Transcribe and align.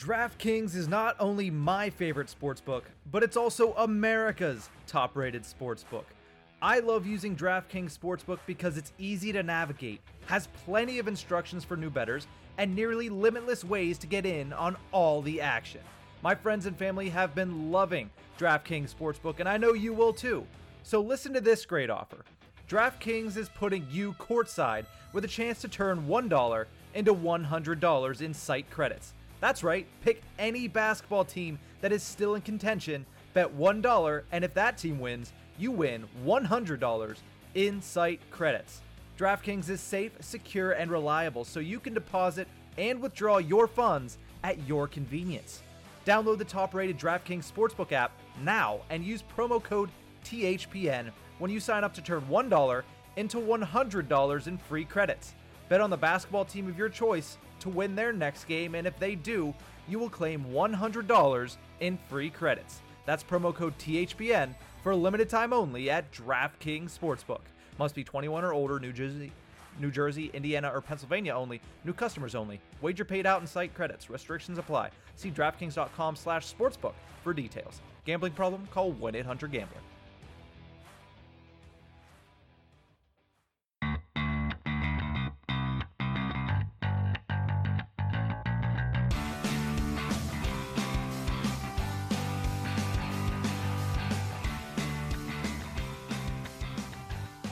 DraftKings 0.00 0.74
is 0.74 0.88
not 0.88 1.14
only 1.20 1.50
my 1.50 1.90
favorite 1.90 2.34
sportsbook, 2.34 2.84
but 3.12 3.22
it's 3.22 3.36
also 3.36 3.74
America's 3.74 4.70
top 4.86 5.14
rated 5.14 5.42
sportsbook. 5.42 6.04
I 6.62 6.78
love 6.78 7.06
using 7.06 7.36
DraftKings 7.36 7.98
Sportsbook 7.98 8.38
because 8.46 8.78
it's 8.78 8.94
easy 8.96 9.30
to 9.32 9.42
navigate, 9.42 10.00
has 10.24 10.48
plenty 10.64 10.98
of 11.00 11.06
instructions 11.06 11.64
for 11.64 11.76
new 11.76 11.90
bettors, 11.90 12.26
and 12.56 12.74
nearly 12.74 13.10
limitless 13.10 13.62
ways 13.62 13.98
to 13.98 14.06
get 14.06 14.24
in 14.24 14.54
on 14.54 14.74
all 14.90 15.20
the 15.20 15.38
action. 15.38 15.82
My 16.22 16.34
friends 16.34 16.64
and 16.64 16.78
family 16.78 17.10
have 17.10 17.34
been 17.34 17.70
loving 17.70 18.08
DraftKings 18.38 18.94
Sportsbook, 18.94 19.38
and 19.38 19.48
I 19.50 19.58
know 19.58 19.74
you 19.74 19.92
will 19.92 20.14
too. 20.14 20.46
So 20.82 21.02
listen 21.02 21.34
to 21.34 21.42
this 21.42 21.66
great 21.66 21.90
offer. 21.90 22.24
DraftKings 22.70 23.36
is 23.36 23.50
putting 23.50 23.86
you 23.90 24.14
courtside 24.14 24.86
with 25.12 25.26
a 25.26 25.28
chance 25.28 25.60
to 25.60 25.68
turn 25.68 26.06
$1 26.06 26.64
into 26.94 27.14
$100 27.14 28.20
in 28.22 28.32
site 28.32 28.70
credits. 28.70 29.12
That's 29.40 29.64
right, 29.64 29.86
pick 30.02 30.22
any 30.38 30.68
basketball 30.68 31.24
team 31.24 31.58
that 31.80 31.92
is 31.92 32.02
still 32.02 32.34
in 32.34 32.42
contention, 32.42 33.06
bet 33.32 33.56
$1, 33.56 34.22
and 34.32 34.44
if 34.44 34.54
that 34.54 34.76
team 34.76 35.00
wins, 35.00 35.32
you 35.58 35.72
win 35.72 36.04
$100 36.24 37.16
in 37.54 37.80
site 37.80 38.20
credits. 38.30 38.82
DraftKings 39.18 39.68
is 39.68 39.80
safe, 39.80 40.12
secure, 40.20 40.72
and 40.72 40.90
reliable, 40.90 41.44
so 41.44 41.60
you 41.60 41.80
can 41.80 41.94
deposit 41.94 42.48
and 42.78 43.00
withdraw 43.00 43.38
your 43.38 43.66
funds 43.66 44.18
at 44.42 44.66
your 44.66 44.86
convenience. 44.86 45.62
Download 46.06 46.38
the 46.38 46.44
top 46.44 46.74
rated 46.74 46.98
DraftKings 46.98 47.50
Sportsbook 47.50 47.92
app 47.92 48.12
now 48.42 48.80
and 48.88 49.04
use 49.04 49.22
promo 49.36 49.62
code 49.62 49.90
THPN 50.24 51.10
when 51.38 51.50
you 51.50 51.60
sign 51.60 51.84
up 51.84 51.92
to 51.94 52.02
turn 52.02 52.22
$1 52.22 52.82
into 53.16 53.38
$100 53.38 54.46
in 54.46 54.58
free 54.58 54.84
credits. 54.84 55.34
Bet 55.68 55.80
on 55.80 55.90
the 55.90 55.96
basketball 55.96 56.44
team 56.44 56.68
of 56.68 56.78
your 56.78 56.88
choice 56.88 57.36
to 57.60 57.68
win 57.68 57.94
their 57.94 58.12
next 58.12 58.44
game, 58.44 58.74
and 58.74 58.86
if 58.86 58.98
they 58.98 59.14
do, 59.14 59.54
you 59.88 59.98
will 59.98 60.10
claim 60.10 60.44
$100 60.44 61.56
in 61.80 61.98
free 62.08 62.30
credits. 62.30 62.80
That's 63.06 63.24
promo 63.24 63.54
code 63.54 63.76
THPN 63.78 64.54
for 64.82 64.92
a 64.92 64.96
limited 64.96 65.28
time 65.28 65.52
only 65.52 65.90
at 65.90 66.12
DraftKings 66.12 66.98
Sportsbook. 66.98 67.40
Must 67.78 67.94
be 67.94 68.04
21 68.04 68.44
or 68.44 68.52
older, 68.52 68.78
New 68.78 68.92
Jersey, 68.92 69.32
New 69.78 69.90
Jersey, 69.90 70.30
Indiana, 70.34 70.70
or 70.74 70.80
Pennsylvania 70.80 71.34
only. 71.34 71.60
New 71.84 71.92
customers 71.92 72.34
only. 72.34 72.60
Wager 72.82 73.04
paid 73.04 73.26
out 73.26 73.40
in 73.40 73.46
site 73.46 73.74
credits. 73.74 74.10
Restrictions 74.10 74.58
apply. 74.58 74.90
See 75.16 75.30
DraftKings.com/sportsbook 75.30 76.94
for 77.24 77.32
details. 77.32 77.80
Gambling 78.04 78.32
problem? 78.32 78.68
Call 78.70 78.92
1-800-GAMBLER. 78.92 79.80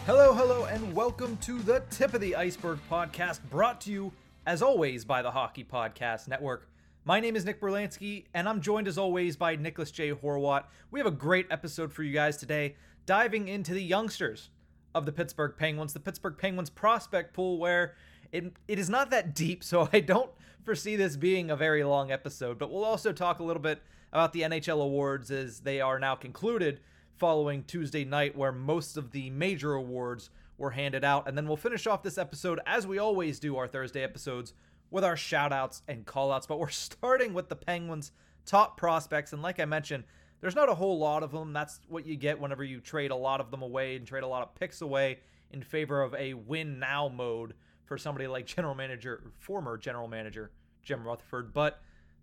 Hello, 0.09 0.33
hello, 0.33 0.65
and 0.65 0.95
welcome 0.95 1.37
to 1.43 1.59
the 1.59 1.83
Tip 1.91 2.15
of 2.15 2.23
the 2.23 2.35
Iceberg 2.35 2.79
podcast, 2.91 3.41
brought 3.51 3.79
to 3.83 3.93
you, 3.93 4.11
as 4.47 4.63
always, 4.63 5.05
by 5.05 5.21
the 5.21 5.31
Hockey 5.31 5.63
Podcast 5.63 6.29
Network. 6.29 6.67
My 7.05 7.21
name 7.21 7.37
is 7.37 7.45
Nick 7.45 7.61
Berlansky, 7.61 8.25
and 8.33 8.49
I'm 8.49 8.63
joined, 8.63 8.89
as 8.89 8.97
always, 8.97 9.37
by 9.37 9.57
Nicholas 9.57 9.91
J. 9.91 10.13
Horwat. 10.13 10.65
We 10.91 10.99
have 10.99 11.07
a 11.07 11.11
great 11.11 11.47
episode 11.51 11.93
for 11.93 12.05
you 12.05 12.15
guys 12.15 12.39
today, 12.39 12.77
diving 13.05 13.49
into 13.49 13.75
the 13.75 13.83
youngsters 13.83 14.49
of 14.95 15.05
the 15.05 15.13
Pittsburgh 15.13 15.53
Penguins, 15.59 15.93
the 15.93 16.01
Pittsburgh 16.01 16.39
Penguins 16.39 16.71
prospect 16.71 17.35
pool, 17.35 17.59
where 17.59 17.95
it, 18.33 18.51
it 18.67 18.79
is 18.79 18.89
not 18.89 19.11
that 19.11 19.35
deep, 19.35 19.63
so 19.63 19.91
I 19.93 20.01
don't 20.01 20.31
foresee 20.65 20.97
this 20.97 21.19
being 21.19 21.51
a 21.51 21.57
very 21.57 21.85
long 21.85 22.11
episode, 22.11 22.59
but 22.59 22.73
we'll 22.73 22.83
also 22.83 23.13
talk 23.13 23.41
a 23.41 23.45
little 23.45 23.63
bit 23.63 23.83
about 24.11 24.33
the 24.33 24.41
NHL 24.41 24.83
awards 24.83 25.31
as 25.31 25.61
they 25.61 25.83
are 25.83 25.99
now 25.99 26.15
concluded 26.15 26.81
following 27.19 27.65
Tuesday 27.65 28.05
night, 28.05 28.37
where 28.37 28.53
most 28.53 28.97
of 28.97 29.11
the 29.11 29.31
major 29.31 29.75
awards 29.75 30.31
were 30.57 30.71
handed 30.71 31.05
out. 31.05 31.29
And 31.29 31.37
then 31.37 31.47
we'll 31.47 31.57
finish 31.57 31.87
off 31.87 32.03
this 32.03 32.19
episode, 32.19 32.61
as 32.67 32.87
we 32.87 32.99
always 32.99 33.39
do 33.39 33.57
our 33.57 33.69
Thursday 33.69 34.03
episodes, 34.03 34.55
with 34.91 35.05
our 35.05 35.17
shout 35.17 35.53
outs 35.53 35.83
and 35.87 36.07
call 36.07 36.33
outs. 36.33 36.47
But 36.47 36.59
we're 36.59 36.69
starting 36.71 37.35
with 37.35 37.49
the 37.49 37.57
Penguins' 37.57 38.13
top 38.47 38.77
prospects. 38.77 39.33
And 39.33 39.43
like 39.43 39.61
I 39.61 39.65
mentioned, 39.65 40.05
there's 40.41 40.57
not 40.57 40.69
a 40.69 40.75
whole 40.75 40.99
lot 40.99 41.23
of 41.23 41.33
them. 41.33 41.53
That's 41.53 41.81
what 41.89 42.07
you 42.07 42.17
get 42.17 42.41
whenever 42.41 42.65
you 42.65 42.81
trade 42.81 43.11
a 43.11 43.17
lot 43.17 43.41
of 43.41 43.51
them 43.51 43.63
away 43.63 43.97
and 43.97 44.07
trade 44.07 44.23
a 44.23 44.29
lot 44.29 44.43
of 44.43 44.55
picks 44.55 44.81
away 44.81 45.19
in 45.51 45.63
favor 45.63 46.03
of 46.03 46.15
a 46.15 46.35
win 46.35 46.79
now 46.79 47.09
mode 47.09 47.55
for 47.85 47.99
somebody 47.99 48.27
like 48.27 48.47
general 48.47 48.75
manager, 48.75 49.33
former 49.39 49.77
general 49.77 50.09
manager 50.09 50.51
Jim 50.83 51.05
Rutherford. 51.05 51.53
But 51.53 51.81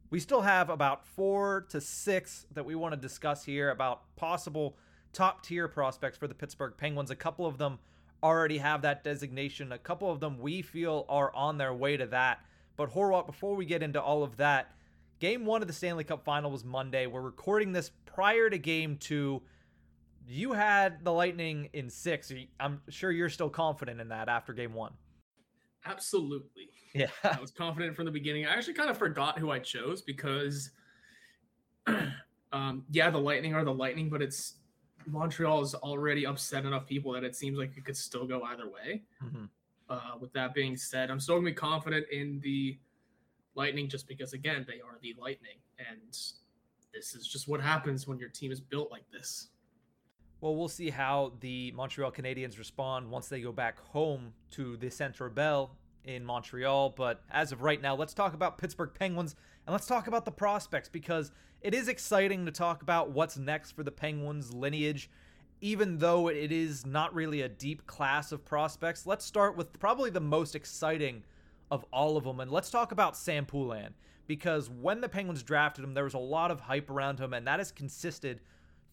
we 0.10 0.20
still 0.20 0.42
have 0.42 0.70
about 0.70 1.06
four 1.06 1.66
to 1.70 1.82
six 1.82 2.46
that 2.54 2.66
we 2.66 2.76
want 2.76 2.94
to 2.94 3.00
discuss 3.00 3.44
here 3.44 3.70
about 3.70 4.16
possible 4.16 4.78
top 5.16 5.44
tier 5.44 5.68
prospects 5.68 6.18
for 6.18 6.28
the 6.28 6.36
Pittsburgh 6.36 6.74
Penguins. 6.78 7.10
A 7.10 7.16
couple 7.16 7.46
of 7.46 7.58
them 7.58 7.80
already 8.22 8.58
have 8.58 8.82
that 8.82 9.04
designation. 9.04 9.72
A 9.72 9.78
couple 9.78 10.12
of 10.12 10.20
them 10.20 10.40
we 10.40 10.62
feel 10.62 11.06
are 11.10 11.34
on 11.34 11.58
their 11.58 11.74
way 11.74 11.98
to 11.98 12.06
that. 12.08 12.40
But 12.76 12.94
Horwat, 12.94 13.26
before 13.26 13.56
we 13.56 13.66
get 13.66 13.82
into 13.82 14.02
all 14.02 14.24
of 14.24 14.38
that, 14.38 14.72
game 15.20 15.46
one 15.46 15.62
of 15.62 15.68
the 15.68 15.74
Stanley 15.74 16.04
Cup 16.04 16.26
final 16.26 16.52
was 16.52 16.66
Monday. 16.66 17.08
We're 17.08 17.22
recording 17.22 17.72
this 17.72 17.92
prior 18.06 18.50
to 18.50 18.58
game 18.58 18.98
two. 18.98 19.42
You 20.28 20.54
had 20.54 21.04
the 21.06 21.14
Lightning 21.14 21.70
in 21.74 21.90
six. 21.90 22.34
I'm 22.60 22.82
sure 22.90 23.12
you're 23.12 23.30
still 23.30 23.50
confident 23.50 24.02
in 24.02 24.10
that 24.10 24.28
after 24.28 24.54
game 24.54 24.74
one. 24.74 24.94
Absolutely. 25.86 26.70
Yeah. 26.94 27.08
I 27.24 27.40
was 27.40 27.52
confident 27.52 27.96
from 27.96 28.06
the 28.06 28.12
beginning. 28.12 28.46
I 28.46 28.56
actually 28.56 28.74
kind 28.74 28.90
of 28.90 28.98
forgot 28.98 29.40
who 29.40 29.52
I 29.52 29.60
chose 29.60 30.02
because, 30.02 30.72
um, 32.52 32.86
yeah, 32.90 33.10
the 33.12 33.20
Lightning 33.20 33.54
are 33.54 33.64
the 33.64 33.74
Lightning, 33.74 34.10
but 34.10 34.22
it's 34.22 34.56
Montreal 35.08 35.62
is 35.62 35.76
already 35.76 36.26
upset 36.26 36.66
enough 36.66 36.86
people 36.86 37.12
that 37.14 37.24
it 37.24 37.36
seems 37.36 37.58
like 37.58 37.78
it 37.78 37.86
could 37.86 37.98
still 37.98 38.26
go 38.26 38.44
either 38.44 38.68
way. 38.68 39.04
Mm-hmm. 39.24 39.46
Uh, 39.90 40.18
with 40.20 40.34
that 40.34 40.54
being 40.54 40.76
said, 40.76 41.12
I'm 41.12 41.20
still 41.20 41.36
gonna 41.36 41.46
be 41.46 41.54
confident 41.54 42.08
in 42.12 42.40
the 42.42 42.78
Lightning 43.54 43.88
just 43.88 44.08
because, 44.08 44.34
again, 44.34 44.66
they 44.68 44.82
are 44.82 44.98
the 45.02 45.16
Lightning, 45.20 45.58
and 45.80 46.18
this 46.94 47.16
is 47.16 47.28
just 47.28 47.48
what 47.48 47.62
happens 47.62 48.08
when 48.08 48.20
your 48.20 48.30
team 48.30 48.52
is 48.52 48.60
built 48.60 48.92
like 48.92 49.10
this. 49.12 49.50
Well, 50.42 50.56
we'll 50.56 50.68
see 50.68 50.90
how 50.90 51.34
the 51.40 51.72
Montreal 51.72 52.12
Canadiens 52.12 52.58
respond 52.58 53.10
once 53.10 53.30
they 53.30 53.42
go 53.42 53.52
back 53.52 53.80
home 53.80 54.34
to 54.52 54.78
the 54.78 54.90
Centre 54.92 55.30
Bell 55.30 55.78
in 56.04 56.24
Montreal. 56.24 56.92
But 56.92 57.24
as 57.32 57.52
of 57.52 57.62
right 57.62 57.82
now, 57.82 57.96
let's 57.96 58.14
talk 58.14 58.34
about 58.34 58.58
Pittsburgh 58.58 58.92
Penguins 58.94 59.36
and 59.66 59.74
let's 59.74 59.88
talk 59.88 60.08
about 60.08 60.26
the 60.26 60.32
prospects 60.32 60.90
because 60.90 61.32
it 61.66 61.74
is 61.74 61.88
exciting 61.88 62.46
to 62.46 62.52
talk 62.52 62.84
about 62.84 63.10
what's 63.10 63.38
next 63.38 63.72
for 63.72 63.82
the 63.82 63.90
Penguins 63.90 64.54
lineage. 64.54 65.10
Even 65.62 65.98
though 65.98 66.28
it 66.28 66.52
is 66.52 66.86
not 66.86 67.12
really 67.16 67.42
a 67.42 67.50
deep 67.50 67.88
class 67.88 68.32
of 68.32 68.46
prospects, 68.46 69.08
let's 69.08 69.26
start 69.26 69.58
with 69.58 69.80
probably 69.80 70.12
the 70.12 70.20
most 70.20 70.56
exciting 70.56 71.24
of 71.72 71.84
all 71.92 72.18
of 72.18 72.24
them. 72.24 72.40
And 72.40 72.52
let's 72.52 72.70
talk 72.70 72.92
about 72.92 73.18
Sam 73.18 73.48
Poulin 73.48 73.96
because 74.28 74.70
when 74.70 75.02
the 75.02 75.10
Penguins 75.10 75.42
drafted 75.42 75.84
him, 75.84 75.96
there 75.96 76.04
was 76.04 76.14
a 76.14 76.20
lot 76.20 76.52
of 76.52 76.60
hype 76.60 76.92
around 76.92 77.20
him, 77.20 77.34
and 77.34 77.48
that 77.48 77.58
has 77.58 77.72
consisted 77.72 78.42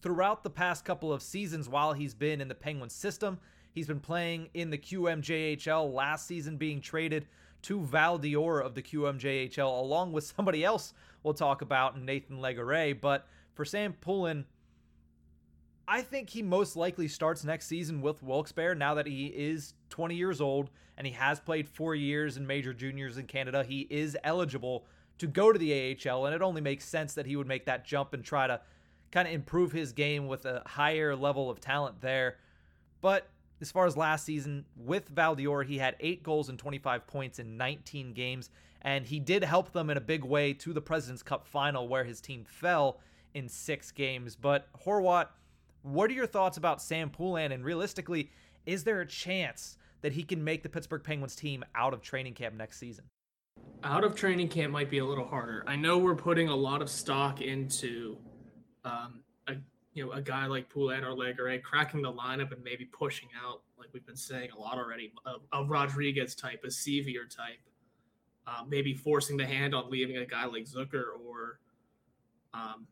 throughout 0.01 0.43
the 0.43 0.49
past 0.49 0.83
couple 0.83 1.13
of 1.13 1.21
seasons 1.21 1.69
while 1.69 1.93
he's 1.93 2.15
been 2.15 2.41
in 2.41 2.47
the 2.47 2.55
Penguins 2.55 2.93
system. 2.93 3.37
He's 3.75 3.87
been 3.87 3.99
playing 3.99 4.49
in 4.55 4.71
the 4.71 4.79
QMJHL 4.79 5.93
last 5.93 6.25
season, 6.25 6.57
being 6.57 6.81
traded 6.81 7.27
to 7.63 7.81
Val 7.81 8.17
d'Or 8.17 8.59
of 8.59 8.75
the 8.75 8.81
QMJHL, 8.81 9.79
along 9.79 10.11
with 10.11 10.23
somebody 10.23 10.63
else 10.63 10.93
we'll 11.23 11.33
talk 11.33 11.61
about, 11.61 11.99
Nathan 11.99 12.39
Legare. 12.39 12.99
But 12.99 13.27
for 13.53 13.65
Sam 13.65 13.93
Poulin, 13.93 14.45
I 15.87 16.01
think 16.01 16.29
he 16.29 16.41
most 16.41 16.75
likely 16.75 17.07
starts 17.07 17.43
next 17.43 17.67
season 17.67 18.01
with 18.01 18.23
Wilkes-Barre 18.23 18.75
now 18.75 18.93
that 18.93 19.07
he 19.07 19.27
is 19.27 19.73
20 19.89 20.15
years 20.15 20.39
old 20.39 20.69
and 20.97 21.07
he 21.07 21.13
has 21.13 21.39
played 21.39 21.67
four 21.67 21.95
years 21.95 22.37
in 22.37 22.45
major 22.45 22.73
juniors 22.73 23.17
in 23.17 23.25
Canada. 23.25 23.63
He 23.63 23.87
is 23.89 24.15
eligible 24.23 24.85
to 25.17 25.27
go 25.27 25.51
to 25.51 25.59
the 25.59 25.97
AHL, 26.07 26.25
and 26.25 26.35
it 26.35 26.41
only 26.41 26.61
makes 26.61 26.85
sense 26.85 27.13
that 27.13 27.25
he 27.25 27.35
would 27.35 27.47
make 27.47 27.65
that 27.65 27.85
jump 27.85 28.13
and 28.13 28.23
try 28.23 28.47
to 28.47 28.61
kind 29.11 29.27
of 29.27 29.33
improve 29.33 29.71
his 29.71 29.91
game 29.91 30.27
with 30.27 30.45
a 30.45 30.61
higher 30.65 31.15
level 31.15 31.49
of 31.49 31.59
talent 31.59 32.01
there. 32.01 32.37
But 33.01 33.27
as 33.63 33.71
far 33.71 33.85
as 33.85 33.95
last 33.95 34.25
season 34.25 34.65
with 34.75 35.07
Val 35.07 35.35
d'Or, 35.35 35.63
he 35.63 35.77
had 35.77 35.95
eight 36.01 36.21
goals 36.21 36.49
and 36.49 36.59
25 36.59 37.07
points 37.07 37.39
in 37.39 37.55
19 37.55 38.11
games, 38.11 38.49
and 38.81 39.05
he 39.05 39.21
did 39.21 39.41
help 39.41 39.71
them 39.71 39.89
in 39.89 39.95
a 39.95 40.01
big 40.01 40.25
way 40.25 40.51
to 40.53 40.73
the 40.73 40.81
President's 40.81 41.23
Cup 41.23 41.47
final 41.47 41.87
where 41.87 42.03
his 42.03 42.19
team 42.19 42.43
fell 42.45 42.99
in 43.33 43.47
six 43.47 43.89
games. 43.89 44.35
But 44.35 44.67
Horwat, 44.85 45.27
what 45.81 46.11
are 46.11 46.13
your 46.13 46.27
thoughts 46.27 46.57
about 46.57 46.81
Sam 46.81 47.09
Poulin? 47.09 47.53
And 47.53 47.63
realistically, 47.63 48.31
is 48.65 48.83
there 48.83 48.99
a 48.99 49.07
chance 49.07 49.77
that 50.01 50.11
he 50.11 50.23
can 50.23 50.43
make 50.43 50.61
the 50.61 50.69
Pittsburgh 50.69 51.01
Penguins 51.01 51.33
team 51.33 51.63
out 51.73 51.93
of 51.93 52.01
training 52.01 52.33
camp 52.33 52.55
next 52.55 52.79
season? 52.79 53.05
Out 53.81 54.03
of 54.03 54.13
training 54.13 54.49
camp 54.49 54.73
might 54.73 54.89
be 54.89 54.97
a 54.97 55.05
little 55.05 55.25
harder. 55.25 55.63
I 55.67 55.77
know 55.77 55.97
we're 55.97 56.15
putting 56.15 56.49
a 56.49 56.55
lot 56.55 56.81
of 56.81 56.89
stock 56.89 57.39
into 57.39 58.17
um, 58.83 59.22
you 59.93 60.05
know 60.05 60.11
a 60.11 60.21
guy 60.21 60.45
like 60.47 60.69
Poulin 60.69 61.03
or 61.03 61.11
Legare 61.15 61.61
cracking 61.61 62.01
the 62.01 62.11
lineup 62.11 62.51
and 62.51 62.63
maybe 62.63 62.85
pushing 62.85 63.29
out, 63.45 63.61
like 63.77 63.89
we've 63.93 64.05
been 64.05 64.15
saying 64.15 64.49
a 64.55 64.59
lot 64.59 64.77
already, 64.77 65.11
a, 65.25 65.57
a 65.57 65.63
Rodrigues 65.65 66.35
type, 66.35 66.61
a 66.63 66.67
Sceviour 66.67 67.29
type. 67.29 67.59
uh, 68.45 68.63
maybe 68.67 68.93
forcing 68.93 69.37
the 69.37 69.45
hand 69.45 69.73
on 69.73 69.89
leaving 69.89 70.17
a 70.17 70.25
guy 70.25 70.45
like 70.45 70.65
Zucker 70.65 71.03
or 71.25 71.59
um, 72.53 72.87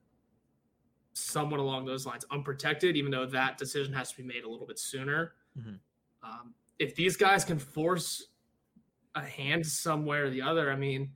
someone 1.14 1.60
along 1.60 1.86
those 1.86 2.06
lines 2.06 2.26
unprotected, 2.32 2.96
even 2.96 3.12
though 3.12 3.26
that 3.26 3.58
decision 3.58 3.94
has 3.94 4.12
to 4.12 4.18
be 4.18 4.24
made 4.24 4.44
a 4.44 4.50
little 4.50 4.68
bit 4.68 4.80
sooner. 4.80 5.34
Mm-hmm. 5.60 5.76
Um, 6.24 6.54
if 6.80 6.96
these 6.96 7.18
guys 7.18 7.44
can 7.44 7.60
force 7.60 8.28
a 9.16 9.22
hand 9.22 9.66
somewhere 9.66 10.26
or 10.26 10.30
the 10.30 10.42
other, 10.42 10.72
I 10.72 10.76
mean, 10.76 11.12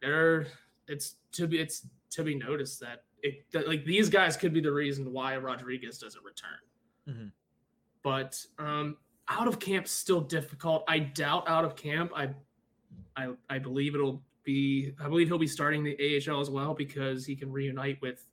they're 0.00 0.46
it's 0.86 1.16
to 1.32 1.46
be 1.46 1.58
it's 1.58 1.86
to 2.10 2.22
be 2.22 2.34
noticed 2.36 2.80
that 2.80 3.04
it 3.22 3.66
like 3.66 3.84
these 3.84 4.08
guys 4.08 4.36
could 4.36 4.52
be 4.52 4.60
the 4.60 4.72
reason 4.72 5.12
why 5.12 5.36
Rodrigues 5.36 5.98
doesn't 5.98 6.24
return. 6.24 6.58
Mm-hmm. 7.08 7.28
But 8.02 8.44
um, 8.58 8.96
out 9.28 9.48
of 9.48 9.58
camp 9.58 9.88
still 9.88 10.20
difficult. 10.20 10.84
I 10.88 10.98
doubt 10.98 11.48
out 11.48 11.64
of 11.64 11.76
camp. 11.76 12.12
I 12.14 12.30
I 13.16 13.30
I 13.50 13.58
believe 13.58 13.94
it'll 13.94 14.22
be 14.44 14.92
I 15.00 15.08
believe 15.08 15.28
he'll 15.28 15.38
be 15.38 15.46
starting 15.46 15.84
the 15.84 15.96
AHL 16.26 16.40
as 16.40 16.50
well 16.50 16.74
because 16.74 17.26
he 17.26 17.36
can 17.36 17.52
reunite 17.52 18.00
with 18.00 18.26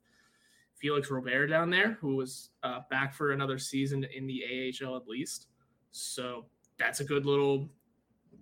Felix 0.76 1.10
Robert 1.10 1.46
down 1.48 1.70
there, 1.70 1.98
who 2.00 2.16
was 2.16 2.50
uh, 2.62 2.80
back 2.90 3.14
for 3.14 3.32
another 3.32 3.58
season 3.58 4.04
in 4.14 4.26
the 4.26 4.42
AHL 4.82 4.96
at 4.96 5.08
least. 5.08 5.48
So 5.90 6.44
that's 6.78 7.00
a 7.00 7.04
good 7.04 7.24
little, 7.24 7.70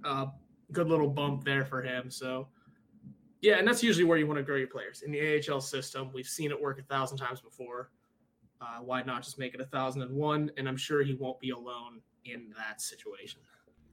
uh, 0.05 0.27
good 0.73 0.89
little 0.89 1.09
bump 1.09 1.45
there 1.45 1.65
for 1.65 1.81
him. 1.81 2.11
So 2.11 2.49
yeah, 3.45 3.59
and 3.59 3.69
that's 3.69 3.83
usually 3.83 4.05
where 4.05 4.17
you 4.17 4.27
want 4.27 4.39
to 4.39 4.43
grow 4.43 4.57
your 4.57 4.69
players 4.69 5.03
in 5.03 5.13
the 5.13 5.39
AHL 5.39 5.61
system. 5.61 6.11
We've 6.15 6.27
seen 6.27 6.51
it 6.51 6.59
work 6.59 6.81
a 6.81 6.83
thousand 6.83 7.19
times 7.19 7.43
before. 7.43 7.91
Uh, 8.59 8.79
why 8.81 9.03
not 9.03 9.23
just 9.23 9.39
make 9.39 9.53
it 9.53 9.61
a 9.61 9.67
thousand 9.67 10.01
and 10.01 10.17
one? 10.17 10.51
And 10.57 10.67
I'm 10.67 10.79
sure 10.79 11.03
he 11.03 11.13
won't 11.13 11.39
be 11.41 11.51
alone 11.51 12.01
in 12.25 12.55
that 12.57 12.81
situation. 12.81 13.41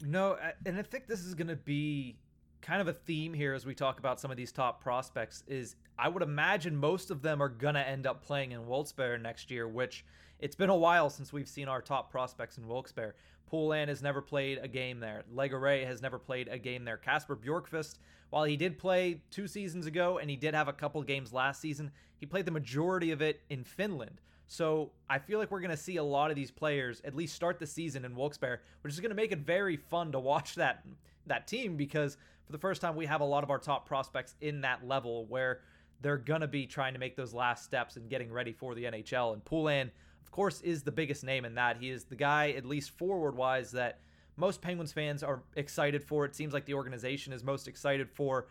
No, 0.06 0.38
and 0.66 0.80
I 0.80 0.84
think 0.84 1.06
this 1.06 1.20
is 1.20 1.36
going 1.36 1.50
to 1.50 1.58
be 1.58 2.16
kind 2.62 2.80
of 2.80 2.88
a 2.88 2.94
theme 2.94 3.34
here 3.34 3.54
as 3.54 3.66
we 3.66 3.76
talk 3.76 4.00
about 4.00 4.22
some 4.22 4.32
of 4.32 4.38
these 4.38 4.54
top 4.54 4.82
prospects 4.82 5.44
is 5.48 5.76
I 6.00 6.08
would 6.08 6.24
imagine 6.24 6.74
most 6.78 7.12
of 7.12 7.22
them 7.22 7.44
are 7.44 7.50
going 7.50 7.74
to 7.74 7.86
end 7.86 8.08
up 8.08 8.24
playing 8.24 8.54
in 8.54 8.66
Wilkes-Barre 8.66 9.18
next 9.18 9.52
year, 9.52 9.68
which 9.68 10.06
it's 10.42 10.56
been 10.56 10.70
a 10.70 10.76
while 10.76 11.10
since 11.10 11.32
we've 11.32 11.48
seen 11.48 11.68
our 11.68 11.82
top 11.82 12.12
prospects 12.12 12.58
in 12.58 12.68
Wilkes-Barre. 12.68 13.14
Poulin 13.46 13.90
has 13.90 14.02
never 14.02 14.22
played 14.22 14.60
a 14.62 14.68
game 14.68 15.00
there. 15.00 15.24
Legare 15.34 15.86
has 15.86 16.02
never 16.02 16.18
played 16.18 16.48
a 16.48 16.58
game 16.58 16.84
there. 16.84 16.98
Kasper 16.98 17.36
Bjorkqvist, 17.36 18.00
while 18.32 18.44
he 18.46 18.58
did 18.58 18.78
play 18.78 19.22
two 19.30 19.48
seasons 19.48 19.86
ago 19.86 20.18
and 20.18 20.30
he 20.30 20.36
did 20.36 20.54
have 20.54 20.68
a 20.68 20.74
couple 20.74 21.02
games 21.04 21.32
last 21.32 21.62
season, 21.62 21.92
he 22.18 22.26
played 22.26 22.46
the 22.46 22.52
majority 22.52 23.12
of 23.12 23.22
it 23.22 23.42
in 23.50 23.64
Finland. 23.64 24.20
So 24.48 24.92
I 25.10 25.20
feel 25.20 25.38
like 25.38 25.52
we're 25.52 25.62
going 25.62 25.72
to 25.72 25.78
see 25.78 25.98
a 25.98 26.04
lot 26.04 26.30
of 26.30 26.36
these 26.36 26.52
players 26.52 27.02
at 27.06 27.16
least 27.16 27.36
start 27.36 27.60
the 27.60 27.68
season 27.68 28.04
in 28.04 28.16
Wilkes-Barre, 28.16 28.62
which 28.82 28.94
is 28.94 29.00
going 29.00 29.12
to 29.12 29.16
make 29.16 29.32
it 29.32 29.40
very 29.40 29.78
fun 29.78 30.12
to 30.12 30.20
watch 30.20 30.56
that 30.56 30.84
that 31.28 31.48
team 31.48 31.78
because 31.78 32.18
for 32.46 32.52
the 32.52 32.58
first 32.58 32.82
time 32.82 32.96
we 32.96 33.06
have 33.06 33.22
a 33.22 33.26
lot 33.26 33.44
of 33.44 33.52
our 33.52 33.60
top 33.60 33.88
prospects 33.88 34.34
in 34.42 34.62
that 34.62 34.86
level 34.88 35.26
where 35.28 35.62
they're 36.02 36.18
going 36.18 36.42
to 36.42 36.48
be 36.48 36.66
trying 36.66 36.94
to 36.94 37.00
make 37.00 37.16
those 37.16 37.34
last 37.34 37.64
steps 37.64 37.96
and 37.96 38.10
getting 38.10 38.32
ready 38.32 38.52
for 38.52 38.74
the 38.74 38.86
NHL. 38.86 39.34
And 39.34 39.46
Poulin, 39.46 39.92
of 40.32 40.36
course, 40.36 40.62
is 40.62 40.84
the 40.84 40.94
biggest 40.94 41.26
name 41.26 41.44
in 41.44 41.56
that. 41.56 41.76
He 41.76 41.90
is 41.90 42.06
the 42.06 42.16
guy, 42.16 42.52
at 42.52 42.66
least 42.66 42.98
forward 42.98 43.36
wise, 43.36 43.72
that 43.72 44.00
most 44.38 44.62
Penguins 44.62 44.94
fans 44.94 45.24
are 45.24 45.44
excited 45.58 46.02
for. 46.02 46.24
It 46.24 46.38
seems 46.38 46.54
like 46.54 46.64
the 46.66 46.76
organization 46.76 47.34
is 47.34 47.44
most 47.44 47.68
excited 47.68 48.10
for. 48.10 48.48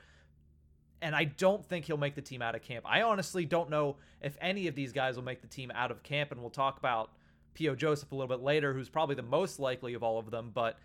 And 1.00 1.16
I 1.16 1.24
don't 1.24 1.64
think 1.64 1.86
he'll 1.86 1.96
make 1.96 2.14
the 2.14 2.20
team 2.20 2.42
out 2.42 2.54
of 2.54 2.60
camp. 2.60 2.84
I 2.86 3.00
honestly 3.00 3.46
don't 3.46 3.70
know 3.70 3.96
if 4.20 4.36
any 4.42 4.66
of 4.66 4.74
these 4.74 4.92
guys 4.92 5.16
will 5.16 5.24
make 5.24 5.40
the 5.40 5.48
team 5.48 5.72
out 5.74 5.90
of 5.90 6.02
camp. 6.02 6.32
And 6.32 6.42
we'll 6.42 6.50
talk 6.50 6.76
about 6.76 7.12
P.O. 7.54 7.74
Joseph 7.76 8.12
a 8.12 8.14
little 8.14 8.28
bit 8.28 8.44
later, 8.44 8.74
who's 8.74 8.90
probably 8.90 9.14
the 9.14 9.22
most 9.22 9.58
likely 9.58 9.94
of 9.94 10.02
all 10.02 10.18
of 10.18 10.30
them. 10.30 10.50
But 10.52 10.78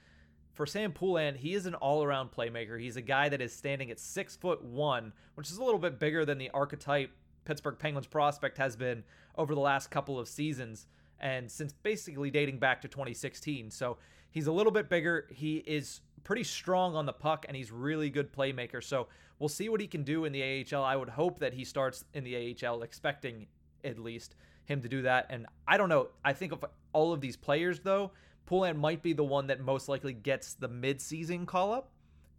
for 0.53 0.65
Sam 0.65 0.93
Poulin, 0.93 1.35
he 1.35 1.55
is 1.55 1.65
an 1.65 1.75
all-around 1.75 2.31
playmaker. 2.31 2.79
He's 2.79 2.95
a 2.95 3.01
guy 3.01 3.27
that 3.27 3.41
is 3.41 3.51
standing 3.51 3.91
at 3.91 3.99
six 3.99 4.37
foot 4.37 4.63
one, 4.63 5.11
which 5.33 5.51
is 5.51 5.57
a 5.57 5.63
little 5.65 5.77
bit 5.77 5.99
bigger 5.99 6.23
than 6.23 6.37
the 6.37 6.51
archetype 6.51 7.11
Pittsburgh 7.45 7.77
Penguins 7.79 8.07
prospect 8.07 8.57
has 8.57 8.75
been 8.75 9.03
over 9.37 9.55
the 9.55 9.61
last 9.61 9.89
couple 9.91 10.19
of 10.19 10.27
seasons 10.27 10.87
and 11.19 11.49
since 11.49 11.71
basically 11.71 12.29
dating 12.29 12.59
back 12.59 12.81
to 12.81 12.87
2016. 12.87 13.71
So 13.71 13.97
he's 14.31 14.47
a 14.47 14.51
little 14.51 14.71
bit 14.71 14.89
bigger. 14.89 15.27
He 15.31 15.57
is 15.57 16.01
pretty 16.23 16.43
strong 16.43 16.95
on 16.95 17.05
the 17.05 17.13
puck 17.13 17.45
and 17.47 17.55
he's 17.55 17.71
really 17.71 18.09
good 18.09 18.33
playmaker. 18.33 18.83
So 18.83 19.07
we'll 19.39 19.49
see 19.49 19.69
what 19.69 19.79
he 19.79 19.87
can 19.87 20.03
do 20.03 20.25
in 20.25 20.33
the 20.33 20.65
AHL. 20.73 20.83
I 20.83 20.95
would 20.95 21.09
hope 21.09 21.39
that 21.39 21.53
he 21.53 21.63
starts 21.63 22.03
in 22.13 22.23
the 22.23 22.57
AHL, 22.65 22.81
expecting 22.81 23.47
at 23.83 23.99
least 23.99 24.35
him 24.65 24.81
to 24.81 24.89
do 24.89 25.03
that. 25.03 25.27
And 25.29 25.45
I 25.67 25.77
don't 25.77 25.89
know. 25.89 26.09
I 26.23 26.33
think 26.33 26.51
of 26.51 26.65
all 26.91 27.13
of 27.13 27.21
these 27.21 27.37
players 27.37 27.79
though, 27.79 28.11
Poulin 28.45 28.77
might 28.77 29.01
be 29.01 29.13
the 29.13 29.23
one 29.23 29.47
that 29.47 29.61
most 29.61 29.89
likely 29.89 30.13
gets 30.13 30.53
the 30.53 30.67
mid-season 30.67 31.47
call 31.47 31.73
up, 31.73 31.89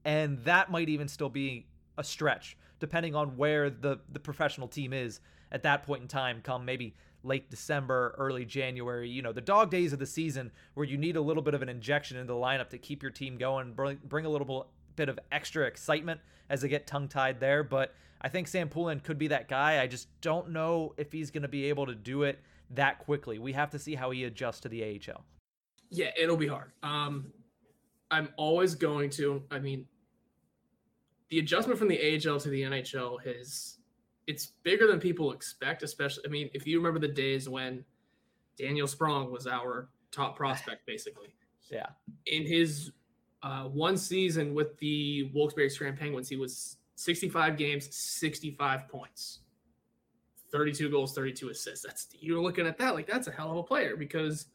and 0.04 0.38
that 0.44 0.70
might 0.70 0.88
even 0.88 1.08
still 1.08 1.28
be 1.28 1.66
a 1.98 2.04
stretch 2.04 2.56
depending 2.78 3.14
on 3.14 3.36
where 3.36 3.70
the 3.70 4.00
the 4.12 4.20
professional 4.20 4.68
team 4.68 4.92
is 4.92 5.20
at 5.52 5.62
that 5.62 5.84
point 5.84 6.02
in 6.02 6.08
time 6.08 6.40
come 6.42 6.64
maybe 6.64 6.94
late 7.22 7.50
December, 7.50 8.14
early 8.18 8.44
January, 8.44 9.08
you 9.08 9.20
know, 9.20 9.32
the 9.32 9.40
dog 9.40 9.70
days 9.70 9.92
of 9.92 9.98
the 9.98 10.06
season 10.06 10.50
where 10.74 10.86
you 10.86 10.96
need 10.96 11.16
a 11.16 11.20
little 11.20 11.42
bit 11.42 11.54
of 11.54 11.62
an 11.62 11.68
injection 11.68 12.16
into 12.16 12.32
the 12.32 12.38
lineup 12.38 12.70
to 12.70 12.78
keep 12.78 13.02
your 13.02 13.10
team 13.10 13.36
going, 13.36 13.72
bring, 13.72 13.98
bring 14.04 14.24
a 14.24 14.28
little 14.28 14.68
bit 14.94 15.08
of 15.08 15.18
extra 15.32 15.66
excitement 15.66 16.20
as 16.48 16.60
they 16.60 16.68
get 16.68 16.86
tongue 16.86 17.08
tied 17.08 17.40
there. 17.40 17.62
But 17.62 17.94
I 18.20 18.28
think 18.28 18.48
Sam 18.48 18.68
Poulin 18.68 19.00
could 19.00 19.18
be 19.18 19.28
that 19.28 19.48
guy. 19.48 19.82
I 19.82 19.86
just 19.86 20.08
don't 20.20 20.50
know 20.50 20.94
if 20.96 21.12
he's 21.12 21.30
going 21.30 21.42
to 21.42 21.48
be 21.48 21.66
able 21.66 21.86
to 21.86 21.94
do 21.94 22.22
it 22.22 22.40
that 22.70 23.00
quickly. 23.00 23.38
We 23.38 23.52
have 23.52 23.70
to 23.70 23.78
see 23.78 23.94
how 23.94 24.10
he 24.10 24.24
adjusts 24.24 24.60
to 24.60 24.68
the 24.68 24.82
AHL. 24.82 25.24
Yeah, 25.90 26.10
it'll 26.18 26.36
be 26.36 26.48
hard. 26.48 26.72
Um, 26.82 27.32
I'm 28.10 28.28
always 28.36 28.74
going 28.74 29.10
to. 29.10 29.42
I 29.50 29.58
mean, 29.58 29.86
the 31.28 31.38
adjustment 31.38 31.78
from 31.78 31.88
the 31.88 31.98
AHL 31.98 32.38
to 32.40 32.48
the 32.48 32.62
NHL 32.62 33.22
has 33.24 33.78
it's 34.26 34.46
bigger 34.62 34.86
than 34.86 35.00
people 35.00 35.32
expect. 35.32 35.82
Especially, 35.82 36.24
I 36.26 36.28
mean, 36.28 36.50
if 36.52 36.66
you 36.66 36.78
remember 36.78 36.98
the 36.98 37.12
days 37.12 37.48
when 37.48 37.84
Daniel 38.58 38.86
Sprong 38.86 39.30
was 39.30 39.46
our 39.46 39.88
top 40.10 40.36
prospect, 40.36 40.86
basically. 40.86 41.28
Yeah. 41.70 41.86
In 42.26 42.46
his 42.46 42.92
uh, 43.42 43.64
one 43.64 43.96
season 43.96 44.54
with 44.54 44.76
the 44.78 45.30
Wilkes-Barre 45.34 45.68
Scranton 45.68 45.98
Penguins, 45.98 46.28
he 46.28 46.36
was 46.36 46.76
65 46.96 47.56
games, 47.56 47.94
65 47.94 48.88
points, 48.88 49.40
32 50.52 50.90
goals, 50.90 51.14
32 51.14 51.50
assists. 51.50 51.84
That's 51.84 52.08
you're 52.20 52.40
looking 52.40 52.66
at 52.66 52.78
that 52.78 52.94
like 52.94 53.06
that's 53.06 53.26
a 53.26 53.32
hell 53.32 53.50
of 53.50 53.58
a 53.58 53.62
player 53.62 53.96
because 53.96 54.46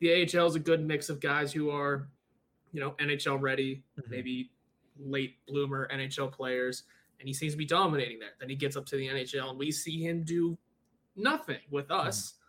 the 0.00 0.12
AHL 0.12 0.46
is 0.46 0.56
a 0.56 0.60
good 0.60 0.84
mix 0.84 1.08
of 1.08 1.20
guys 1.20 1.52
who 1.52 1.70
are, 1.70 2.08
you 2.72 2.80
know, 2.80 2.90
NHL 3.00 3.40
ready, 3.40 3.82
mm-hmm. 3.98 4.10
maybe 4.10 4.50
late 4.98 5.36
bloomer 5.46 5.88
NHL 5.92 6.32
players, 6.32 6.84
and 7.18 7.28
he 7.28 7.34
seems 7.34 7.52
to 7.52 7.58
be 7.58 7.64
dominating 7.64 8.18
there. 8.18 8.30
Then 8.38 8.48
he 8.48 8.56
gets 8.56 8.76
up 8.76 8.86
to 8.86 8.96
the 8.96 9.08
NHL, 9.08 9.50
and 9.50 9.58
we 9.58 9.70
see 9.70 10.02
him 10.02 10.22
do 10.22 10.56
nothing 11.16 11.60
with 11.70 11.88
mm-hmm. 11.88 12.08
us. 12.08 12.20
Mm-hmm. 12.20 12.42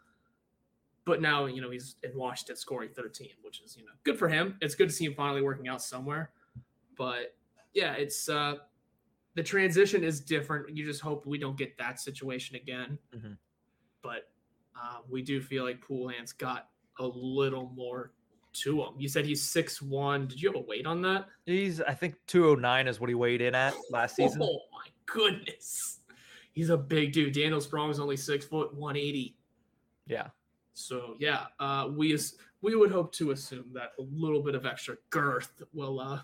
But 1.05 1.21
now, 1.21 1.45
you 1.45 1.61
know, 1.61 1.69
he's 1.69 1.95
in 2.03 2.17
Washington 2.17 2.57
scoring 2.57 2.89
13, 2.93 3.29
which 3.41 3.61
is, 3.61 3.77
you 3.77 3.85
know, 3.85 3.91
good 4.03 4.19
for 4.19 4.27
him. 4.27 4.57
It's 4.59 4.75
good 4.75 4.89
to 4.89 4.93
see 4.93 5.05
him 5.05 5.13
finally 5.15 5.41
working 5.41 5.69
out 5.69 5.81
somewhere. 5.81 6.31
But 6.97 7.33
yeah, 7.73 7.93
it's 7.93 8.27
uh 8.27 8.55
the 9.35 9.43
transition 9.43 10.03
is 10.03 10.19
different. 10.19 10.75
You 10.75 10.83
just 10.83 10.99
hope 10.99 11.25
we 11.25 11.37
don't 11.37 11.57
get 11.57 11.77
that 11.77 12.01
situation 12.01 12.55
again. 12.55 12.97
Mm-hmm. 13.15 13.33
But 14.01 14.29
uh, 14.75 14.97
we 15.09 15.21
do 15.21 15.39
feel 15.41 15.63
like 15.63 15.79
Poulin's 15.79 16.33
got 16.33 16.69
a 16.99 17.05
little 17.05 17.71
more 17.75 18.13
to 18.61 18.81
him. 18.81 18.93
You 18.97 19.07
said 19.07 19.25
he's 19.25 19.41
six 19.41 19.81
one. 19.81 20.27
Did 20.27 20.41
you 20.41 20.49
have 20.49 20.55
a 20.55 20.65
weight 20.65 20.85
on 20.85 21.01
that? 21.03 21.27
He's 21.45 21.81
I 21.81 21.93
think 21.93 22.15
two 22.27 22.49
oh 22.49 22.55
nine 22.55 22.87
is 22.87 22.99
what 22.99 23.09
he 23.09 23.15
weighed 23.15 23.41
in 23.41 23.55
at 23.55 23.73
last 23.91 24.15
season. 24.15 24.41
Oh 24.41 24.59
my 24.71 24.87
goodness, 25.05 25.99
he's 26.53 26.69
a 26.69 26.77
big 26.77 27.13
dude. 27.13 27.33
Daniel 27.33 27.61
Sprong 27.61 27.89
is 27.89 27.99
only 27.99 28.17
six 28.17 28.45
foot 28.45 28.73
one 28.73 28.95
eighty. 28.95 29.35
Yeah. 30.07 30.27
So 30.73 31.15
yeah, 31.19 31.45
uh, 31.59 31.89
we 31.91 32.17
we 32.61 32.75
would 32.75 32.91
hope 32.91 33.11
to 33.13 33.31
assume 33.31 33.65
that 33.73 33.93
a 33.99 34.03
little 34.11 34.41
bit 34.41 34.55
of 34.55 34.65
extra 34.65 34.97
girth 35.09 35.63
will 35.73 35.99
uh, 35.99 36.19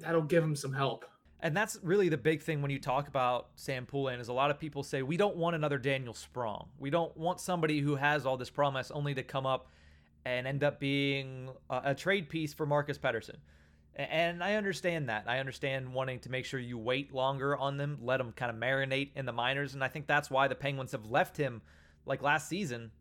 that'll 0.00 0.22
give 0.22 0.42
him 0.42 0.56
some 0.56 0.72
help. 0.72 1.04
And 1.40 1.56
that's 1.56 1.78
really 1.82 2.08
the 2.08 2.16
big 2.16 2.42
thing 2.42 2.62
when 2.62 2.70
you 2.70 2.80
talk 2.80 3.06
about 3.06 3.50
Sam 3.54 3.86
Poulin 3.86 4.18
is 4.18 4.26
a 4.26 4.32
lot 4.32 4.50
of 4.50 4.58
people 4.58 4.82
say 4.82 5.02
we 5.02 5.16
don't 5.16 5.36
want 5.36 5.54
another 5.54 5.78
Daniel 5.78 6.12
Sprong. 6.14 6.68
We 6.78 6.90
don't 6.90 7.16
want 7.16 7.40
somebody 7.40 7.78
who 7.78 7.94
has 7.94 8.26
all 8.26 8.36
this 8.36 8.50
promise 8.50 8.90
only 8.90 9.14
to 9.14 9.22
come 9.22 9.46
up 9.46 9.70
and 10.28 10.46
end 10.46 10.62
up 10.62 10.78
being 10.78 11.48
a, 11.70 11.80
a 11.86 11.94
trade 11.94 12.28
piece 12.28 12.52
for 12.52 12.66
Marcus 12.66 12.98
Pettersson. 12.98 13.36
And 13.96 14.44
I 14.44 14.54
understand 14.54 15.08
that. 15.08 15.24
I 15.26 15.40
understand 15.40 15.92
wanting 15.92 16.20
to 16.20 16.30
make 16.30 16.44
sure 16.44 16.60
you 16.60 16.78
wait 16.78 17.12
longer 17.12 17.56
on 17.56 17.78
them, 17.78 17.98
let 18.00 18.18
them 18.18 18.32
kind 18.32 18.50
of 18.50 18.56
marinate 18.56 19.10
in 19.16 19.26
the 19.26 19.32
minors. 19.32 19.74
And 19.74 19.82
I 19.82 19.88
think 19.88 20.06
that's 20.06 20.30
why 20.30 20.46
the 20.46 20.54
Penguins 20.54 20.92
have 20.92 21.06
left 21.06 21.36
him 21.36 21.62
like 22.06 22.22
last 22.22 22.48
season, 22.48 22.92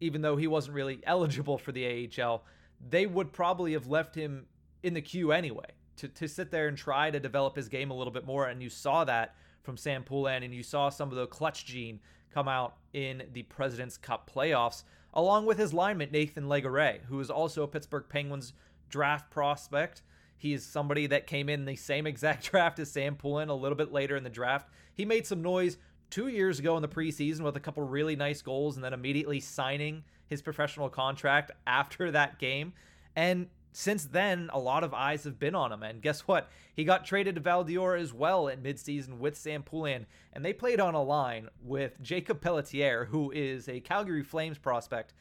even 0.00 0.22
though 0.22 0.36
he 0.36 0.48
wasn't 0.48 0.74
really 0.74 1.00
eligible 1.06 1.58
for 1.58 1.70
the 1.70 2.10
AHL. 2.20 2.44
They 2.88 3.06
would 3.06 3.32
probably 3.32 3.72
have 3.74 3.86
left 3.86 4.14
him 4.14 4.46
in 4.82 4.94
the 4.94 5.00
queue 5.00 5.30
anyway 5.30 5.66
to, 5.98 6.08
to 6.08 6.26
sit 6.26 6.50
there 6.50 6.66
and 6.68 6.76
try 6.76 7.10
to 7.10 7.20
develop 7.20 7.54
his 7.54 7.68
game 7.68 7.90
a 7.90 7.94
little 7.94 8.12
bit 8.12 8.26
more. 8.26 8.46
And 8.46 8.62
you 8.62 8.68
saw 8.68 9.04
that 9.04 9.34
from 9.62 9.76
Sam 9.76 10.02
Poulin, 10.02 10.42
and 10.42 10.54
you 10.54 10.62
saw 10.62 10.88
some 10.88 11.10
of 11.10 11.16
the 11.16 11.26
clutch 11.26 11.64
gene 11.66 12.00
come 12.32 12.48
out 12.48 12.76
in 12.92 13.22
the 13.32 13.42
President's 13.44 13.96
Cup 13.96 14.30
playoffs, 14.32 14.82
along 15.16 15.46
with 15.46 15.58
his 15.58 15.72
lineman, 15.72 16.10
Nathan 16.12 16.44
Legare, 16.44 17.02
who 17.06 17.18
is 17.18 17.30
also 17.30 17.62
a 17.62 17.68
Pittsburgh 17.68 18.04
Penguins 18.08 18.52
draft 18.90 19.30
prospect. 19.30 20.02
He 20.36 20.52
is 20.52 20.64
somebody 20.64 21.06
that 21.06 21.26
came 21.26 21.48
in 21.48 21.64
the 21.64 21.74
same 21.74 22.06
exact 22.06 22.44
draft 22.50 22.78
as 22.78 22.92
Sam 22.92 23.16
Poulin 23.16 23.48
a 23.48 23.54
little 23.54 23.76
bit 23.76 23.90
later 23.90 24.14
in 24.14 24.22
the 24.22 24.30
draft. 24.30 24.68
He 24.94 25.06
made 25.06 25.26
some 25.26 25.42
noise 25.42 25.78
two 26.10 26.28
years 26.28 26.58
ago 26.58 26.76
in 26.76 26.82
the 26.82 26.88
preseason 26.88 27.40
with 27.40 27.56
a 27.56 27.60
couple 27.60 27.82
really 27.82 28.14
nice 28.14 28.42
goals 28.42 28.76
and 28.76 28.84
then 28.84 28.92
immediately 28.92 29.40
signing 29.40 30.04
his 30.28 30.42
professional 30.42 30.90
contract 30.90 31.50
after 31.66 32.10
that 32.10 32.38
game. 32.38 32.74
And 33.16 33.48
since 33.78 34.06
then, 34.06 34.48
a 34.54 34.58
lot 34.58 34.84
of 34.84 34.94
eyes 34.94 35.24
have 35.24 35.38
been 35.38 35.54
on 35.54 35.70
him. 35.70 35.82
And 35.82 36.00
guess 36.00 36.22
what? 36.22 36.48
He 36.74 36.82
got 36.82 37.04
traded 37.04 37.34
to 37.34 37.42
Val 37.42 37.62
d'Or 37.62 37.94
as 37.94 38.10
well 38.10 38.48
in 38.48 38.62
midseason 38.62 39.18
with 39.18 39.36
Sam 39.36 39.62
Poulin. 39.62 40.06
And 40.32 40.42
they 40.42 40.54
played 40.54 40.80
on 40.80 40.94
a 40.94 41.02
line 41.02 41.50
with 41.62 42.00
Jakob 42.00 42.40
Pelletier, 42.40 43.04
who 43.04 43.30
is 43.32 43.68
a 43.68 43.80
Calgary 43.80 44.22
Flames 44.22 44.56
prospect, 44.56 45.12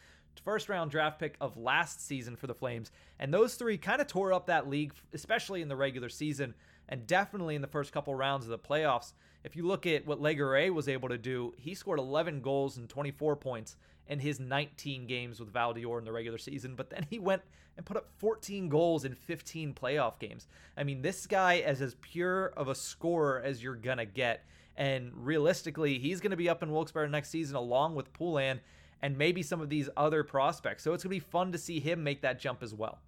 first 0.41 0.69
round 0.69 0.89
draft 0.89 1.19
pick 1.19 1.35
of 1.41 1.57
last 1.57 2.07
season 2.07 2.37
for 2.37 2.47
the 2.47 2.53
Flames. 2.53 2.93
And 3.19 3.33
those 3.33 3.55
three 3.55 3.77
kind 3.77 3.99
of 3.99 4.07
tore 4.07 4.31
up 4.31 4.45
that 4.45 4.69
league, 4.69 4.93
especially 5.11 5.61
in 5.61 5.67
the 5.67 5.75
regular 5.75 6.07
season 6.07 6.53
and 6.87 7.05
definitely 7.05 7.55
in 7.55 7.61
the 7.61 7.67
first 7.67 7.91
couple 7.91 8.15
rounds 8.15 8.45
of 8.45 8.51
the 8.51 8.57
playoffs. 8.57 9.11
If 9.43 9.57
you 9.57 9.67
look 9.67 9.85
at 9.85 10.07
what 10.07 10.21
Legare 10.21 10.73
was 10.73 10.87
able 10.87 11.09
to 11.09 11.17
do, 11.17 11.53
he 11.57 11.75
scored 11.75 11.99
11 11.99 12.39
goals 12.39 12.77
and 12.77 12.87
24 12.87 13.35
points 13.35 13.75
in 14.07 14.19
his 14.19 14.39
19 14.39 15.07
games 15.07 15.39
with 15.39 15.51
Val 15.51 15.73
d'Or 15.73 15.99
in 15.99 16.05
the 16.05 16.11
regular 16.11 16.37
season, 16.37 16.75
but 16.75 16.89
then 16.89 17.05
he 17.09 17.19
went 17.19 17.41
and 17.77 17.85
put 17.85 17.97
up 17.97 18.09
14 18.17 18.69
goals 18.69 19.05
in 19.05 19.13
15 19.13 19.73
playoff 19.73 20.19
games. 20.19 20.47
I 20.77 20.83
mean, 20.83 21.01
this 21.01 21.25
guy 21.27 21.55
is 21.55 21.81
as 21.81 21.95
pure 21.95 22.47
of 22.57 22.67
a 22.67 22.75
scorer 22.75 23.41
as 23.43 23.61
you're 23.61 23.75
going 23.75 23.97
to 23.97 24.05
get. 24.05 24.45
And 24.77 25.11
realistically, 25.15 25.99
he's 25.99 26.19
going 26.19 26.31
to 26.31 26.37
be 26.37 26.49
up 26.49 26.61
in 26.63 26.71
Wilkes-Barre 26.71 27.07
next 27.07 27.29
season 27.29 27.55
along 27.55 27.95
with 27.95 28.11
Poulin 28.13 28.59
and 29.01 29.17
maybe 29.17 29.41
some 29.41 29.61
of 29.61 29.69
these 29.69 29.89
other 29.95 30.23
prospects. 30.23 30.83
So 30.83 30.93
it's 30.93 31.03
going 31.03 31.15
to 31.15 31.25
be 31.25 31.31
fun 31.31 31.51
to 31.51 31.57
see 31.57 31.79
him 31.79 32.03
make 32.03 32.21
that 32.21 32.39
jump 32.39 32.63
as 32.63 32.73
well. 32.73 32.99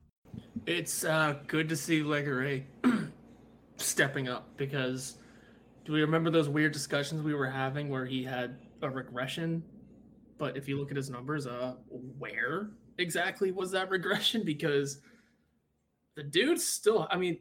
It's 0.66 1.04
uh, 1.04 1.36
good 1.48 1.70
to 1.70 1.76
see 1.76 2.02
Legare 2.02 2.64
stepping 3.78 4.28
up 4.28 4.50
because 4.58 5.18
do 5.86 5.94
we 5.94 6.02
remember 6.02 6.30
those 6.30 6.50
weird 6.50 6.74
discussions 6.74 7.22
we 7.22 7.34
were 7.34 7.50
having 7.50 7.90
where 7.90 8.06
he 8.06 8.24
had 8.24 8.58
a 8.82 8.90
regression? 8.90 9.64
But 10.38 10.56
if 10.56 10.68
you 10.68 10.78
look 10.78 10.92
at 10.92 10.98
his 10.98 11.10
numbers, 11.10 11.48
uh, 11.48 11.76
where 11.90 12.70
exactly 12.98 13.52
was 13.52 13.72
that 13.72 13.90
regression? 13.90 14.44
Because 14.44 15.00
the 16.16 16.24
dude 16.24 16.60
still, 16.60 17.08
I 17.10 17.18
mean, 17.18 17.40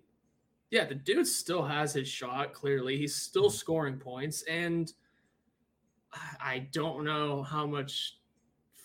yeah, 0.71 0.85
the 0.85 0.95
dude 0.95 1.27
still 1.27 1.65
has 1.65 1.93
his 1.93 2.09
shot. 2.09 2.53
Clearly, 2.53 2.97
he's 2.97 3.15
still 3.15 3.45
mm-hmm. 3.45 3.57
scoring 3.57 3.97
points, 3.99 4.43
and 4.43 4.93
I 6.41 6.69
don't 6.73 7.05
know 7.05 7.43
how 7.43 7.67
much 7.67 8.19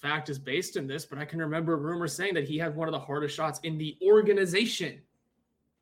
fact 0.02 0.30
is 0.30 0.40
based 0.40 0.78
in 0.78 0.88
this, 0.88 1.06
but 1.06 1.20
I 1.20 1.26
can 1.26 1.40
remember 1.40 1.78
rumors 1.78 2.14
saying 2.14 2.34
that 2.34 2.46
he 2.46 2.58
had 2.58 2.76
one 2.76 2.88
of 2.88 2.92
the 2.92 3.00
hardest 3.00 3.36
shots 3.36 3.60
in 3.64 3.78
the 3.78 3.98
organization 4.04 5.00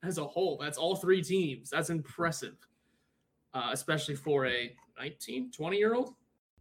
as 0.03 0.17
a 0.17 0.25
whole. 0.25 0.57
That's 0.62 0.77
all 0.77 0.95
three 0.95 1.24
teams. 1.24 1.69
That's 1.69 1.89
impressive, 1.89 2.55
uh, 3.53 3.69
especially 3.71 4.15
for 4.15 4.45
a 4.45 4.75
19, 5.00 5.51
20 5.51 5.77
year 5.77 5.95
old. 5.95 6.15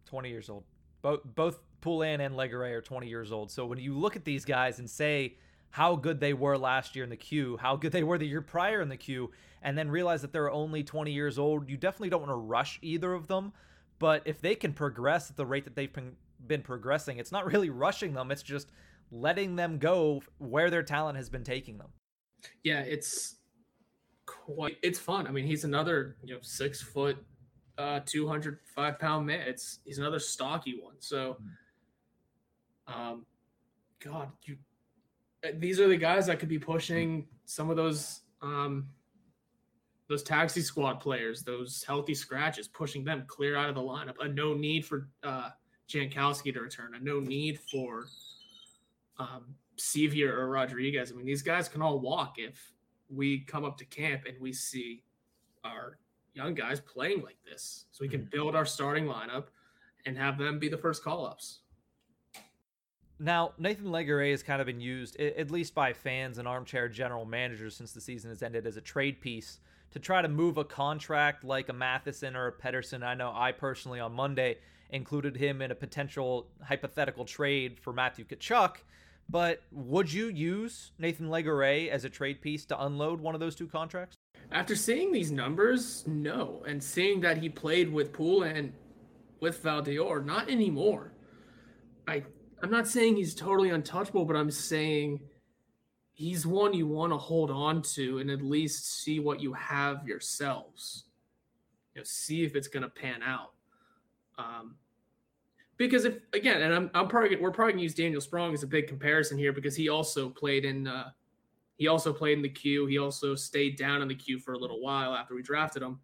20 0.05 0.29
years 0.29 0.49
old. 0.49 0.63
Both 1.01 1.21
both 1.23 1.59
Poulin 1.81 2.21
and 2.21 2.35
Legare 2.35 2.73
are 2.73 2.81
20 2.81 3.07
years 3.07 3.31
old. 3.31 3.51
So 3.51 3.65
when 3.65 3.79
you 3.79 3.97
look 3.97 4.15
at 4.15 4.25
these 4.25 4.45
guys 4.45 4.79
and 4.79 4.89
say 4.89 5.35
how 5.71 5.95
good 5.95 6.19
they 6.19 6.33
were 6.33 6.57
last 6.57 6.95
year 6.95 7.03
in 7.03 7.09
the 7.09 7.15
queue, 7.15 7.57
how 7.57 7.75
good 7.75 7.91
they 7.91 8.03
were 8.03 8.17
the 8.17 8.27
year 8.27 8.41
prior 8.41 8.81
in 8.81 8.89
the 8.89 8.97
queue, 8.97 9.31
and 9.61 9.77
then 9.77 9.89
realize 9.89 10.21
that 10.21 10.33
they're 10.33 10.51
only 10.51 10.83
20 10.83 11.11
years 11.11 11.37
old, 11.37 11.69
you 11.69 11.77
definitely 11.77 12.09
don't 12.09 12.21
want 12.21 12.31
to 12.31 12.35
rush 12.35 12.79
either 12.81 13.13
of 13.13 13.27
them. 13.27 13.53
But 13.99 14.23
if 14.25 14.41
they 14.41 14.55
can 14.55 14.73
progress 14.73 15.29
at 15.29 15.37
the 15.37 15.45
rate 15.45 15.65
that 15.65 15.75
they've 15.75 15.91
been, 15.91 16.15
been 16.45 16.61
progressing, 16.61 17.19
it's 17.19 17.31
not 17.31 17.45
really 17.45 17.69
rushing 17.69 18.13
them. 18.13 18.31
It's 18.31 18.43
just 18.43 18.71
letting 19.11 19.55
them 19.55 19.77
go 19.77 20.21
where 20.37 20.69
their 20.69 20.83
talent 20.83 21.17
has 21.17 21.29
been 21.29 21.43
taking 21.43 21.77
them. 21.77 21.89
Yeah, 22.63 22.81
it's 22.81 23.35
quite 24.25 24.77
it's 24.81 24.99
fun. 24.99 25.27
I 25.27 25.31
mean, 25.31 25.45
he's 25.45 25.63
another 25.63 26.15
you 26.23 26.33
know 26.33 26.39
six 26.41 26.81
foot, 26.81 27.17
uh, 27.79 28.01
two 28.05 28.27
hundred 28.27 28.59
five 28.75 28.99
pound 28.99 29.25
man. 29.25 29.41
It's 29.47 29.79
he's 29.85 29.97
another 29.97 30.19
stocky 30.19 30.79
one. 30.81 30.95
So, 30.99 31.37
um, 32.87 33.25
God, 34.03 34.29
you 34.43 34.57
uh, 35.43 35.51
these 35.57 35.79
are 35.79 35.87
the 35.87 35.97
guys 35.97 36.27
that 36.27 36.39
could 36.39 36.49
be 36.49 36.59
pushing 36.59 37.27
some 37.45 37.69
of 37.69 37.77
those 37.77 38.21
um 38.41 38.89
those 40.09 40.23
taxi 40.23 40.61
squad 40.61 40.95
players, 40.95 41.43
those 41.43 41.83
healthy 41.83 42.15
scratches, 42.15 42.67
pushing 42.67 43.05
them 43.05 43.23
clear 43.27 43.55
out 43.55 43.69
of 43.69 43.75
the 43.75 43.81
lineup. 43.81 44.15
A 44.19 44.27
no 44.27 44.53
need 44.53 44.85
for 44.85 45.07
uh, 45.23 45.51
Jankowski 45.87 46.53
to 46.53 46.61
return. 46.61 46.95
A 46.95 46.99
no 46.99 47.19
need 47.19 47.59
for 47.71 48.07
um, 49.19 49.55
Sceviour 49.77 50.33
or 50.33 50.49
Rodrigues. 50.49 51.11
I 51.11 51.15
mean, 51.15 51.27
these 51.27 51.43
guys 51.43 51.69
can 51.69 51.81
all 51.83 51.99
walk 51.99 52.35
if 52.37 52.73
we 53.09 53.41
come 53.41 53.63
up 53.63 53.77
to 53.77 53.85
camp 53.85 54.23
and 54.27 54.35
we 54.41 54.51
see 54.51 55.03
our 55.63 55.99
young 56.33 56.53
guys 56.53 56.79
playing 56.79 57.21
like 57.21 57.37
this. 57.49 57.85
So 57.91 57.99
we 58.01 58.09
can 58.09 58.21
mm-hmm. 58.21 58.29
build 58.29 58.55
our 58.55 58.65
starting 58.65 59.05
lineup 59.05 59.45
and 60.05 60.17
have 60.17 60.37
them 60.37 60.59
be 60.59 60.69
the 60.69 60.77
first 60.77 61.03
call 61.03 61.25
ups. 61.25 61.59
Now, 63.21 63.51
Nathan 63.57 63.87
Legare 63.87 64.31
has 64.31 64.43
kind 64.43 64.61
of 64.61 64.65
been 64.65 64.79
used, 64.79 65.19
at 65.19 65.51
least 65.51 65.75
by 65.75 65.91
fans 65.91 66.37
and 66.37 66.47
armchair 66.47 66.87
general 66.87 67.25
managers, 67.25 67.75
since 67.75 67.91
the 67.91 67.99
season 67.99 68.29
has 68.29 68.41
ended 68.41 68.65
as 68.65 68.77
a 68.77 68.81
trade 68.81 69.19
piece 69.19 69.59
to 69.91 69.99
try 69.99 70.21
to 70.21 70.29
move 70.29 70.57
a 70.57 70.63
contract 70.63 71.43
like 71.43 71.67
a 71.67 71.73
Matheson 71.73 72.37
or 72.37 72.47
a 72.47 72.53
Pettersson. 72.53 73.03
I 73.03 73.15
know 73.15 73.33
I 73.35 73.51
personally 73.51 73.99
on 73.99 74.13
Monday 74.13 74.59
included 74.89 75.35
him 75.35 75.61
in 75.61 75.69
a 75.69 75.75
potential 75.75 76.47
hypothetical 76.63 77.25
trade 77.25 77.77
for 77.79 77.91
Matthew 77.91 78.23
Tkachuk 78.23 78.77
but 79.29 79.61
would 79.71 80.11
you 80.11 80.27
use 80.27 80.91
Nathan 80.97 81.29
Legare 81.29 81.89
as 81.89 82.03
a 82.03 82.09
trade 82.09 82.41
piece 82.41 82.65
to 82.65 82.83
unload 82.83 83.21
one 83.21 83.35
of 83.35 83.39
those 83.39 83.55
two 83.55 83.67
contracts? 83.67 84.17
After 84.51 84.75
seeing 84.75 85.11
these 85.11 85.31
numbers, 85.31 86.03
no. 86.07 86.63
And 86.67 86.83
seeing 86.83 87.21
that 87.21 87.37
he 87.37 87.49
played 87.49 87.91
with 87.91 88.11
Poulin 88.11 88.73
with 89.39 89.61
Val 89.61 89.81
d'Or, 89.81 90.21
not 90.21 90.49
anymore. 90.49 91.13
I 92.07 92.23
I'm 92.61 92.71
not 92.71 92.87
saying 92.87 93.15
he's 93.15 93.35
totally 93.35 93.69
untouchable, 93.69 94.25
but 94.25 94.35
I'm 94.35 94.51
saying 94.51 95.21
he's 96.13 96.45
one 96.45 96.73
you 96.73 96.87
want 96.87 97.13
to 97.13 97.17
hold 97.17 97.49
on 97.49 97.81
to 97.81 98.17
and 98.17 98.29
at 98.29 98.41
least 98.41 99.01
see 99.01 99.19
what 99.19 99.39
you 99.39 99.53
have 99.53 100.05
yourselves. 100.05 101.05
You 101.95 102.01
know, 102.01 102.05
see 102.05 102.43
if 102.43 102.55
it's 102.55 102.67
going 102.67 102.83
to 102.83 102.89
pan 102.89 103.23
out. 103.23 103.53
Um, 104.37 104.75
because 105.77 106.03
if 106.03 106.17
again, 106.33 106.61
and 106.61 106.73
I'm 106.73 106.91
I'm 106.93 107.07
probably 107.07 107.37
we're 107.37 107.51
probably 107.51 107.73
gonna 107.73 107.83
use 107.83 107.95
Daniel 107.95 108.19
Sprong 108.19 108.53
as 108.53 108.63
a 108.63 108.67
big 108.67 108.87
comparison 108.87 109.37
here 109.37 109.53
because 109.53 109.75
he 109.75 109.87
also 109.87 110.29
played 110.29 110.65
in 110.65 110.87
uh, 110.87 111.11
he 111.79 111.87
also 111.87 112.11
played 112.11 112.37
in 112.37 112.43
the 112.43 112.49
queue. 112.49 112.85
He 112.85 112.97
also 112.97 113.35
stayed 113.35 113.77
down 113.77 114.01
in 114.01 114.09
the 114.09 114.15
queue 114.15 114.37
for 114.37 114.53
a 114.53 114.59
little 114.59 114.81
while 114.81 115.15
after 115.15 115.33
we 115.33 115.41
drafted 115.41 115.81
him, 115.81 115.99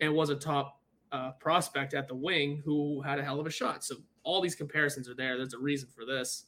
and 0.00 0.12
was 0.14 0.30
a 0.30 0.34
top 0.34 0.80
uh, 1.12 1.32
prospect 1.32 1.92
at 1.92 2.08
the 2.08 2.14
wing 2.14 2.62
who 2.64 3.02
had 3.02 3.18
a 3.18 3.22
hell 3.22 3.38
of 3.38 3.46
a 3.46 3.50
shot. 3.50 3.84
So 3.84 3.96
all 4.24 4.40
these 4.40 4.54
comparisons 4.54 5.06
are 5.06 5.14
there. 5.14 5.36
There's 5.36 5.52
a 5.52 5.58
reason 5.58 5.90
for 5.94 6.06
this. 6.06 6.46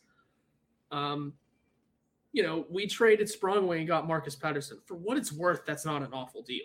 Um, 0.91 1.35
you 2.33 2.43
know, 2.43 2.65
we 2.71 2.87
traded 2.87 3.29
Sprong 3.29 3.65
away 3.65 3.81
and 3.81 3.87
got 3.87 4.07
Marcus 4.07 4.35
Pettersson. 4.35 4.79
For 4.87 4.95
what 4.95 5.19
it's 5.19 5.33
worth, 5.33 5.67
that's 5.67 5.85
not 5.85 6.03
an 6.03 6.15
awful 6.15 6.43
deal. 6.43 6.65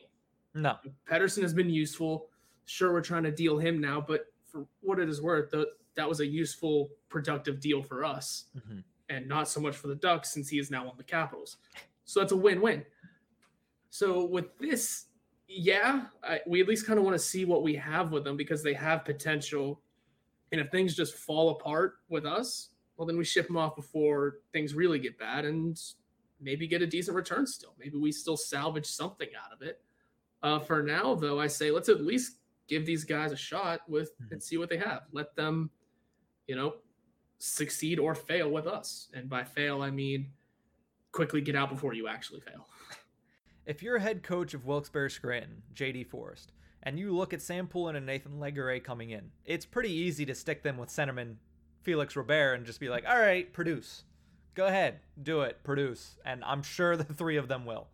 No, 0.53 0.77
Pettersson 1.09 1.41
has 1.41 1.53
been 1.53 1.69
useful. 1.69 2.29
Sure, 2.63 2.93
we're 2.93 3.01
trying 3.01 3.23
to 3.23 3.31
deal 3.31 3.57
him 3.57 3.81
now, 3.81 3.99
but 3.99 4.27
for 4.49 4.65
what 4.79 4.99
it 4.99 5.09
is 5.09 5.21
worth, 5.21 5.51
the 5.51 5.67
that 5.95 6.07
was 6.07 6.21
a 6.21 6.25
useful, 6.25 6.91
productive 7.09 7.59
deal 7.59 7.81
for 7.81 8.05
us, 8.05 8.45
mm-hmm. 8.57 8.79
and 9.09 9.27
not 9.27 9.49
so 9.49 9.59
much 9.59 9.75
for 9.75 9.87
the 9.87 9.95
Ducks 9.95 10.31
since 10.31 10.47
he 10.47 10.59
is 10.59 10.71
now 10.71 10.87
on 10.87 10.95
the 10.97 11.03
Capitals. 11.03 11.57
So 12.05 12.19
that's 12.19 12.31
a 12.31 12.37
win-win. 12.37 12.85
So 13.89 14.25
with 14.25 14.57
this, 14.59 15.05
yeah, 15.47 16.05
I, 16.23 16.41
we 16.47 16.61
at 16.61 16.67
least 16.67 16.87
kind 16.87 16.99
of 16.99 17.05
want 17.05 17.15
to 17.15 17.23
see 17.23 17.45
what 17.45 17.63
we 17.63 17.75
have 17.75 18.11
with 18.11 18.23
them 18.23 18.37
because 18.37 18.63
they 18.63 18.73
have 18.73 19.05
potential. 19.05 19.81
And 20.51 20.61
if 20.61 20.69
things 20.69 20.95
just 20.95 21.15
fall 21.15 21.51
apart 21.51 21.95
with 22.09 22.25
us, 22.25 22.69
well, 22.97 23.05
then 23.05 23.17
we 23.17 23.25
ship 23.25 23.47
them 23.47 23.57
off 23.57 23.75
before 23.75 24.37
things 24.53 24.73
really 24.73 24.99
get 24.99 25.19
bad 25.19 25.45
and 25.45 25.79
maybe 26.39 26.67
get 26.67 26.81
a 26.81 26.87
decent 26.87 27.15
return 27.15 27.45
still. 27.45 27.75
Maybe 27.79 27.97
we 27.97 28.11
still 28.11 28.37
salvage 28.37 28.85
something 28.85 29.29
out 29.37 29.51
of 29.53 29.61
it. 29.61 29.81
Uh, 30.43 30.59
for 30.59 30.83
now, 30.83 31.15
though, 31.15 31.39
I 31.39 31.47
say 31.47 31.71
let's 31.71 31.89
at 31.89 32.01
least 32.01 32.37
give 32.67 32.85
these 32.85 33.03
guys 33.03 33.31
a 33.31 33.37
shot 33.37 33.81
with 33.87 34.13
mm-hmm. 34.19 34.33
and 34.33 34.43
see 34.43 34.57
what 34.57 34.69
they 34.69 34.77
have. 34.77 35.03
Let 35.11 35.35
them 35.35 35.69
you 36.47 36.55
know, 36.55 36.75
succeed 37.39 37.99
or 37.99 38.15
fail 38.15 38.49
with 38.49 38.67
us. 38.67 39.09
And 39.13 39.29
by 39.29 39.43
fail, 39.43 39.81
I 39.81 39.91
mean 39.91 40.29
quickly 41.15 41.39
get 41.39 41.55
out 41.55 41.69
before 41.69 41.93
you 41.93 42.09
actually 42.09 42.41
fail. 42.41 42.67
If 43.65 43.81
you're 43.81 43.95
a 43.95 44.01
head 44.01 44.21
coach 44.21 44.53
of 44.53 44.65
Wilkes-Barre 44.65 45.09
Scranton, 45.09 45.63
JD 45.73 46.07
Forrest, 46.07 46.51
and 46.83 46.99
you 46.99 47.15
look 47.15 47.33
at 47.33 47.41
Sam 47.41 47.67
Poulin 47.67 47.95
and 47.95 48.05
Nathan 48.05 48.33
Legare 48.33 48.83
coming 48.83 49.09
in, 49.09 49.31
it's 49.45 49.65
pretty 49.65 49.91
easy 49.91 50.25
to 50.25 50.35
stick 50.35 50.61
them 50.61 50.77
with 50.77 50.89
centerman 50.89 51.37
Felix 51.83 52.15
Robert 52.15 52.55
and 52.55 52.65
just 52.65 52.81
be 52.81 52.89
like, 52.89 53.05
all 53.07 53.17
right, 53.17 53.51
produce. 53.53 54.03
Go 54.55 54.67
ahead, 54.67 54.99
do 55.23 55.41
it, 55.41 55.63
produce. 55.63 56.17
And 56.25 56.43
I'm 56.43 56.61
sure 56.61 56.97
the 56.97 57.05
three 57.05 57.37
of 57.37 57.47
them 57.47 57.65
will. 57.65 57.87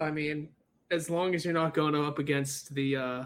I 0.00 0.10
mean, 0.10 0.48
as 0.90 1.08
long 1.08 1.34
as 1.34 1.44
you're 1.44 1.54
not 1.54 1.74
going 1.74 1.94
up 1.94 2.18
against 2.18 2.74
the, 2.74 2.96
uh, 2.96 3.24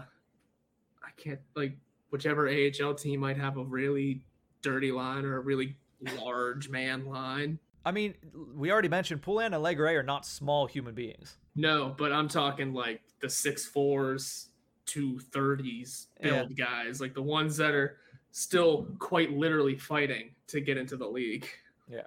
I 1.03 1.09
can't, 1.17 1.39
like, 1.55 1.75
whichever 2.11 2.47
AHL 2.47 2.93
team 2.93 3.19
might 3.21 3.37
have 3.37 3.57
a 3.57 3.63
really 3.63 4.21
dirty 4.61 4.91
line 4.91 5.25
or 5.25 5.37
a 5.37 5.41
really 5.41 5.75
large 6.19 6.69
man 6.69 7.05
line. 7.07 7.59
I 7.89 7.91
mean, 7.91 8.13
we 8.55 8.71
already 8.71 8.87
mentioned 8.87 9.23
Poulin 9.23 9.51
and 9.55 9.65
Legare 9.65 9.97
are 9.97 10.03
not 10.03 10.23
small 10.23 10.67
human 10.67 10.93
beings. 10.93 11.37
No, 11.55 11.95
but 11.97 12.13
I'm 12.13 12.27
talking 12.27 12.71
like 12.71 13.01
the 13.19 13.27
six 13.27 13.65
fours, 13.65 14.49
two 14.85 15.17
thirties 15.17 16.05
build 16.21 16.51
yeah. 16.55 16.65
guys, 16.65 17.01
like 17.01 17.15
the 17.15 17.23
ones 17.23 17.57
that 17.57 17.71
are 17.71 17.97
still 18.31 18.85
quite 18.99 19.31
literally 19.31 19.75
fighting 19.75 20.35
to 20.49 20.61
get 20.61 20.77
into 20.77 20.97
the 20.97 21.07
league. 21.07 21.47
Yeah. 21.91 22.03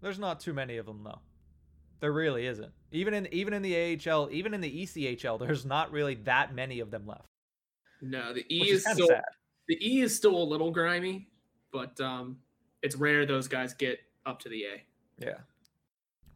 There's 0.00 0.20
not 0.20 0.38
too 0.38 0.54
many 0.54 0.76
of 0.76 0.86
them 0.86 1.02
though. 1.02 1.18
There 1.98 2.12
really 2.12 2.46
isn't. 2.46 2.70
Even 2.92 3.12
in 3.12 3.26
even 3.34 3.54
in 3.54 3.62
the 3.62 3.74
AHL, 3.74 4.28
even 4.30 4.54
in 4.54 4.60
the 4.60 4.84
ECHL, 4.84 5.36
there's 5.44 5.66
not 5.66 5.90
really 5.90 6.14
that 6.14 6.54
many 6.54 6.78
of 6.78 6.92
them 6.92 7.08
left. 7.08 7.26
No, 8.00 8.32
the 8.32 8.44
E 8.54 8.70
is, 8.70 8.86
is 8.86 8.92
still 8.92 9.08
sad. 9.08 9.24
the 9.66 9.84
E 9.84 10.00
is 10.00 10.14
still 10.14 10.40
a 10.40 10.44
little 10.44 10.70
grimy, 10.70 11.26
but 11.72 12.00
um 12.00 12.36
it's 12.82 12.94
rare 12.94 13.26
those 13.26 13.48
guys 13.48 13.74
get 13.74 13.98
up 14.24 14.38
to 14.38 14.48
the 14.48 14.62
A. 14.62 14.84
Yeah. 15.18 15.38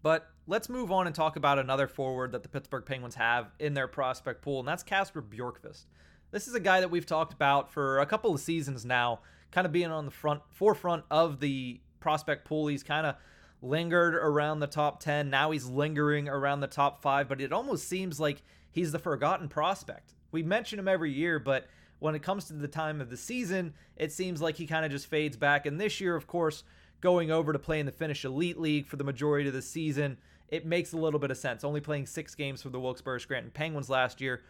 But 0.03 0.29
let's 0.47 0.69
move 0.69 0.91
on 0.91 1.07
and 1.07 1.15
talk 1.15 1.37
about 1.37 1.59
another 1.59 1.87
forward 1.87 2.33
that 2.33 2.43
the 2.43 2.49
Pittsburgh 2.49 2.85
Penguins 2.85 3.15
have 3.15 3.53
in 3.59 3.75
their 3.75 3.89
prospect 3.89 4.43
pool, 4.43 4.59
and 4.59 4.69
that's 4.69 4.83
Kasper 4.83 5.23
Bjorkqvist. 5.23 5.85
This 6.33 6.49
is 6.49 6.55
a 6.55 6.61
guy 6.61 6.81
that 6.81 6.91
we've 6.91 7.07
talked 7.07 7.33
about 7.33 7.71
for 7.71 8.01
a 8.01 8.07
couple 8.07 8.35
of 8.35 8.41
seasons 8.41 8.85
now, 8.85 9.21
kind 9.51 9.67
of 9.67 9.73
being 9.73 9.91
on 9.91 10.05
the 10.05 10.11
front 10.11 10.41
forefront 10.51 11.05
of 11.11 11.41
the 11.41 11.81
prospect 12.01 12.47
pool. 12.47 12.67
He's 12.67 12.83
kind 12.83 13.07
of 13.07 13.17
lingered 13.61 14.15
around 14.15 14.61
the 14.61 14.67
top 14.67 15.01
10. 15.01 15.31
Now 15.31 15.51
he's 15.53 15.67
lingering 15.67 16.29
around 16.29 16.61
the 16.61 16.67
top 16.67 17.01
5, 17.01 17.29
but 17.29 17.41
it 17.41 17.53
almost 17.53 17.89
seems 17.89 18.19
like 18.19 18.43
he's 18.73 18.93
the 18.93 18.99
forgotten 18.99 19.49
prospect. 19.49 20.15
We 20.33 20.43
mention 20.43 20.79
him 20.79 20.89
every 20.89 21.13
year, 21.13 21.39
but 21.39 21.67
when 22.01 22.15
it 22.17 22.23
comes 22.23 22.47
to 22.47 22.55
the 22.55 22.67
time 22.67 23.01
of 23.01 23.11
the 23.11 23.17
season, 23.17 23.75
it 23.97 24.11
seems 24.11 24.43
like 24.43 24.57
he 24.57 24.67
kind 24.67 24.85
of 24.85 24.91
just 24.91 25.07
fades 25.07 25.37
back. 25.37 25.67
And 25.67 25.81
this 25.81 26.01
year, 26.01 26.17
of 26.17 26.27
course, 26.27 26.65
going 27.03 27.31
over 27.31 27.53
to 27.53 27.59
play 27.59 27.79
in 27.79 27.85
the 27.85 27.93
Finnish 27.93 28.25
Elite 28.25 28.59
League 28.59 28.87
for 28.87 28.97
the 28.97 29.05
majority 29.05 29.49
of 29.49 29.55
the 29.55 29.61
season, 29.61 30.17
it 30.49 30.65
makes 30.65 30.95
a 30.95 30.97
little 30.97 31.21
bit 31.21 31.31
of 31.31 31.37
sense. 31.37 31.65
Only 31.65 31.81
playing 31.81 32.07
six 32.07 32.35
games 32.35 32.63
for 32.63 32.71
the 32.71 32.81
Wilkes-Barre 32.81 33.21
Scranton 33.21 33.51
Penguins 33.51 33.91
last 33.91 34.21
year, 34.21 34.43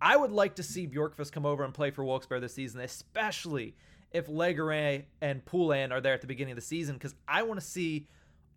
I 0.00 0.16
would 0.16 0.32
like 0.32 0.56
to 0.56 0.62
see 0.62 0.88
Bjorkqvist 0.88 1.32
come 1.32 1.46
over 1.46 1.62
and 1.64 1.72
play 1.72 1.90
for 1.90 2.04
Wilkes-Barre 2.04 2.40
this 2.40 2.54
season, 2.54 2.80
especially 2.80 3.74
if 4.10 4.26
Legare 4.26 5.04
and 5.20 5.44
Poulin 5.44 5.92
are 5.92 6.00
there 6.00 6.14
at 6.14 6.22
the 6.22 6.26
beginning 6.26 6.52
of 6.52 6.56
the 6.56 6.62
season, 6.62 6.94
because 6.94 7.14
I 7.28 7.42
want 7.42 7.60
to 7.60 7.66
see 7.66 8.08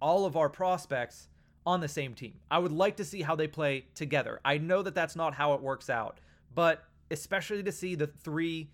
all 0.01 0.25
of 0.25 0.37
our 0.37 0.49
prospects 0.49 1.27
on 1.65 1.81
the 1.81 1.87
same 1.87 2.13
team. 2.13 2.35
I 2.49 2.57
would 2.57 2.71
like 2.71 2.95
to 2.97 3.03
see 3.03 3.21
how 3.21 3.35
they 3.35 3.47
play 3.47 3.85
together. 3.93 4.39
I 4.45 4.57
know 4.59 4.81
that 4.81 4.95
that's 4.95 5.15
not 5.15 5.33
how 5.33 5.53
it 5.53 5.61
works 5.61 5.89
out, 5.89 6.19
but 6.55 6.83
especially 7.11 7.63
to 7.63 7.71
see 7.71 7.95
the 7.95 8.07
three 8.07 8.69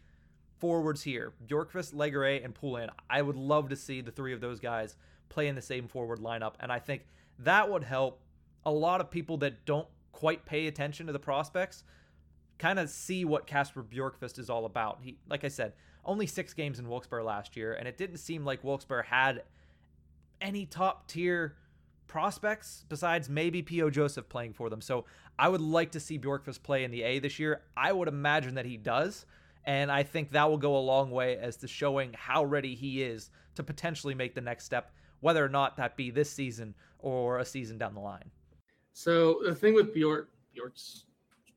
forwards 0.60 1.04
here, 1.04 1.34
Bjorkqvist, 1.48 1.94
Legare, 1.94 2.44
and 2.44 2.54
Poulin, 2.54 2.90
I 3.10 3.22
would 3.22 3.36
love 3.36 3.70
to 3.70 3.76
see 3.76 4.02
the 4.02 4.12
three 4.12 4.34
of 4.34 4.42
those 4.42 4.60
guys 4.60 4.96
play 5.30 5.48
in 5.48 5.56
the 5.56 5.62
same 5.62 5.88
forward 5.88 6.20
lineup, 6.20 6.54
and 6.60 6.72
I 6.72 6.80
think 6.80 7.06
that 7.40 7.70
would 7.70 7.84
help 7.84 8.22
a 8.66 8.72
lot 8.72 9.02
of 9.02 9.12
people 9.12 9.38
that 9.38 9.66
don't 9.66 9.88
quite 10.12 10.46
pay 10.46 10.68
attention 10.68 11.08
to 11.08 11.14
the 11.14 11.20
prospects 11.20 11.84
kind 12.58 12.80
of 12.80 12.90
see 12.90 13.24
what 13.24 13.46
Kasper 13.46 13.84
Bjorkqvist 13.84 14.40
is 14.40 14.50
all 14.50 14.66
about. 14.66 15.00
He, 15.02 15.18
like 15.30 15.44
I 15.44 15.48
said, 15.48 15.74
only 16.04 16.26
six 16.26 16.54
games 16.54 16.80
in 16.80 16.90
Wilkes-Barre 16.90 17.24
last 17.24 17.56
year, 17.56 17.74
and 17.74 17.88
it 17.88 17.98
didn't 17.98 18.18
seem 18.18 18.44
like 18.44 18.64
Wilkes-Barre 18.64 19.04
had 19.04 19.44
any 20.42 20.66
top 20.66 21.08
tier 21.08 21.56
prospects 22.08 22.86
besides 22.90 23.30
maybe 23.30 23.62
P.O. 23.62 23.90
Joseph 23.90 24.30
playing 24.30 24.54
for 24.54 24.70
them. 24.70 24.82
So 24.82 25.06
I 25.38 25.50
would 25.50 25.62
like 25.62 25.92
to 25.92 26.00
see 26.00 26.18
Bjorkqvist 26.18 26.64
play 26.64 26.84
in 26.84 26.92
the 26.92 27.04
A 27.04 27.20
this 27.20 27.38
year. 27.38 27.62
I 27.76 27.92
would 27.92 28.08
imagine 28.08 28.56
that 28.56 28.66
he 28.66 28.78
does. 28.78 29.26
And 29.68 29.92
I 29.92 30.02
think 30.02 30.32
that 30.32 30.50
will 30.50 30.58
go 30.58 30.78
a 30.78 30.80
long 30.80 31.12
way 31.12 31.38
as 31.38 31.58
to 31.58 31.68
showing 31.68 32.14
how 32.18 32.46
ready 32.46 32.74
he 32.74 33.04
is 33.04 33.30
to 33.56 33.64
potentially 33.64 34.16
make 34.16 34.34
the 34.34 34.42
next 34.42 34.64
step, 34.64 34.94
whether 35.20 35.44
or 35.44 35.50
not 35.50 35.76
that 35.76 35.98
be 35.98 36.10
this 36.10 36.32
season 36.32 36.74
or 37.00 37.40
a 37.40 37.46
season 37.46 37.78
down 37.78 37.94
the 37.94 38.00
line. 38.00 38.32
So 38.94 39.42
the 39.46 39.54
thing 39.54 39.74
with 39.76 39.94
Bjork, 39.94 40.30
Bjork's 40.56 41.04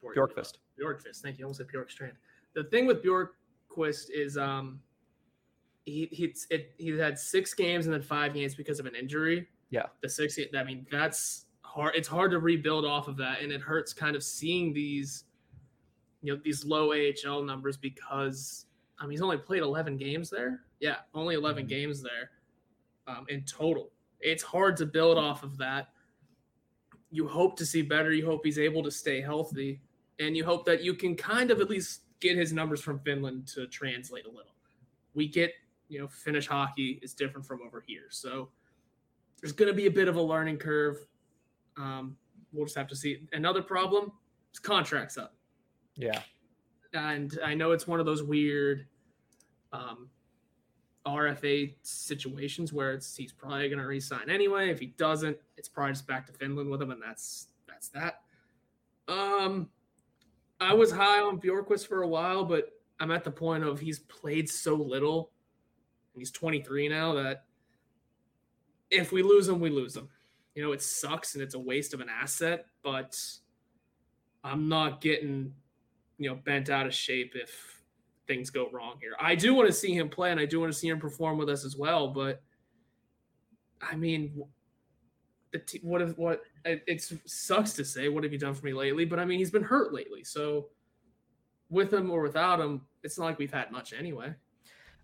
Bjorkqvist. 0.04 0.54
Bjorkqvist. 0.78 1.20
Thank 1.22 1.38
you. 1.38 1.44
I 1.44 1.46
almost 1.46 1.58
said 1.58 1.68
Bjorkstrand. 1.68 2.14
The 2.54 2.64
thing 2.64 2.86
with 2.86 3.02
Bjorkqvist 3.04 4.06
is 4.12 4.36
um 4.36 4.80
he 5.84 6.08
he's 6.10 6.48
it 6.50 6.72
he 6.78 6.88
had 6.90 7.16
six 7.16 7.54
games 7.54 7.86
and 7.86 7.94
then 7.94 8.02
five 8.02 8.34
games 8.34 8.56
because 8.56 8.80
of 8.80 8.86
an 8.86 8.96
injury. 8.96 9.46
Yeah. 9.70 9.86
The 10.02 10.08
six 10.08 10.36
I 10.56 10.64
mean 10.64 10.84
that's 10.90 11.46
hard 11.62 11.94
it's 11.94 12.08
hard 12.08 12.32
to 12.32 12.40
rebuild 12.40 12.84
off 12.84 13.06
of 13.06 13.16
that 13.18 13.40
and 13.40 13.52
it 13.52 13.60
hurts 13.60 13.92
kind 13.92 14.16
of 14.16 14.24
seeing 14.24 14.72
these 14.72 15.24
you 16.22 16.32
know 16.34 16.40
these 16.42 16.64
low 16.64 16.92
AHL 16.92 17.42
numbers 17.42 17.76
because 17.76 18.66
I 18.98 19.04
mean 19.04 19.12
he's 19.12 19.22
only 19.22 19.38
played 19.38 19.62
11 19.62 19.96
games 19.96 20.30
there. 20.30 20.60
Yeah, 20.80 20.96
only 21.14 21.34
11 21.34 21.62
mm-hmm. 21.62 21.68
games 21.68 22.02
there 22.02 22.30
um, 23.06 23.26
in 23.28 23.42
total. 23.44 23.90
It's 24.20 24.42
hard 24.42 24.76
to 24.78 24.86
build 24.86 25.18
off 25.18 25.42
of 25.42 25.56
that. 25.58 25.88
You 27.10 27.26
hope 27.26 27.56
to 27.58 27.66
see 27.66 27.82
better. 27.82 28.12
You 28.12 28.26
hope 28.26 28.42
he's 28.44 28.58
able 28.58 28.82
to 28.82 28.90
stay 28.90 29.20
healthy 29.20 29.80
and 30.20 30.36
you 30.36 30.44
hope 30.44 30.64
that 30.66 30.82
you 30.82 30.94
can 30.94 31.16
kind 31.16 31.50
of 31.50 31.60
at 31.60 31.70
least 31.70 32.02
get 32.20 32.36
his 32.36 32.52
numbers 32.52 32.80
from 32.80 33.00
Finland 33.00 33.48
to 33.48 33.66
translate 33.66 34.26
a 34.26 34.28
little. 34.28 34.54
We 35.14 35.26
get, 35.26 35.52
you 35.88 35.98
know, 35.98 36.06
Finnish 36.06 36.46
hockey 36.46 37.00
is 37.02 37.14
different 37.14 37.46
from 37.46 37.60
over 37.66 37.82
here, 37.84 38.06
so 38.10 38.50
there's 39.40 39.52
going 39.52 39.70
to 39.70 39.74
be 39.74 39.86
a 39.86 39.90
bit 39.90 40.06
of 40.06 40.16
a 40.16 40.22
learning 40.22 40.58
curve. 40.58 40.98
Um, 41.76 42.16
we'll 42.52 42.66
just 42.66 42.76
have 42.76 42.88
to 42.88 42.96
see. 42.96 43.26
Another 43.32 43.62
problem 43.62 44.12
is 44.52 44.60
contracts 44.60 45.16
up. 45.16 45.34
Yeah, 46.00 46.20
and 46.92 47.38
I 47.44 47.54
know 47.54 47.72
it's 47.72 47.86
one 47.86 48.00
of 48.00 48.06
those 48.06 48.22
weird 48.22 48.86
um, 49.72 50.08
RFA 51.06 51.74
situations 51.82 52.72
where 52.72 52.92
it's 52.92 53.16
he's 53.16 53.32
probably 53.32 53.68
going 53.68 53.78
to 53.78 53.86
resign 53.86 54.28
anyway. 54.28 54.70
If 54.70 54.80
he 54.80 54.86
doesn't, 54.86 55.36
it's 55.56 55.68
probably 55.68 55.92
just 55.92 56.06
back 56.06 56.26
to 56.26 56.32
Finland 56.32 56.70
with 56.70 56.82
him, 56.82 56.90
and 56.90 57.02
that's 57.02 57.48
that's 57.68 57.88
that. 57.88 58.20
Um, 59.08 59.68
I 60.60 60.74
was 60.74 60.92
high 60.92 61.20
on 61.20 61.40
Bjorkqvist 61.40 61.88
for 61.88 62.02
a 62.02 62.08
while, 62.08 62.44
but 62.44 62.70
I'm 63.00 63.10
at 63.10 63.24
the 63.24 63.30
point 63.30 63.64
of 63.64 63.80
he's 63.80 63.98
played 63.98 64.48
so 64.48 64.74
little, 64.74 65.30
and 66.14 66.20
he's 66.20 66.30
23 66.30 66.88
now 66.88 67.14
that 67.14 67.44
if 68.90 69.10
we 69.10 69.22
lose 69.22 69.48
him, 69.48 69.60
we 69.60 69.70
lose 69.70 69.96
him. 69.96 70.08
You 70.54 70.62
know, 70.62 70.72
it 70.72 70.82
sucks 70.82 71.34
and 71.34 71.42
it's 71.42 71.54
a 71.54 71.58
waste 71.58 71.94
of 71.94 72.00
an 72.00 72.08
asset, 72.08 72.66
but 72.82 73.18
I'm 74.44 74.68
not 74.68 75.00
getting, 75.00 75.54
you 76.20 76.28
know, 76.28 76.36
bent 76.36 76.68
out 76.68 76.86
of 76.86 76.94
shape 76.94 77.32
if 77.34 77.82
things 78.26 78.50
go 78.50 78.68
wrong 78.70 78.98
here. 79.00 79.14
I 79.18 79.34
do 79.34 79.54
want 79.54 79.68
to 79.68 79.72
see 79.72 79.94
him 79.94 80.10
play 80.10 80.30
and 80.30 80.38
I 80.38 80.44
do 80.44 80.60
want 80.60 80.70
to 80.70 80.78
see 80.78 80.86
him 80.86 81.00
perform 81.00 81.38
with 81.38 81.48
us 81.48 81.64
as 81.64 81.76
well, 81.76 82.08
but 82.08 82.42
I 83.80 83.96
mean, 83.96 84.44
the 85.50 85.58
t- 85.60 85.80
what 85.82 86.02
if 86.02 86.16
what 86.18 86.42
it, 86.66 86.84
it 86.86 87.02
sucks 87.24 87.72
to 87.72 87.84
say 87.84 88.08
what 88.08 88.22
have 88.22 88.32
you 88.34 88.38
done 88.38 88.54
for 88.54 88.66
me 88.66 88.72
lately? 88.72 89.04
But 89.04 89.18
i 89.18 89.24
mean 89.24 89.38
he's 89.38 89.50
been 89.50 89.64
hurt 89.64 89.92
lately 89.92 90.22
so 90.22 90.68
with 91.70 91.92
him 91.92 92.08
or 92.10 92.22
without 92.22 92.60
him 92.60 92.82
it's 93.02 93.18
not 93.18 93.24
like 93.24 93.38
we've 93.38 93.52
had 93.52 93.72
much 93.72 93.92
anyway. 93.92 94.32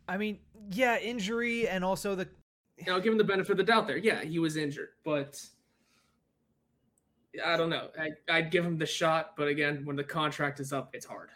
I 0.07 0.19
mean 0.19 0.39
yeah 0.71 0.99
injury 0.99 1.67
and 1.67 1.83
also 1.85 2.15
the 2.15 2.29
you 2.77 2.87
know 2.87 3.01
give 3.01 3.11
him 3.13 3.19
the 3.19 3.25
benefit 3.25 3.53
of 3.53 3.57
the 3.57 3.65
doubt 3.65 3.89
there. 3.89 3.97
Yeah 3.97 4.23
he 4.23 4.39
was 4.39 4.57
injured 4.57 4.91
but 5.05 5.45
i 7.45 7.57
don't 7.57 7.71
know. 7.71 7.89
I, 7.99 8.11
i'd 8.31 8.51
give 8.51 8.65
him 8.65 8.79
the 8.79 8.87
shot 8.87 9.33
but 9.37 9.49
again 9.49 9.83
when 9.85 9.97
the 9.97 10.05
contract 10.05 10.61
is 10.61 10.73
up 10.73 10.91
it's 10.95 11.07
hard. 11.07 11.31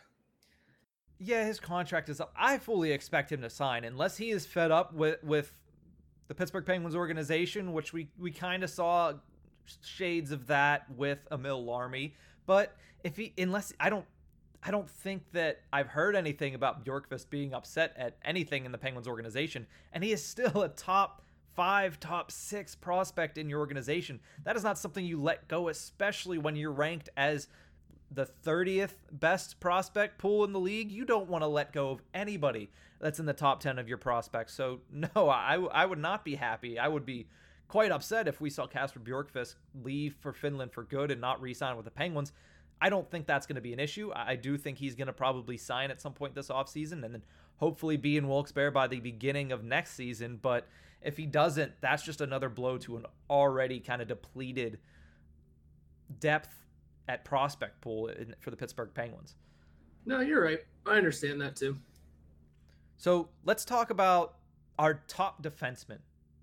Yeah 1.18 1.44
his 1.44 1.60
contract 1.60 2.08
is 2.08 2.20
up. 2.20 2.32
I 2.36 2.58
fully 2.58 2.92
expect 2.92 3.30
him 3.30 3.42
to 3.42 3.50
sign 3.50 3.84
unless 3.84 4.16
he 4.16 4.30
is 4.30 4.46
fed 4.46 4.70
up 4.70 4.94
with 4.94 5.22
with 5.22 5.52
the 6.30 6.34
Pittsburgh 6.36 6.64
Penguins 6.64 6.94
organization, 6.94 7.72
which 7.72 7.92
we, 7.92 8.08
we 8.16 8.30
kind 8.30 8.62
of 8.62 8.70
saw 8.70 9.14
shades 9.82 10.30
of 10.30 10.46
that 10.46 10.88
with 10.88 11.18
Emil 11.32 11.64
Larmi. 11.64 12.12
But 12.46 12.76
if 13.02 13.16
he, 13.16 13.32
unless 13.36 13.72
I 13.80 13.90
don't, 13.90 14.04
I 14.62 14.70
don't 14.70 14.88
think 14.88 15.24
that 15.32 15.62
I've 15.72 15.88
heard 15.88 16.14
anything 16.14 16.54
about 16.54 16.84
Bjorkqvist 16.84 17.30
being 17.30 17.52
upset 17.52 17.94
at 17.96 18.16
anything 18.24 18.64
in 18.64 18.70
the 18.70 18.78
Penguins 18.78 19.08
organization, 19.08 19.66
and 19.92 20.04
he 20.04 20.12
is 20.12 20.24
still 20.24 20.62
a 20.62 20.68
top 20.68 21.22
five, 21.54 22.00
top 22.00 22.30
six 22.30 22.74
prospect 22.74 23.38
in 23.38 23.48
your 23.48 23.60
organization. 23.60 24.20
That 24.44 24.56
is 24.56 24.64
not 24.64 24.78
something 24.78 25.04
you 25.04 25.20
let 25.20 25.48
go, 25.48 25.68
especially 25.68 26.38
when 26.38 26.56
you're 26.56 26.72
ranked 26.72 27.08
as 27.16 27.48
the 28.10 28.28
30th 28.44 28.94
best 29.12 29.60
prospect 29.60 30.18
pool 30.18 30.44
in 30.44 30.52
the 30.52 30.60
league. 30.60 30.90
You 30.90 31.04
don't 31.04 31.28
want 31.28 31.42
to 31.42 31.48
let 31.48 31.72
go 31.72 31.90
of 31.90 32.02
anybody 32.12 32.70
that's 33.00 33.20
in 33.20 33.26
the 33.26 33.32
top 33.32 33.60
10 33.60 33.78
of 33.78 33.88
your 33.88 33.98
prospects. 33.98 34.52
So, 34.54 34.80
no, 34.92 35.28
I, 35.28 35.56
I 35.56 35.86
would 35.86 35.98
not 35.98 36.24
be 36.24 36.34
happy. 36.34 36.78
I 36.78 36.88
would 36.88 37.06
be 37.06 37.26
quite 37.68 37.92
upset 37.92 38.26
if 38.26 38.40
we 38.40 38.50
saw 38.50 38.66
Kasper 38.66 39.00
Bjorkqvist 39.00 39.54
leave 39.82 40.16
for 40.20 40.32
Finland 40.32 40.72
for 40.72 40.82
good 40.82 41.10
and 41.10 41.20
not 41.20 41.40
re 41.40 41.54
sign 41.54 41.76
with 41.76 41.84
the 41.84 41.90
Penguins. 41.90 42.32
I 42.80 42.88
don't 42.88 43.10
think 43.10 43.26
that's 43.26 43.46
going 43.46 43.56
to 43.56 43.60
be 43.60 43.72
an 43.72 43.80
issue. 43.80 44.10
I 44.14 44.36
do 44.36 44.56
think 44.56 44.78
he's 44.78 44.94
going 44.94 45.08
to 45.08 45.12
probably 45.12 45.56
sign 45.56 45.90
at 45.90 46.00
some 46.00 46.12
point 46.12 46.34
this 46.34 46.48
offseason 46.48 47.04
and 47.04 47.14
then 47.14 47.22
hopefully 47.56 47.96
be 47.96 48.16
in 48.16 48.26
Wilkes-Barre 48.28 48.70
by 48.70 48.86
the 48.86 49.00
beginning 49.00 49.52
of 49.52 49.62
next 49.62 49.92
season. 49.92 50.38
But 50.40 50.66
if 51.02 51.16
he 51.16 51.26
doesn't, 51.26 51.72
that's 51.80 52.02
just 52.02 52.20
another 52.20 52.48
blow 52.48 52.78
to 52.78 52.96
an 52.96 53.06
already 53.28 53.80
kind 53.80 54.00
of 54.00 54.08
depleted 54.08 54.78
depth 56.18 56.54
at 57.08 57.24
prospect 57.24 57.80
pool 57.80 58.10
for 58.40 58.50
the 58.50 58.56
Pittsburgh 58.56 58.90
Penguins. 58.94 59.36
No, 60.06 60.20
you're 60.20 60.42
right. 60.42 60.60
I 60.86 60.96
understand 60.96 61.40
that 61.42 61.56
too. 61.56 61.76
So 62.96 63.28
let's 63.44 63.64
talk 63.64 63.90
about 63.90 64.36
our 64.78 65.02
top 65.08 65.42
defensemen 65.42 65.98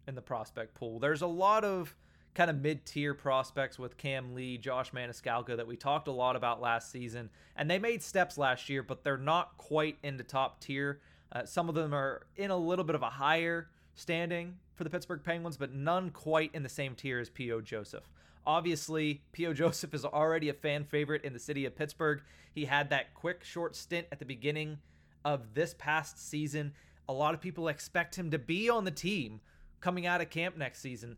in 0.08 0.16
the 0.16 0.22
prospect 0.22 0.76
pool. 0.76 1.00
There's 1.00 1.22
a 1.22 1.28
lot 1.28 1.64
of 1.64 1.96
kind 2.34 2.50
of 2.50 2.62
mid-tier 2.62 3.14
prospects 3.14 3.80
with 3.80 3.98
Cam 3.98 4.36
Lee, 4.36 4.58
Josh 4.58 4.92
Maniscalco 4.92 5.58
that 5.58 5.68
we 5.68 5.76
talked 5.76 6.08
a 6.08 6.12
lot 6.12 6.36
about 6.36 6.62
last 6.62 6.92
season, 6.92 7.30
and 7.56 7.70
they 7.70 7.80
made 7.80 8.04
steps 8.04 8.38
last 8.38 8.70
year, 8.70 8.84
but 8.84 9.04
they're 9.04 9.18
not 9.18 9.58
quite 9.58 9.98
in 10.04 10.18
the 10.18 10.24
top 10.24 10.60
tier. 10.60 11.00
Uh, 11.32 11.46
some 11.46 11.68
of 11.68 11.76
them 11.76 11.94
are 11.94 12.28
in 12.36 12.52
a 12.52 12.58
little 12.58 12.86
bit 12.86 12.96
of 12.96 13.02
a 13.02 13.10
higher 13.10 13.70
standing 13.96 14.56
for 14.76 14.84
the 14.84 14.90
Pittsburgh 14.90 15.24
Penguins, 15.24 15.58
but 15.58 15.74
none 15.74 16.12
quite 16.12 16.52
in 16.54 16.64
the 16.64 16.70
same 16.70 16.96
tier 16.96 17.20
as 17.20 17.30
P.O. 17.30 17.62
Joseph. 17.62 18.04
Obviously, 18.46 19.24
P.O. 19.34 19.54
Joseph 19.56 19.94
is 19.94 20.06
already 20.06 20.50
a 20.50 20.54
fan 20.54 20.86
favorite 20.86 21.24
in 21.24 21.34
the 21.34 21.40
city 21.40 21.66
of 21.66 21.76
Pittsburgh. 21.76 22.22
He 22.54 22.66
had 22.66 22.90
that 22.92 23.14
quick, 23.14 23.44
short 23.44 23.76
stint 23.76 24.08
at 24.12 24.20
the 24.20 24.26
beginning 24.26 24.78
of 25.26 25.54
this 25.54 25.76
past 25.78 26.30
season. 26.30 26.74
A 27.10 27.14
lot 27.14 27.34
of 27.34 27.42
people 27.42 27.68
expect 27.68 28.16
him 28.16 28.32
to 28.32 28.40
be 28.40 28.70
on 28.70 28.86
the 28.86 28.92
team 28.92 29.42
coming 29.82 30.06
out 30.06 30.22
of 30.22 30.30
camp 30.30 30.58
next 30.58 30.80
season. 30.80 31.18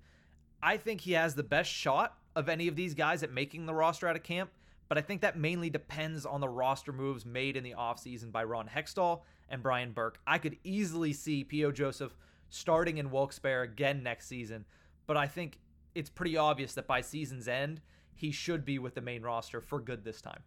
I 0.62 0.78
think 0.78 1.02
he 1.02 1.14
has 1.14 1.36
the 1.36 1.44
best 1.44 1.72
shot 1.72 2.18
of 2.36 2.50
any 2.50 2.68
of 2.68 2.76
these 2.76 2.94
guys 2.94 3.24
at 3.24 3.32
making 3.32 3.66
the 3.66 3.74
roster 3.74 4.08
out 4.08 4.16
of 4.16 4.24
camp, 4.24 4.52
but 4.88 4.98
I 4.98 5.02
think 5.02 5.22
that 5.22 5.38
mainly 5.38 5.70
depends 5.70 6.26
on 6.26 6.42
the 6.42 6.50
roster 6.50 6.92
moves 6.92 7.26
made 7.26 7.56
in 7.56 7.64
the 7.64 7.76
offseason 7.78 8.32
by 8.32 8.44
Ron 8.44 8.68
Hextall 8.68 9.22
and 9.50 9.64
Brian 9.64 9.92
Burke. 9.92 10.20
I 10.28 10.38
could 10.38 10.58
easily 10.64 11.14
see 11.14 11.44
P.O. 11.44 11.72
Joseph 11.72 12.16
starting 12.50 12.98
in 12.98 13.12
Wilkes-Barre 13.12 13.64
again 13.64 14.04
next 14.04 14.28
season, 14.28 14.66
but 15.08 15.18
I 15.18 15.28
think 15.28 15.60
it's 15.96 16.10
pretty 16.10 16.38
obvious 16.38 16.74
that 16.74 16.88
by 16.88 17.02
season's 17.02 17.48
end, 17.48 17.82
he 18.16 18.32
should 18.32 18.66
be 18.66 18.80
with 18.80 18.96
the 18.96 19.02
main 19.02 19.22
roster 19.22 19.62
for 19.62 19.80
good 19.80 20.04
this 20.04 20.22
time. 20.22 20.42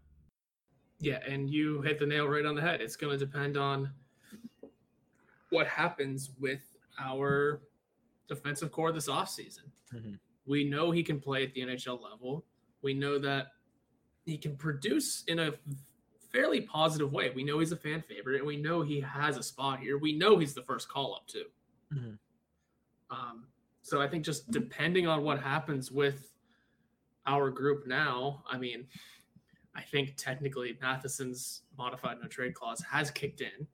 Yeah, 1.01 1.19
and 1.27 1.51
you 1.51 1.81
hit 1.83 1.99
the 1.99 2.07
nail 2.07 2.29
right 2.29 2.45
on 2.45 2.55
the 2.55 2.61
head. 2.61 2.81
It's 2.81 2.97
going 2.97 3.19
to 3.19 3.25
depend 3.25 3.57
on 3.57 3.91
what 5.51 5.67
happens 5.67 6.31
with 6.39 6.63
our 7.01 7.63
defensive 8.29 8.71
core 8.71 8.93
this 8.93 9.09
offseason. 9.09 9.71
Mm-hmm. 9.95 10.15
We 10.47 10.65
know 10.65 10.91
he 10.91 11.03
can 11.03 11.21
play 11.21 11.45
at 11.45 11.55
the 11.55 11.61
NHL 11.63 12.03
level. 12.03 12.45
We 12.83 12.95
know 12.95 13.19
that 13.19 13.49
he 14.25 14.37
can 14.37 14.57
produce 14.57 15.25
in 15.29 15.39
a 15.39 15.53
fairly 16.33 16.63
positive 16.63 17.13
way. 17.13 17.31
We 17.35 17.45
know 17.45 17.59
he's 17.59 17.73
a 17.73 17.77
fan 17.77 18.03
favorite, 18.09 18.39
and 18.39 18.47
we 18.47 18.57
know 18.57 18.83
he 18.83 19.01
has 19.01 19.37
a 19.37 19.43
spot 19.43 19.81
here. 19.81 19.99
We 19.99 20.13
know 20.13 20.39
he's 20.39 20.55
the 20.55 20.63
first 20.63 20.89
call 20.89 21.15
up 21.15 21.27
too. 21.27 21.45
Mm-hmm. 21.95 22.15
Um, 23.11 23.45
so 23.83 24.01
I 24.01 24.09
think 24.09 24.25
just 24.25 24.51
depending 24.51 25.07
on 25.07 25.23
what 25.23 25.41
happens 25.41 25.91
with 25.93 26.33
our 27.27 27.51
group 27.51 27.87
now, 27.87 28.43
I 28.51 28.57
mean, 28.57 28.87
I 29.75 29.83
think 29.83 30.15
technically 30.17 30.79
Matheson's 30.81 31.63
modified 31.77 32.19
no 32.21 32.29
trade 32.29 32.55
clause 32.55 32.83
has 32.91 33.11
kicked 33.11 33.41
in. 33.41 33.67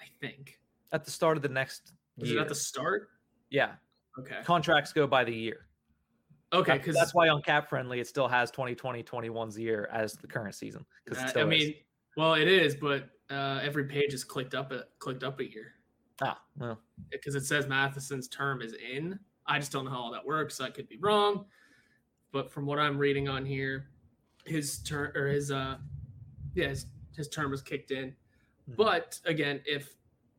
I 0.00 0.04
think 0.20 0.58
at 0.92 1.04
the 1.04 1.10
start 1.10 1.36
of 1.36 1.42
the 1.42 1.48
next. 1.48 1.92
Is 2.18 2.30
year. 2.30 2.38
it 2.38 2.42
at 2.42 2.48
the 2.48 2.54
start? 2.54 3.10
Yeah. 3.50 3.72
Okay. 4.18 4.38
Contracts 4.44 4.92
go 4.92 5.06
by 5.06 5.24
the 5.24 5.34
year. 5.34 5.66
Okay, 6.52 6.78
because 6.78 6.94
that's 6.94 7.14
why 7.14 7.28
on 7.28 7.42
cap 7.42 7.68
friendly 7.68 8.00
it 8.00 8.06
still 8.06 8.26
has 8.26 8.50
2020 8.50 9.02
21's 9.02 9.58
year 9.58 9.88
as 9.92 10.14
the 10.14 10.26
current 10.26 10.54
season. 10.54 10.84
Because 11.04 11.36
I 11.36 11.44
mean, 11.44 11.74
well, 12.16 12.34
it 12.34 12.48
is, 12.48 12.74
but 12.74 13.10
uh, 13.30 13.60
every 13.62 13.84
page 13.84 14.14
is 14.14 14.24
clicked 14.24 14.54
up 14.54 14.72
a 14.72 14.84
clicked 14.98 15.22
up 15.22 15.40
a 15.40 15.50
year. 15.50 15.74
Ah, 16.22 16.40
well, 16.56 16.80
because 17.10 17.34
it 17.34 17.44
says 17.44 17.68
Matheson's 17.68 18.28
term 18.28 18.62
is 18.62 18.74
in. 18.74 19.18
I 19.46 19.58
just 19.58 19.72
don't 19.72 19.84
know 19.84 19.90
how 19.90 19.98
all 19.98 20.12
that 20.12 20.24
works. 20.24 20.60
I 20.60 20.70
could 20.70 20.88
be 20.88 20.96
wrong, 20.96 21.44
but 22.32 22.50
from 22.50 22.64
what 22.64 22.78
I'm 22.78 22.96
reading 22.96 23.28
on 23.28 23.44
here, 23.44 23.88
his 24.46 24.78
term 24.78 25.12
or 25.14 25.28
his 25.28 25.50
uh, 25.50 25.76
yeah, 26.54 26.68
his, 26.68 26.86
his 27.14 27.28
term 27.28 27.50
was 27.50 27.60
kicked 27.60 27.90
in. 27.90 28.08
Mm-hmm. 28.08 28.72
But 28.76 29.20
again, 29.26 29.60
if 29.66 29.94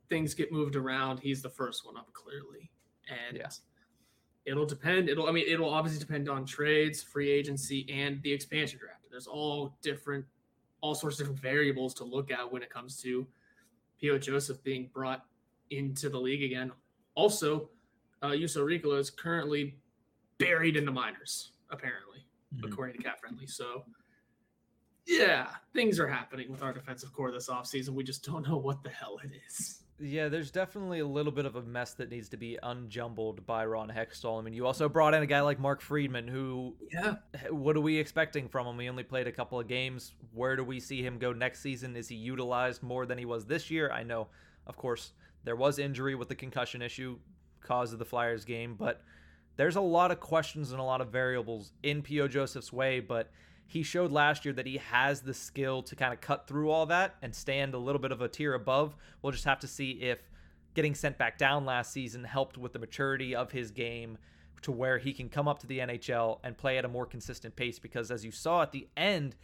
things 0.10 0.34
get 0.34 0.52
moved 0.52 0.76
around, 0.76 1.20
he's 1.20 1.42
the 1.42 1.50
first 1.50 1.86
one 1.86 1.98
up 1.98 2.12
clearly, 2.14 2.69
and. 3.28 3.38
Yeah 3.38 3.50
it'll 4.50 4.66
depend. 4.66 5.10
It'll, 5.10 5.28
I 5.28 5.32
mean, 5.32 5.46
it'll 5.48 5.70
obviously 5.70 6.00
depend 6.00 6.28
on 6.28 6.46
trades, 6.46 7.04
free 7.04 7.30
agency, 7.30 7.88
and 7.92 8.22
the 8.24 8.32
expansion 8.32 8.80
draft. 8.80 9.06
There's 9.12 9.28
all 9.28 9.76
different, 9.82 10.26
all 10.82 10.96
sorts 10.96 11.18
of 11.18 11.26
different 11.26 11.42
variables 11.42 11.94
to 11.96 12.04
look 12.04 12.32
at 12.32 12.52
when 12.52 12.64
it 12.64 12.70
comes 12.70 13.02
to 13.02 13.28
P.O. 14.00 14.18
Joseph 14.18 14.64
being 14.64 14.90
brought 14.94 15.26
into 15.72 16.10
the 16.10 16.18
league 16.18 16.44
again. 16.44 16.72
Also, 17.16 17.70
uh, 18.22 18.30
Riikola 18.30 19.00
is 19.00 19.10
currently 19.10 19.76
buried 20.38 20.78
in 20.78 20.86
the 20.86 20.92
minors, 20.92 21.52
apparently, 21.70 22.26
mm-hmm. 22.56 22.72
according 22.72 22.98
to 22.98 23.04
Cap 23.04 23.20
Friendly. 23.20 23.46
So, 23.46 23.84
yeah, 25.06 25.48
things 25.74 26.00
are 26.00 26.08
happening 26.08 26.52
with 26.52 26.62
our 26.62 26.72
defensive 26.72 27.12
core 27.14 27.32
this 27.32 27.50
offseason. 27.50 27.90
We 27.90 28.04
just 28.04 28.24
don't 28.24 28.48
know 28.48 28.58
what 28.58 28.84
the 28.84 28.90
hell 28.90 29.20
it 29.24 29.32
is. 29.48 29.84
Yeah, 30.02 30.30
there's 30.30 30.50
definitely 30.50 31.00
a 31.00 31.06
little 31.06 31.32
bit 31.32 31.46
of 31.46 31.58
a 31.58 31.62
mess 31.62 31.94
that 31.96 32.10
needs 32.10 32.30
to 32.30 32.38
be 32.38 32.58
unjumbled 32.64 33.46
by 33.46 33.66
Ron 33.66 33.90
Hextall. 33.90 34.40
I 34.40 34.42
mean, 34.42 34.54
you 34.54 34.66
also 34.66 34.88
brought 34.88 35.14
in 35.14 35.22
a 35.22 35.26
guy 35.26 35.42
like 35.42 35.60
Mark 35.60 35.82
Friedman, 35.82 36.28
who, 36.28 36.76
yeah, 36.92 37.16
what 37.50 37.76
are 37.76 37.82
we 37.82 37.98
expecting 37.98 38.48
from 38.48 38.66
him? 38.66 38.80
He 38.80 38.88
only 38.88 39.04
played 39.04 39.28
a 39.28 39.32
couple 39.32 39.60
of 39.60 39.68
games. 39.68 40.14
Where 40.34 40.56
do 40.56 40.64
we 40.64 40.80
see 40.80 41.02
him 41.02 41.18
go 41.18 41.34
next 41.34 41.60
season? 41.60 41.98
Is 41.98 42.08
he 42.08 42.16
utilized 42.16 42.82
more 42.82 43.06
than 43.06 43.18
he 43.18 43.26
was 43.26 43.46
this 43.46 43.70
year? 43.70 43.92
I 43.92 44.04
know, 44.04 44.28
of 44.68 44.78
course, 44.78 45.12
there 45.44 45.58
was 45.58 45.80
injury 45.80 46.16
with 46.16 46.30
the 46.30 46.36
concussion 46.36 46.82
issue, 46.82 47.18
cause 47.62 47.92
of 47.92 48.00
the 48.00 48.06
Flyers 48.06 48.46
game, 48.46 48.76
but 48.80 49.02
there's 49.58 49.76
a 49.76 49.82
lot 49.82 50.12
of 50.12 50.22
questions 50.22 50.72
and 50.72 50.80
a 50.80 50.84
lot 50.84 51.02
of 51.02 51.10
variables 51.10 51.74
in 51.84 52.02
P.O. 52.02 52.30
Joseph's 52.30 52.72
way, 52.72 53.02
but 53.02 53.30
he 53.70 53.84
showed 53.84 54.12
last 54.12 54.46
year 54.46 54.54
that 54.56 54.66
he 54.66 54.78
has 54.78 55.22
the 55.22 55.34
skill 55.34 55.84
to 55.84 55.96
kind 55.96 56.12
of 56.12 56.20
cut 56.20 56.48
through 56.48 56.72
all 56.72 56.88
that 56.88 57.16
and 57.22 57.36
stand 57.36 57.76
a 57.76 57.78
little 57.78 58.02
bit 58.02 58.12
of 58.12 58.20
a 58.20 58.28
tier 58.28 58.56
above. 58.56 58.96
We'll 59.22 59.32
just 59.32 59.46
have 59.46 59.60
to 59.60 59.68
see 59.68 59.92
if 59.92 60.18
getting 60.74 60.96
sent 60.96 61.20
back 61.20 61.38
down 61.38 61.66
last 61.66 61.94
season 61.94 62.24
helped 62.24 62.58
with 62.58 62.74
the 62.74 62.80
maturity 62.80 63.36
of 63.36 63.52
his 63.52 63.70
game 63.70 64.18
to 64.64 64.72
where 64.72 64.98
he 64.98 65.14
can 65.14 65.30
come 65.30 65.48
up 65.48 65.60
to 65.60 65.68
the 65.68 65.78
NHL 65.78 66.40
and 66.44 66.58
play 66.58 66.80
at 66.80 66.86
a 66.86 66.88
more 66.88 67.06
consistent 67.06 67.56
pace 67.56 67.78
because 67.78 68.10
as 68.10 68.26
you 68.26 68.32
saw 68.32 68.64
at 68.64 68.72
the 68.72 68.88
end 68.98 69.36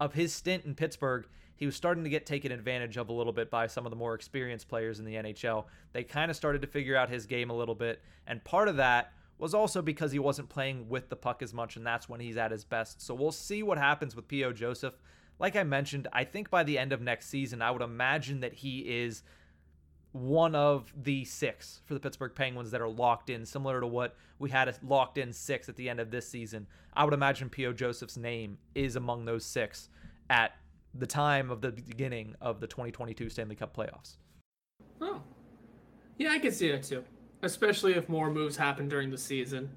of 0.00 0.14
his 0.14 0.32
stint 0.32 0.64
in 0.64 0.74
Pittsburgh, 0.74 1.26
he 1.54 1.66
was 1.66 1.76
starting 1.76 2.04
to 2.04 2.10
get 2.10 2.24
taken 2.24 2.52
advantage 2.52 2.96
of 2.96 3.10
a 3.10 3.12
little 3.12 3.34
bit 3.34 3.50
by 3.50 3.66
some 3.66 3.84
of 3.84 3.90
the 3.90 3.96
more 3.96 4.14
experienced 4.14 4.66
players 4.66 4.98
in 4.98 5.04
the 5.04 5.16
NHL. 5.16 5.66
They 5.92 6.04
kind 6.04 6.30
of 6.30 6.38
started 6.38 6.62
to 6.62 6.68
figure 6.68 6.96
out 6.96 7.10
his 7.10 7.26
game 7.26 7.50
a 7.50 7.54
little 7.54 7.74
bit, 7.74 8.00
and 8.26 8.42
part 8.44 8.68
of 8.68 8.76
that 8.76 9.12
was 9.38 9.54
also 9.54 9.82
because 9.82 10.12
he 10.12 10.18
wasn't 10.18 10.48
playing 10.48 10.88
with 10.88 11.08
the 11.08 11.16
puck 11.16 11.42
as 11.42 11.52
much, 11.52 11.76
and 11.76 11.86
that's 11.86 12.08
when 12.08 12.20
he's 12.20 12.36
at 12.36 12.50
his 12.50 12.64
best. 12.64 13.02
So 13.02 13.14
we'll 13.14 13.32
see 13.32 13.62
what 13.62 13.78
happens 13.78 14.14
with 14.14 14.28
P.O. 14.28 14.52
Joseph. 14.52 14.94
Like 15.38 15.56
I 15.56 15.64
mentioned, 15.64 16.06
I 16.12 16.24
think 16.24 16.50
by 16.50 16.62
the 16.62 16.78
end 16.78 16.92
of 16.92 17.00
next 17.00 17.28
season, 17.28 17.60
I 17.60 17.70
would 17.70 17.82
imagine 17.82 18.40
that 18.40 18.54
he 18.54 18.80
is 18.80 19.22
one 20.12 20.54
of 20.54 20.94
the 20.96 21.24
six 21.24 21.80
for 21.86 21.94
the 21.94 22.00
Pittsburgh 22.00 22.32
Penguins 22.36 22.70
that 22.70 22.80
are 22.80 22.88
locked 22.88 23.30
in, 23.30 23.44
similar 23.44 23.80
to 23.80 23.86
what 23.86 24.14
we 24.38 24.48
had 24.50 24.68
a 24.68 24.74
locked 24.86 25.18
in 25.18 25.32
six 25.32 25.68
at 25.68 25.74
the 25.74 25.88
end 25.88 25.98
of 25.98 26.12
this 26.12 26.28
season. 26.28 26.68
I 26.94 27.04
would 27.04 27.14
imagine 27.14 27.50
P.O. 27.50 27.72
Joseph's 27.72 28.16
name 28.16 28.58
is 28.76 28.94
among 28.94 29.24
those 29.24 29.44
six 29.44 29.88
at 30.30 30.52
the 30.94 31.06
time 31.06 31.50
of 31.50 31.60
the 31.60 31.72
beginning 31.72 32.36
of 32.40 32.60
the 32.60 32.68
2022 32.68 33.28
Stanley 33.28 33.56
Cup 33.56 33.76
playoffs. 33.76 34.18
Oh, 35.00 35.20
yeah, 36.16 36.30
I 36.30 36.38
can 36.38 36.52
see 36.52 36.70
that 36.70 36.84
too 36.84 37.02
especially 37.44 37.94
if 37.94 38.08
more 38.08 38.30
moves 38.30 38.56
happen 38.56 38.88
during 38.88 39.10
the 39.10 39.18
season. 39.18 39.70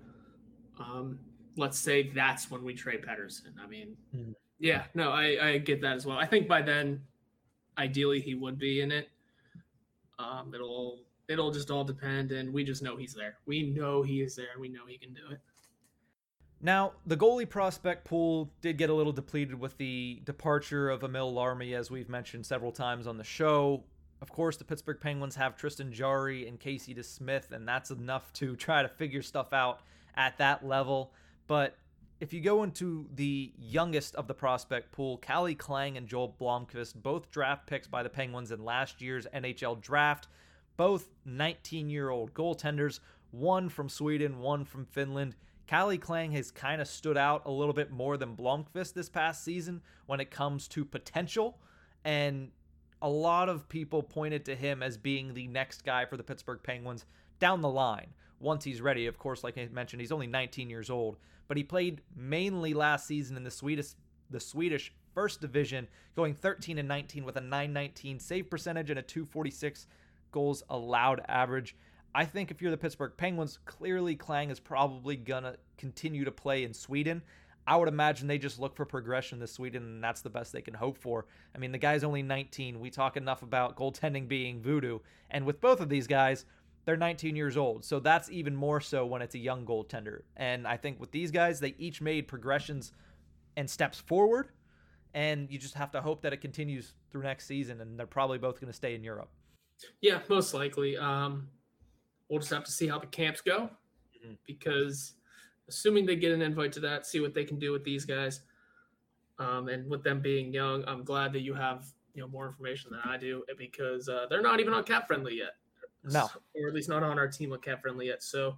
Um, 0.79 1.19
let's 1.55 1.79
say 1.79 2.11
that's 2.13 2.49
when 2.49 2.63
we 2.63 2.73
trade 2.73 3.01
Pettersson. 3.03 3.51
I 3.61 3.67
mean, 3.67 3.97
mm. 4.15 4.33
yeah, 4.59 4.83
no, 4.93 5.11
I, 5.11 5.49
I 5.49 5.57
get 5.57 5.81
that 5.81 5.95
as 5.95 6.05
well. 6.05 6.17
I 6.17 6.25
think 6.25 6.47
by 6.47 6.61
then, 6.61 7.01
ideally, 7.77 8.21
he 8.21 8.35
would 8.35 8.57
be 8.57 8.81
in 8.81 8.91
it. 8.91 9.09
Um, 10.19 10.51
it'll 10.53 10.99
it'll 11.27 11.51
just 11.51 11.69
all 11.69 11.83
depend, 11.83 12.31
and 12.31 12.53
we 12.53 12.63
just 12.63 12.81
know 12.81 12.95
he's 12.95 13.13
there. 13.13 13.37
We 13.45 13.63
know 13.63 14.01
he 14.01 14.21
is 14.21 14.35
there, 14.35 14.47
and 14.53 14.61
we 14.61 14.69
know 14.69 14.85
he 14.87 14.97
can 14.97 15.13
do 15.13 15.21
it. 15.31 15.39
Now, 16.59 16.93
the 17.05 17.15
goalie 17.15 17.47
prospect 17.47 18.05
pool 18.05 18.51
did 18.61 18.77
get 18.77 18.89
a 18.89 18.93
little 18.93 19.13
depleted 19.13 19.59
with 19.59 19.77
the 19.77 20.21
departure 20.25 20.89
of 20.89 21.03
Emil 21.03 21.31
Larmi, 21.31 21.77
as 21.77 21.91
we've 21.91 22.09
mentioned 22.09 22.47
several 22.47 22.71
times 22.71 23.05
on 23.05 23.17
the 23.17 23.23
show. 23.23 23.83
Of 24.21 24.31
course, 24.31 24.57
the 24.57 24.63
Pittsburgh 24.63 24.99
Penguins 24.99 25.35
have 25.35 25.55
Tristan 25.55 25.91
Jarry 25.91 26.47
and 26.47 26.59
Casey 26.59 26.95
DeSmith, 26.95 27.51
and 27.51 27.67
that's 27.67 27.91
enough 27.91 28.33
to 28.33 28.55
try 28.57 28.81
to 28.81 28.87
figure 28.87 29.21
stuff 29.21 29.53
out 29.53 29.81
at 30.15 30.37
that 30.39 30.65
level. 30.65 31.13
But 31.45 31.77
if 32.19 32.33
you 32.33 32.41
go 32.41 32.63
into 32.63 33.07
the 33.13 33.53
youngest 33.59 34.15
of 34.15 34.27
the 34.27 34.33
prospect 34.33 34.91
pool, 34.91 35.17
Calle 35.17 35.53
Klang 35.53 35.97
and 35.97 36.07
Joel 36.07 36.35
Blomqvist, 36.39 36.95
both 36.95 37.29
draft 37.29 37.67
picks 37.67 37.87
by 37.87 38.01
the 38.01 38.09
Penguins 38.09 38.51
in 38.51 38.65
last 38.65 39.01
year's 39.01 39.27
NHL 39.33 39.79
draft, 39.79 40.27
both 40.77 41.09
19 41.25 41.89
year 41.89 42.09
old 42.09 42.33
goaltenders, 42.33 42.99
one 43.31 43.69
from 43.69 43.87
Sweden, 43.87 44.39
one 44.39 44.65
from 44.65 44.85
Finland. 44.85 45.35
Calle 45.67 45.97
Klang 45.97 46.31
has 46.31 46.49
kind 46.49 46.81
of 46.81 46.87
stood 46.87 47.17
out 47.17 47.43
a 47.45 47.51
little 47.51 47.73
bit 47.73 47.91
more 47.91 48.17
than 48.17 48.35
Blomqvist 48.35 48.93
this 48.93 49.09
past 49.09 49.43
season 49.43 49.81
when 50.05 50.19
it 50.19 50.31
comes 50.31 50.67
to 50.69 50.85
potential. 50.85 51.59
And 52.05 52.51
a 53.01 53.09
lot 53.09 53.49
of 53.49 53.69
people 53.69 54.01
pointed 54.01 54.45
to 54.45 54.55
him 54.55 54.81
as 54.81 54.97
being 54.97 55.33
the 55.33 55.47
next 55.47 55.83
guy 55.83 56.05
for 56.05 56.17
the 56.17 56.23
Pittsburgh 56.23 56.59
Penguins 56.63 57.05
down 57.39 57.61
the 57.61 57.69
line 57.69 58.07
once 58.39 58.63
he's 58.63 58.81
ready. 58.81 59.07
Of 59.07 59.17
course, 59.17 59.43
like 59.43 59.57
I 59.57 59.67
mentioned, 59.71 60.01
he's 60.01 60.11
only 60.11 60.27
19 60.27 60.69
years 60.69 60.89
old, 60.89 61.17
but 61.47 61.57
he 61.57 61.63
played 61.63 62.01
mainly 62.15 62.73
last 62.73 63.07
season 63.07 63.37
in 63.37 63.43
the 63.43 63.51
Swedish 63.51 63.93
the 64.29 64.39
Swedish 64.39 64.93
First 65.13 65.41
Division, 65.41 65.87
going 66.15 66.33
13 66.33 66.77
and 66.77 66.87
19 66.87 67.23
with 67.23 67.37
a 67.37 67.41
919 67.41 68.19
save 68.19 68.49
percentage 68.49 68.89
and 68.89 68.99
a 68.99 69.01
246 69.01 69.87
goals 70.31 70.63
allowed 70.69 71.21
average. 71.27 71.75
I 72.13 72.25
think 72.25 72.51
if 72.51 72.61
you're 72.61 72.71
the 72.71 72.77
Pittsburgh 72.77 73.13
Penguins, 73.15 73.59
clearly 73.65 74.15
Klang 74.15 74.49
is 74.49 74.59
probably 74.59 75.15
to 75.15 75.55
continue 75.77 76.25
to 76.25 76.31
play 76.31 76.63
in 76.63 76.73
Sweden. 76.73 77.21
I 77.67 77.75
would 77.75 77.89
imagine 77.89 78.27
they 78.27 78.37
just 78.37 78.59
look 78.59 78.77
for 78.77 78.85
progression 78.85 79.41
to 79.41 79.47
Sweden, 79.47 79.83
and 79.83 80.03
that's 80.03 80.21
the 80.21 80.29
best 80.29 80.53
they 80.53 80.61
can 80.61 80.73
hope 80.73 80.97
for. 80.97 81.25
I 81.53 81.57
mean, 81.57 81.73
the 81.73 81.77
guy's 81.77 82.05
only 82.05 82.23
19. 82.23 82.79
We 82.79 82.89
talk 82.89 83.17
enough 83.17 83.43
about 83.43 83.75
goaltending 83.75 84.27
being 84.27 84.61
voodoo. 84.61 84.99
And 85.29 85.45
with 85.45 85.59
both 85.59 85.81
of 85.81 85.89
these 85.89 86.07
guys, 86.07 86.45
they're 86.85 86.95
19 86.95 87.35
years 87.35 87.57
old. 87.57 87.83
So 87.83 87.99
that's 87.99 88.31
even 88.31 88.55
more 88.55 88.79
so 88.79 89.05
when 89.05 89.21
it's 89.21 89.35
a 89.35 89.39
young 89.39 89.65
goaltender. 89.65 90.21
And 90.37 90.65
I 90.65 90.77
think 90.77 90.97
with 90.97 91.11
these 91.11 91.29
guys, 91.29 91.59
they 91.59 91.75
each 91.77 91.99
made 91.99 92.29
progressions 92.29 92.93
and 93.57 93.69
steps 93.69 93.99
forward. 93.99 94.47
And 95.13 95.51
you 95.51 95.59
just 95.59 95.73
have 95.73 95.91
to 95.91 96.01
hope 96.01 96.21
that 96.21 96.31
it 96.31 96.37
continues 96.37 96.93
through 97.11 97.23
next 97.23 97.47
season. 97.47 97.81
And 97.81 97.99
they're 97.99 98.07
probably 98.07 98.37
both 98.37 98.61
going 98.61 98.71
to 98.71 98.75
stay 98.75 98.95
in 98.95 99.03
Europe. 99.03 99.29
Yeah, 99.99 100.19
most 100.29 100.53
likely. 100.53 100.95
Um, 100.95 101.49
we'll 102.29 102.39
just 102.39 102.53
have 102.53 102.63
to 102.63 102.71
see 102.71 102.87
how 102.87 102.99
the 102.99 103.07
camps 103.07 103.41
go 103.41 103.69
mm-hmm. 104.23 104.35
because 104.45 105.16
assuming 105.67 106.05
they 106.05 106.15
get 106.15 106.31
an 106.31 106.41
invite 106.41 106.71
to 106.73 106.79
that, 106.81 107.05
see 107.05 107.19
what 107.19 107.33
they 107.33 107.43
can 107.43 107.59
do 107.59 107.71
with 107.71 107.83
these 107.83 108.05
guys. 108.05 108.41
Um, 109.39 109.67
and 109.67 109.89
with 109.89 110.03
them 110.03 110.19
being 110.19 110.51
young, 110.51 110.83
I'm 110.87 111.03
glad 111.03 111.33
that 111.33 111.41
you 111.41 111.53
have 111.53 111.85
you 112.15 112.21
know 112.21 112.27
more 112.27 112.47
information 112.47 112.91
than 112.91 113.01
I 113.05 113.17
do 113.17 113.43
because 113.57 114.09
uh, 114.09 114.25
they're 114.29 114.41
not 114.41 114.59
even 114.59 114.73
on 114.73 114.83
cap 114.83 115.07
friendly 115.07 115.37
yet. 115.37 115.51
No, 116.03 116.29
or 116.55 116.67
at 116.67 116.73
least 116.73 116.89
not 116.89 117.03
on 117.03 117.19
our 117.19 117.27
team 117.27 117.53
on 117.53 117.59
cap 117.59 117.81
friendly 117.81 118.07
yet. 118.07 118.23
So 118.23 118.55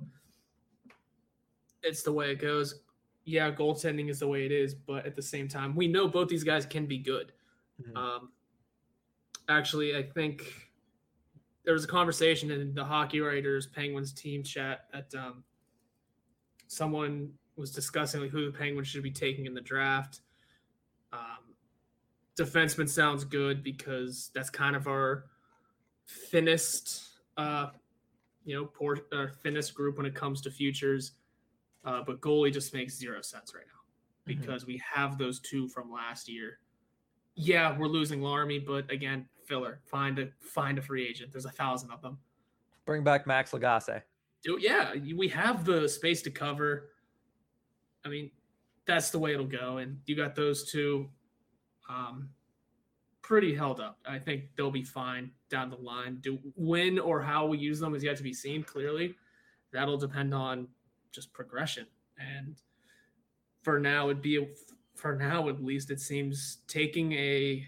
it's 1.83 2.03
the 2.03 2.13
way 2.13 2.31
it 2.31 2.39
goes. 2.39 2.81
Yeah, 3.25 3.51
goaltending 3.51 4.09
is 4.09 4.19
the 4.19 4.27
way 4.27 4.45
it 4.45 4.51
is, 4.51 4.73
but 4.73 5.05
at 5.05 5.15
the 5.15 5.21
same 5.21 5.47
time, 5.47 5.75
we 5.75 5.87
know 5.87 6.07
both 6.07 6.29
these 6.29 6.43
guys 6.43 6.65
can 6.65 6.85
be 6.85 6.97
good. 6.97 7.33
Mm-hmm. 7.81 7.97
Um, 7.97 8.29
actually, 9.49 9.95
I 9.95 10.03
think 10.03 10.69
there 11.65 11.73
was 11.73 11.83
a 11.83 11.87
conversation 11.87 12.49
in 12.49 12.73
the 12.73 12.83
Hockey 12.83 13.19
Writers 13.19 13.67
Penguins 13.67 14.13
team 14.13 14.41
chat 14.41 14.85
that 14.93 15.13
um, 15.13 15.43
someone 16.69 17.31
was 17.57 17.71
discussing 17.71 18.21
like 18.21 18.29
who 18.29 18.45
the 18.49 18.57
Penguins 18.57 18.87
should 18.87 19.03
be 19.03 19.11
taking 19.11 19.45
in 19.45 19.53
the 19.53 19.61
draft. 19.61 20.21
Um, 21.11 21.55
defenseman 22.39 22.87
sounds 22.87 23.25
good 23.25 23.63
because 23.63 24.29
that's 24.33 24.51
kind 24.51 24.75
of 24.75 24.87
our 24.87 25.25
thinnest, 26.07 27.09
uh, 27.37 27.71
you 28.45 28.55
know, 28.55 28.65
poor, 28.65 28.99
our 29.11 29.29
thinnest 29.29 29.73
group 29.73 29.97
when 29.97 30.05
it 30.05 30.13
comes 30.13 30.41
to 30.41 30.51
futures. 30.51 31.13
Uh, 31.83 32.03
but 32.05 32.21
goalie 32.21 32.53
just 32.53 32.73
makes 32.73 32.95
zero 32.95 33.21
sense 33.21 33.53
right 33.55 33.65
now 33.67 34.31
mm-hmm. 34.31 34.39
because 34.39 34.61
mm-hmm. 34.61 34.73
we 34.73 34.81
have 34.93 35.17
those 35.17 35.39
two 35.39 35.67
from 35.69 35.91
last 35.91 36.29
year. 36.29 36.59
Yeah, 37.35 37.75
we're 37.77 37.87
losing 37.87 38.21
Larmi, 38.21 38.63
but 38.63 38.89
again, 38.91 39.25
filler. 39.45 39.79
Find 39.85 40.19
a 40.19 40.27
find 40.41 40.77
a 40.77 40.81
free 40.81 41.07
agent. 41.07 41.31
There's 41.31 41.45
a 41.45 41.51
thousand 41.51 41.89
of 41.91 42.01
them. 42.01 42.19
Bring 42.85 43.03
back 43.03 43.25
Max 43.25 43.51
Lagacé 43.51 44.01
yeah, 44.45 44.93
we 45.15 45.27
have 45.29 45.65
the 45.65 45.87
space 45.87 46.21
to 46.23 46.31
cover. 46.31 46.89
I 48.05 48.09
mean, 48.09 48.31
that's 48.85 49.09
the 49.09 49.19
way 49.19 49.33
it'll 49.33 49.45
go. 49.45 49.77
And 49.77 49.99
you 50.05 50.15
got 50.15 50.35
those 50.35 50.71
two 50.71 51.09
um, 51.89 52.29
pretty 53.21 53.53
held 53.53 53.79
up. 53.79 53.99
I 54.07 54.17
think 54.17 54.45
they'll 54.55 54.71
be 54.71 54.83
fine 54.83 55.31
down 55.49 55.69
the 55.69 55.77
line. 55.77 56.19
Do 56.21 56.39
when 56.55 56.99
or 56.99 57.21
how 57.21 57.45
we 57.45 57.57
use 57.57 57.79
them 57.79 57.95
is 57.95 58.03
yet 58.03 58.17
to 58.17 58.23
be 58.23 58.33
seen. 58.33 58.63
Clearly, 58.63 59.15
that'll 59.71 59.97
depend 59.97 60.33
on 60.33 60.67
just 61.11 61.33
progression. 61.33 61.85
And 62.17 62.55
for 63.61 63.79
now, 63.79 64.05
it'd 64.09 64.21
be 64.21 64.47
for 64.95 65.15
now 65.15 65.47
at 65.47 65.63
least 65.63 65.91
it 65.91 65.99
seems 65.99 66.59
taking 66.67 67.13
a 67.13 67.65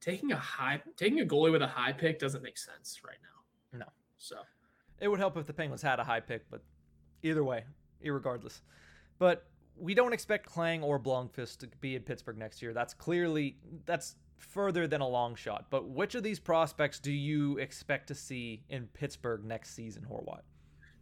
taking 0.00 0.32
a 0.32 0.36
high 0.36 0.80
taking 0.96 1.20
a 1.20 1.24
goalie 1.24 1.52
with 1.52 1.62
a 1.62 1.66
high 1.66 1.92
pick 1.92 2.18
doesn't 2.18 2.42
make 2.42 2.58
sense 2.58 3.00
right 3.06 3.18
now. 3.22 3.78
No. 3.78 3.86
So 4.18 4.36
it 5.00 5.08
would 5.08 5.18
help 5.18 5.36
if 5.36 5.46
the 5.46 5.52
Penguins 5.52 5.82
had 5.82 5.98
a 5.98 6.04
high 6.04 6.20
pick, 6.20 6.50
but 6.50 6.62
either 7.22 7.42
way, 7.42 7.64
irregardless. 8.04 8.60
But 9.18 9.46
we 9.76 9.94
don't 9.94 10.12
expect 10.12 10.46
Klang 10.46 10.82
or 10.82 10.98
Blomqvist 10.98 11.58
to 11.58 11.68
be 11.80 11.96
in 11.96 12.02
Pittsburgh 12.02 12.38
next 12.38 12.62
year. 12.62 12.72
That's 12.72 12.94
clearly 12.94 13.56
that's 13.86 14.16
further 14.38 14.86
than 14.86 15.00
a 15.00 15.08
long 15.08 15.34
shot. 15.34 15.66
But 15.70 15.88
which 15.88 16.14
of 16.14 16.22
these 16.22 16.38
prospects 16.38 16.98
do 16.98 17.12
you 17.12 17.58
expect 17.58 18.08
to 18.08 18.14
see 18.14 18.62
in 18.68 18.86
Pittsburgh 18.88 19.44
next 19.44 19.74
season, 19.74 20.06
Horwat? 20.10 20.40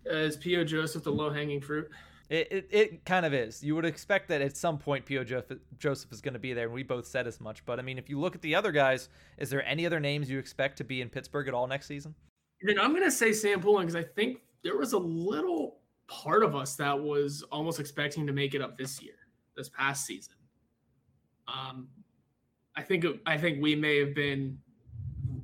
Uh, 0.08 0.14
is 0.14 0.36
P.O. 0.36 0.64
Joseph 0.64 1.04
the 1.04 1.12
low 1.12 1.30
hanging 1.30 1.60
fruit? 1.60 1.88
It, 2.30 2.48
it, 2.50 2.68
it, 2.70 3.04
kind 3.06 3.24
of 3.24 3.32
is. 3.32 3.64
You 3.64 3.74
would 3.74 3.86
expect 3.86 4.28
that 4.28 4.42
at 4.42 4.56
some 4.56 4.78
point 4.78 5.06
P.O. 5.06 5.24
Joseph 5.24 6.12
is 6.12 6.20
going 6.20 6.34
to 6.34 6.38
be 6.38 6.52
there, 6.52 6.66
and 6.66 6.74
we 6.74 6.82
both 6.82 7.06
said 7.06 7.26
as 7.26 7.40
much. 7.40 7.64
But 7.64 7.78
I 7.78 7.82
mean, 7.82 7.96
if 7.98 8.10
you 8.10 8.20
look 8.20 8.34
at 8.34 8.42
the 8.42 8.54
other 8.54 8.70
guys, 8.70 9.08
is 9.38 9.48
there 9.48 9.64
any 9.64 9.86
other 9.86 9.98
names 9.98 10.30
you 10.30 10.38
expect 10.38 10.76
to 10.78 10.84
be 10.84 11.00
in 11.00 11.08
Pittsburgh 11.08 11.48
at 11.48 11.54
all 11.54 11.66
next 11.66 11.86
season? 11.86 12.14
Then 12.62 12.78
I'm 12.78 12.92
gonna 12.92 13.10
say 13.10 13.32
Sam 13.32 13.60
Poulin 13.60 13.86
because 13.86 13.96
I 13.96 14.02
think 14.02 14.42
there 14.62 14.76
was 14.76 14.92
a 14.92 14.98
little 14.98 15.78
part 16.08 16.42
of 16.42 16.56
us 16.56 16.74
that 16.76 16.98
was 16.98 17.44
almost 17.52 17.78
expecting 17.78 18.26
to 18.26 18.32
make 18.32 18.54
it 18.54 18.62
up 18.62 18.76
this 18.76 19.00
year, 19.02 19.14
this 19.56 19.68
past 19.68 20.06
season. 20.06 20.34
Um, 21.46 21.88
I 22.76 22.82
think 22.82 23.04
I 23.26 23.36
think 23.36 23.62
we 23.62 23.74
may 23.74 23.98
have 23.98 24.14
been, 24.14 24.58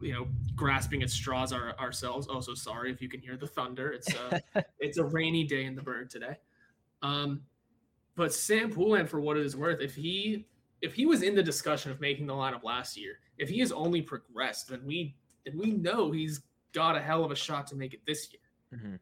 you 0.01 0.13
know, 0.13 0.27
grasping 0.57 1.03
at 1.03 1.11
straws 1.11 1.53
our, 1.53 1.79
ourselves. 1.79 2.27
Also, 2.27 2.55
sorry 2.55 2.91
if 2.91 3.01
you 3.01 3.09
can 3.09 3.21
hear 3.21 3.37
the 3.37 3.47
thunder. 3.47 3.93
It's 3.93 4.13
a 4.15 4.43
it's 4.81 4.99
a 4.99 5.05
rainy 5.05 5.45
day 5.45 5.65
in 5.65 5.75
the 5.75 5.83
Burgh 5.83 6.09
today. 6.09 6.37
Um, 7.03 7.43
but 8.17 8.33
Sam 8.33 8.71
Poulin, 8.71 9.07
for 9.07 9.21
what 9.21 9.37
it 9.37 9.45
is 9.45 9.57
worth, 9.57 9.81
if 9.81 9.95
he 9.95 10.47
if 10.83 10.95
he 10.95 11.07
was 11.07 11.23
in 11.23 11.35
the 11.35 11.43
discussion 11.43 11.91
of 11.91 12.01
making 12.01 12.27
the 12.27 12.35
lineup 12.35 12.63
last 12.63 12.97
year, 12.97 13.19
if 13.39 13.49
he 13.49 13.59
has 13.61 13.73
only 13.73 14.03
progressed, 14.03 14.69
then 14.69 14.83
we 14.85 15.17
then 15.45 15.59
we 15.59 15.73
know 15.73 16.11
he's 16.11 16.43
got 16.75 16.97
a 16.97 17.01
hell 17.01 17.25
of 17.25 17.31
a 17.31 17.37
shot 17.37 17.67
to 17.69 17.77
make 17.77 17.95
it 17.95 18.01
this 18.07 18.29
year. 18.33 18.79
Mm-hmm. 18.79 18.97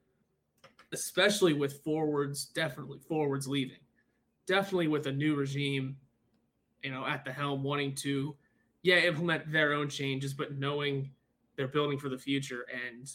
Especially 0.92 1.54
with 1.54 1.82
forwards, 1.82 2.46
definitely 2.46 2.98
forwards 2.98 3.48
leaving. 3.48 3.78
Definitely 4.46 4.88
with 4.88 5.06
a 5.06 5.12
new 5.12 5.34
regime, 5.34 5.96
you 6.82 6.90
know, 6.90 7.06
at 7.06 7.24
the 7.24 7.32
helm 7.32 7.62
wanting 7.62 7.94
to, 7.96 8.36
yeah, 8.82 8.98
implement 8.98 9.50
their 9.50 9.72
own 9.72 9.88
changes, 9.88 10.34
but 10.34 10.58
knowing 10.58 11.10
they're 11.56 11.68
building 11.68 11.98
for 11.98 12.08
the 12.08 12.18
future 12.18 12.66
and 12.88 13.10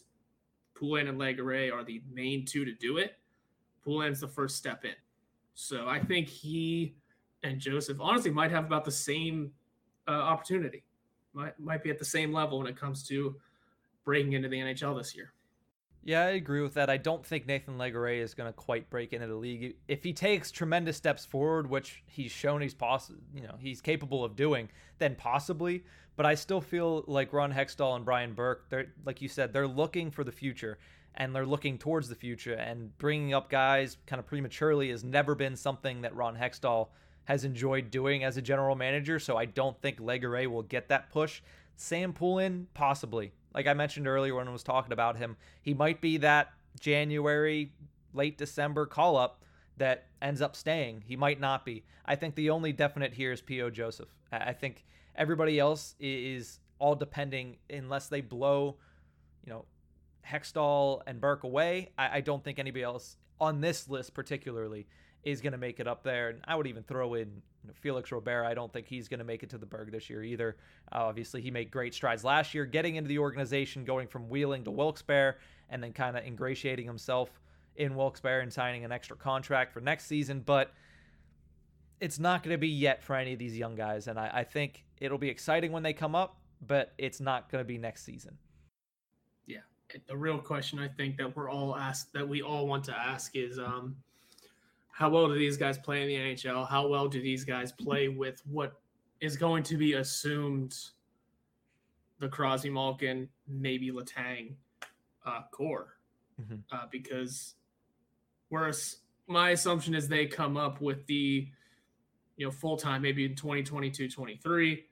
Poulin 0.74 1.08
and 1.08 1.20
Legare 1.20 1.74
are 1.74 1.84
the 1.84 2.02
main 2.12 2.46
two 2.46 2.66
to 2.66 2.74
do 2.74 2.98
it. 2.98 3.18
Poulin's 3.84 4.20
the 4.20 4.28
first 4.28 4.58
step 4.58 4.86
in. 4.86 4.94
So 5.54 5.88
I 5.88 6.00
think 6.00 6.28
he 6.28 6.96
and 7.44 7.60
Joseph 7.60 7.98
honestly 8.00 8.32
might 8.32 8.52
have 8.52 8.66
about 8.66 8.86
the 8.86 8.92
same 8.92 9.52
uh, 10.08 10.12
opportunity. 10.12 10.84
Might 11.34 11.60
might 11.60 11.84
be 11.84 11.90
at 11.90 12.00
the 12.00 12.06
same 12.06 12.32
level 12.32 12.60
when 12.60 12.68
it 12.68 12.76
comes 12.76 13.08
to 13.08 13.36
breaking 14.08 14.32
into 14.32 14.48
the 14.48 14.58
NHL 14.58 14.98
this 14.98 15.14
year. 15.14 15.34
Yeah, 16.02 16.22
I 16.22 16.30
agree 16.30 16.62
with 16.62 16.76
that. 16.76 16.90
I 16.90 16.96
don't 16.96 17.26
think 17.26 17.46
Nathan 17.46 17.78
Legare 17.78 18.22
is 18.22 18.34
going 18.34 18.48
to 18.48 18.54
quite 18.54 18.90
break 18.90 19.12
into 19.12 19.28
the 19.28 19.36
league. 19.36 19.76
If 19.90 20.06
he 20.06 20.14
takes 20.14 20.50
tremendous 20.50 20.96
steps 20.96 21.26
forward, 21.26 21.70
which 21.70 22.02
he's 22.06 22.32
shown 22.32 22.62
he's 22.62 22.74
possible, 22.74 23.20
you 23.36 23.42
know, 23.42 23.56
he's 23.60 23.82
capable 23.82 24.24
of 24.24 24.38
doing, 24.38 24.70
then 25.00 25.16
possibly. 25.16 25.84
But 26.16 26.26
I 26.26 26.36
still 26.36 26.62
feel 26.62 27.04
like 27.08 27.34
Ron 27.34 27.52
Hextall 27.52 27.98
and 27.98 28.06
Brian 28.06 28.34
Burke, 28.34 28.70
they're 28.70 28.94
like 29.06 29.22
you 29.22 29.28
said, 29.28 29.52
they're 29.52 29.68
looking 29.68 30.10
for 30.10 30.24
the 30.24 30.32
future 30.32 30.78
and 31.16 31.36
they're 31.36 31.46
looking 31.46 31.78
towards 31.78 32.08
the 32.08 32.16
future. 32.16 32.54
And 32.54 32.98
bringing 32.98 33.34
up 33.34 33.50
guys 33.50 33.98
kind 34.06 34.22
of 34.22 34.26
prematurely 34.26 34.90
has 34.92 35.04
never 35.04 35.36
been 35.36 35.58
something 35.58 36.04
that 36.04 36.16
Ron 36.16 36.38
Hextall 36.38 36.88
has 37.26 37.44
enjoyed 37.44 37.92
doing 37.92 38.24
as 38.24 38.38
a 38.38 38.42
general 38.42 38.78
manager. 38.78 39.20
So 39.20 39.36
I 39.36 39.44
don't 39.44 39.78
think 39.82 40.00
Legare 40.00 40.48
will 40.48 40.64
get 40.64 40.88
that 40.88 41.12
push. 41.12 41.42
Sam 41.76 42.14
Poulin, 42.14 42.68
possibly. 42.74 43.34
Like 43.54 43.68
I 43.68 43.74
mentioned 43.74 44.08
earlier 44.08 44.36
when 44.36 44.48
I 44.48 44.52
was 44.52 44.64
talking 44.64 44.92
about 44.92 45.18
him, 45.18 45.38
he 45.62 45.74
might 45.74 46.02
be 46.02 46.18
that 46.18 46.54
January, 46.80 47.72
late 48.14 48.38
December 48.38 48.86
call 48.86 49.18
up 49.18 49.44
that 49.78 50.06
ends 50.22 50.42
up 50.42 50.56
staying. 50.56 51.04
He 51.06 51.16
might 51.16 51.40
not 51.40 51.66
be. 51.66 51.84
I 52.06 52.16
think 52.16 52.36
the 52.36 52.50
only 52.50 52.72
definite 52.74 53.14
here 53.14 53.32
is 53.32 53.42
P.O. 53.42 53.70
Joseph. 53.70 54.10
I 54.32 54.54
think 54.54 54.86
everybody 55.16 55.60
else 55.60 55.96
is 56.00 56.60
all 56.80 56.96
depending, 56.96 57.58
unless 57.70 58.08
they 58.08 58.22
blow, 58.22 58.78
you 59.46 59.52
know, 59.52 59.66
Hextall 60.26 61.02
and 61.08 61.22
Burke 61.22 61.44
away. 61.44 61.92
I, 61.98 62.18
I 62.18 62.22
don't 62.22 62.44
think 62.44 62.60
anybody 62.60 62.84
else 62.84 63.18
on 63.40 63.62
this 63.62 63.88
list, 63.88 64.14
particularly, 64.14 64.88
is 65.24 65.42
going 65.42 65.52
to 65.52 65.58
make 65.58 65.80
it 65.80 65.88
up 65.88 66.04
there. 66.04 66.30
And 66.30 66.40
I 66.46 66.56
would 66.56 66.68
even 66.68 66.84
throw 66.84 67.16
in 67.16 67.42
Felix 67.74 68.12
Robert. 68.12 68.46
I 68.46 68.54
don't 68.54 68.72
think 68.72 68.88
he's 68.88 69.08
going 69.10 69.20
to 69.20 69.26
make 69.26 69.44
it 69.44 69.50
to 69.50 69.58
the 69.58 69.66
Burgh 69.66 69.92
this 69.92 70.10
year 70.10 70.24
either. 70.24 70.56
Uh, 70.92 71.04
obviously, 71.06 71.42
he 71.42 71.52
made 71.52 71.70
great 71.70 71.94
strides 71.94 72.24
last 72.24 72.54
year, 72.54 72.66
getting 72.66 72.96
into 72.96 73.10
the 73.10 73.20
organization, 73.20 73.84
going 73.84 74.08
from 74.08 74.30
Wheeling 74.30 74.64
to 74.64 74.72
Wilkes-Barre, 74.72 75.36
and 75.70 75.84
then 75.84 75.92
kind 75.92 76.16
of 76.16 76.24
ingratiating 76.24 76.86
himself 76.86 77.30
in 77.76 77.96
Wilkes-Barre 77.96 78.42
and 78.42 78.54
signing 78.54 78.86
an 78.86 78.92
extra 78.92 79.18
contract 79.18 79.74
for 79.74 79.82
next 79.82 80.06
season. 80.06 80.42
But 80.46 80.72
it's 82.00 82.20
not 82.20 82.44
going 82.44 82.54
to 82.54 82.58
be 82.60 82.70
yet 82.70 83.04
for 83.04 83.16
any 83.16 83.34
of 83.34 83.40
these 83.40 83.58
young 83.58 83.76
guys. 83.76 84.08
And 84.08 84.18
I, 84.18 84.30
I 84.34 84.44
think 84.46 84.86
it'll 85.02 85.18
be 85.18 85.30
exciting 85.30 85.72
when 85.72 85.84
they 85.84 85.94
come 85.94 86.16
up, 86.16 86.38
but 86.66 86.94
it's 86.98 87.20
not 87.20 87.52
going 87.52 87.62
to 87.62 87.68
be 87.68 87.78
next 87.78 88.06
season. 88.06 88.38
Yeah. 89.46 89.60
The 90.08 90.16
real 90.16 90.38
question 90.38 90.80
I 90.80 90.88
think 90.88 91.18
that 91.18 91.36
we're 91.36 91.50
all 91.50 91.76
asked, 91.76 92.14
that 92.14 92.28
we 92.28 92.42
all 92.42 92.66
want 92.66 92.86
to 92.86 92.98
ask 92.98 93.36
is, 93.36 93.60
um, 93.60 93.98
how 94.98 95.10
well 95.10 95.28
do 95.28 95.36
these 95.36 95.58
guys 95.58 95.78
play 95.78 96.02
in 96.02 96.08
the 96.08 96.16
NHL? 96.16 96.68
How 96.68 96.88
well 96.88 97.08
do 97.08 97.22
these 97.22 97.44
guys 97.44 97.72
play 97.72 98.08
with 98.08 98.42
what 98.50 98.80
is 99.22 99.38
going 99.38 99.64
to 99.64 99.78
be 99.78 99.94
assumed 99.94 100.76
the 102.20 102.28
Crosby 102.28 102.72
Malkin, 102.72 103.30
maybe 103.48 103.92
Letang 103.92 104.56
uh, 105.26 105.42
core? 105.52 105.98
mm-hmm. 106.42 106.56
uh, 106.72 106.86
because 106.92 107.56
whereas 108.50 108.98
my 109.28 109.52
assumption 109.52 109.94
is 109.94 110.08
they 110.08 110.26
come 110.26 110.58
up 110.58 110.82
with 110.82 111.06
the 111.08 111.48
you 112.38 112.46
know 112.46 112.52
full 112.52 112.78
time 112.78 113.02
maybe 113.02 113.26
in 113.26 113.36
2022 113.36 114.10
23 114.10 114.86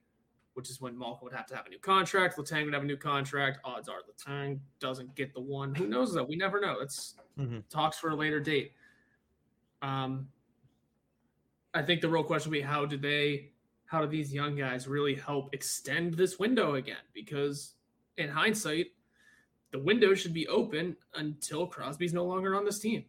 which 0.53 0.69
is 0.69 0.79
when 0.79 0.97
Malkin 0.97 1.25
would 1.25 1.33
have 1.33 1.45
to 1.47 1.53
have 1.53 1.65
a 1.65 1.69
new 1.69 1.79
contract. 1.79 2.37
Letang 2.37 2.63
would 2.63 2.73
have 2.73 2.83
a 2.83 2.85
new 2.85 2.95
contract. 2.95 3.59
Odds 3.65 3.89
are 3.89 3.97
Letang 4.09 4.59
doesn't 4.79 5.13
get 5.13 5.33
the 5.33 5.41
one. 5.41 5.75
Who 5.75 5.85
knows 5.85 6.13
though? 6.13 6.23
We 6.23 6.37
never 6.37 6.61
know. 6.61 6.79
It's 6.79 7.15
mm-hmm. 7.37 7.59
talks 7.69 7.97
for 7.97 8.11
a 8.11 8.15
later 8.15 8.39
date. 8.39 8.71
Um, 9.85 10.27
I 11.73 11.81
think 11.83 12.01
the 12.01 12.09
real 12.09 12.23
question 12.23 12.51
will 12.51 12.59
be 12.59 12.61
how 12.61 12.85
do 12.85 12.97
they, 12.97 13.51
how 13.85 14.01
do 14.01 14.07
these 14.07 14.33
young 14.33 14.55
guys 14.55 14.87
really 14.87 15.15
help 15.15 15.53
extend 15.53 16.15
this 16.15 16.39
window 16.39 16.75
again? 16.75 17.03
Because 17.13 17.73
in 18.17 18.29
hindsight, 18.29 18.87
the 19.71 19.79
window 19.79 20.15
should 20.15 20.33
be 20.33 20.47
open 20.47 20.95
until 21.13 21.67
Crosby's 21.67 22.13
no 22.13 22.25
longer 22.25 22.55
on 22.55 22.65
this 22.65 22.79
team. 22.79 23.05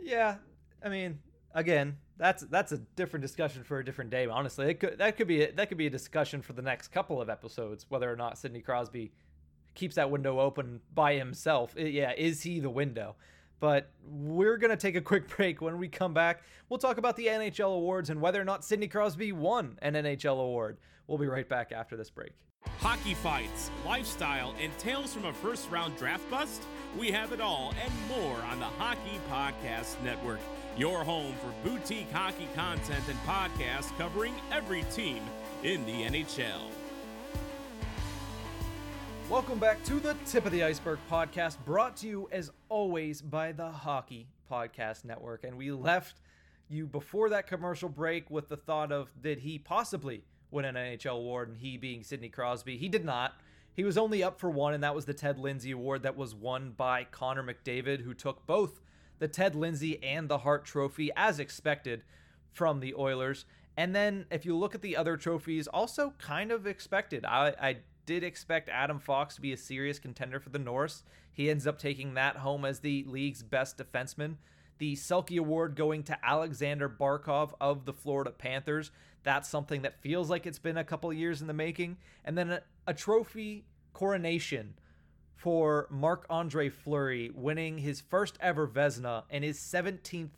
Yeah, 0.00 0.36
I 0.82 0.88
mean, 0.88 1.18
again, 1.54 1.98
that's 2.16 2.42
that's 2.44 2.72
a 2.72 2.78
different 2.78 3.22
discussion 3.22 3.64
for 3.64 3.78
a 3.78 3.84
different 3.84 4.10
day. 4.10 4.26
But 4.26 4.32
honestly, 4.32 4.70
it 4.70 4.80
could 4.80 4.98
that 4.98 5.16
could 5.16 5.28
be 5.28 5.42
a, 5.42 5.52
that 5.52 5.68
could 5.68 5.78
be 5.78 5.86
a 5.86 5.90
discussion 5.90 6.42
for 6.42 6.54
the 6.54 6.62
next 6.62 6.88
couple 6.88 7.20
of 7.20 7.28
episodes 7.28 7.86
whether 7.88 8.10
or 8.10 8.16
not 8.16 8.38
Sidney 8.38 8.60
Crosby 8.60 9.12
keeps 9.74 9.96
that 9.96 10.10
window 10.10 10.40
open 10.40 10.80
by 10.94 11.14
himself. 11.14 11.76
It, 11.76 11.92
yeah, 11.92 12.12
is 12.16 12.42
he 12.42 12.60
the 12.60 12.70
window? 12.70 13.16
But 13.60 13.90
we're 14.06 14.56
gonna 14.56 14.76
take 14.76 14.96
a 14.96 15.00
quick 15.00 15.28
break. 15.36 15.60
When 15.60 15.78
we 15.78 15.88
come 15.88 16.14
back, 16.14 16.42
we'll 16.68 16.78
talk 16.78 16.98
about 16.98 17.16
the 17.16 17.26
NHL 17.26 17.76
awards 17.76 18.10
and 18.10 18.20
whether 18.20 18.40
or 18.40 18.44
not 18.44 18.64
Sidney 18.64 18.88
Crosby 18.88 19.32
won 19.32 19.78
an 19.82 19.94
NHL 19.94 20.40
award. 20.40 20.78
We'll 21.06 21.18
be 21.18 21.26
right 21.26 21.48
back 21.48 21.72
after 21.72 21.96
this 21.96 22.10
break. 22.10 22.32
Hockey 22.78 23.14
fights, 23.14 23.70
lifestyle, 23.84 24.54
and 24.60 24.76
tales 24.78 25.12
from 25.12 25.26
a 25.26 25.32
first 25.32 25.70
round 25.70 25.96
draft 25.96 26.28
bust. 26.30 26.62
We 26.98 27.10
have 27.10 27.32
it 27.32 27.40
all 27.40 27.74
and 27.82 27.92
more 28.08 28.36
on 28.50 28.58
the 28.58 28.66
Hockey 28.66 29.20
Podcast 29.30 30.02
Network 30.02 30.40
your 30.76 31.04
home 31.04 31.34
for 31.34 31.68
boutique 31.68 32.10
hockey 32.10 32.48
content 32.54 33.04
and 33.08 33.18
podcasts 33.20 33.96
covering 33.96 34.34
every 34.50 34.82
team 34.94 35.22
in 35.62 35.84
the 35.86 36.02
NHL. 36.02 36.62
Welcome 39.30 39.58
back 39.58 39.82
to 39.84 39.94
the 39.94 40.14
Tip 40.26 40.44
of 40.44 40.52
the 40.52 40.62
Iceberg 40.62 40.98
podcast, 41.10 41.56
brought 41.64 41.96
to 41.96 42.06
you 42.06 42.28
as 42.30 42.50
always 42.68 43.22
by 43.22 43.52
the 43.52 43.70
Hockey 43.70 44.28
Podcast 44.50 45.04
Network. 45.04 45.44
And 45.44 45.56
we 45.56 45.72
left 45.72 46.20
you 46.68 46.86
before 46.86 47.30
that 47.30 47.46
commercial 47.46 47.88
break 47.88 48.30
with 48.30 48.50
the 48.50 48.56
thought 48.56 48.92
of 48.92 49.10
did 49.22 49.38
he 49.38 49.58
possibly 49.58 50.24
win 50.50 50.66
an 50.66 50.74
NHL 50.74 51.16
award, 51.16 51.48
and 51.48 51.56
he 51.56 51.78
being 51.78 52.04
Sidney 52.04 52.28
Crosby. 52.28 52.76
He 52.76 52.88
did 52.88 53.04
not. 53.04 53.32
He 53.72 53.82
was 53.82 53.96
only 53.96 54.22
up 54.22 54.38
for 54.38 54.50
one, 54.50 54.74
and 54.74 54.84
that 54.84 54.94
was 54.94 55.06
the 55.06 55.14
Ted 55.14 55.38
Lindsay 55.38 55.72
Award 55.72 56.02
that 56.02 56.16
was 56.16 56.34
won 56.34 56.74
by 56.76 57.04
Connor 57.04 57.42
McDavid, 57.42 58.02
who 58.02 58.12
took 58.12 58.46
both 58.46 58.78
the 59.18 59.26
Ted 59.26 59.56
Lindsay 59.56 60.00
and 60.02 60.28
the 60.28 60.38
Hart 60.38 60.66
Trophy, 60.66 61.10
as 61.16 61.40
expected 61.40 62.04
from 62.52 62.78
the 62.78 62.94
Oilers. 62.94 63.46
And 63.76 63.96
then 63.96 64.26
if 64.30 64.44
you 64.44 64.54
look 64.56 64.74
at 64.74 64.82
the 64.82 64.96
other 64.96 65.16
trophies, 65.16 65.66
also 65.66 66.12
kind 66.18 66.52
of 66.52 66.66
expected. 66.66 67.24
I, 67.24 67.54
I 67.60 67.76
did 68.06 68.22
expect 68.22 68.68
Adam 68.68 68.98
Fox 68.98 69.34
to 69.36 69.40
be 69.40 69.52
a 69.52 69.56
serious 69.56 69.98
contender 69.98 70.40
for 70.40 70.50
the 70.50 70.58
Norris. 70.58 71.02
He 71.32 71.50
ends 71.50 71.66
up 71.66 71.78
taking 71.78 72.14
that 72.14 72.36
home 72.36 72.64
as 72.64 72.80
the 72.80 73.04
league's 73.06 73.42
best 73.42 73.78
defenseman. 73.78 74.36
The 74.78 74.94
Selke 74.94 75.38
Award 75.38 75.76
going 75.76 76.02
to 76.04 76.18
Alexander 76.24 76.88
Barkov 76.88 77.52
of 77.60 77.84
the 77.84 77.92
Florida 77.92 78.30
Panthers. 78.30 78.90
That's 79.22 79.48
something 79.48 79.82
that 79.82 80.00
feels 80.00 80.30
like 80.30 80.46
it's 80.46 80.58
been 80.58 80.76
a 80.76 80.84
couple 80.84 81.12
years 81.12 81.40
in 81.40 81.46
the 81.46 81.52
making. 81.52 81.96
And 82.24 82.36
then 82.36 82.50
a, 82.50 82.62
a 82.86 82.94
trophy 82.94 83.64
coronation 83.92 84.74
for 85.36 85.88
Marc 85.90 86.26
Andre 86.30 86.68
Fleury 86.68 87.30
winning 87.34 87.78
his 87.78 88.00
first 88.00 88.36
ever 88.40 88.66
Vezina 88.66 89.24
and 89.30 89.44
his 89.44 89.58
17th 89.58 90.30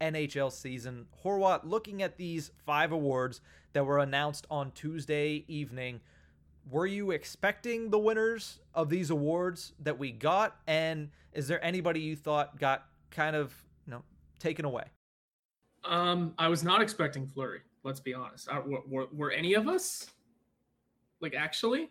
NHL 0.00 0.50
season. 0.52 1.06
Horwat, 1.24 1.60
looking 1.64 2.02
at 2.02 2.16
these 2.16 2.50
five 2.64 2.92
awards 2.92 3.40
that 3.72 3.84
were 3.84 3.98
announced 3.98 4.46
on 4.50 4.72
Tuesday 4.72 5.44
evening, 5.46 6.00
were 6.68 6.86
you 6.86 7.10
expecting 7.10 7.90
the 7.90 7.98
winners 7.98 8.58
of 8.74 8.88
these 8.88 9.10
awards 9.10 9.72
that 9.80 9.98
we 9.98 10.12
got? 10.12 10.56
And 10.66 11.10
is 11.32 11.48
there 11.48 11.64
anybody 11.64 12.00
you 12.00 12.16
thought 12.16 12.58
got 12.58 12.86
kind 13.10 13.36
of, 13.36 13.54
you 13.86 13.92
know, 13.92 14.02
taken 14.38 14.64
away? 14.64 14.84
Um, 15.84 16.34
I 16.38 16.48
was 16.48 16.62
not 16.62 16.82
expecting 16.82 17.26
Fleury. 17.26 17.60
Let's 17.82 18.00
be 18.00 18.12
honest. 18.12 18.48
I, 18.50 18.58
were, 18.58 18.80
were, 18.88 19.06
were 19.12 19.30
any 19.30 19.54
of 19.54 19.68
us 19.68 20.10
like 21.20 21.34
actually? 21.34 21.90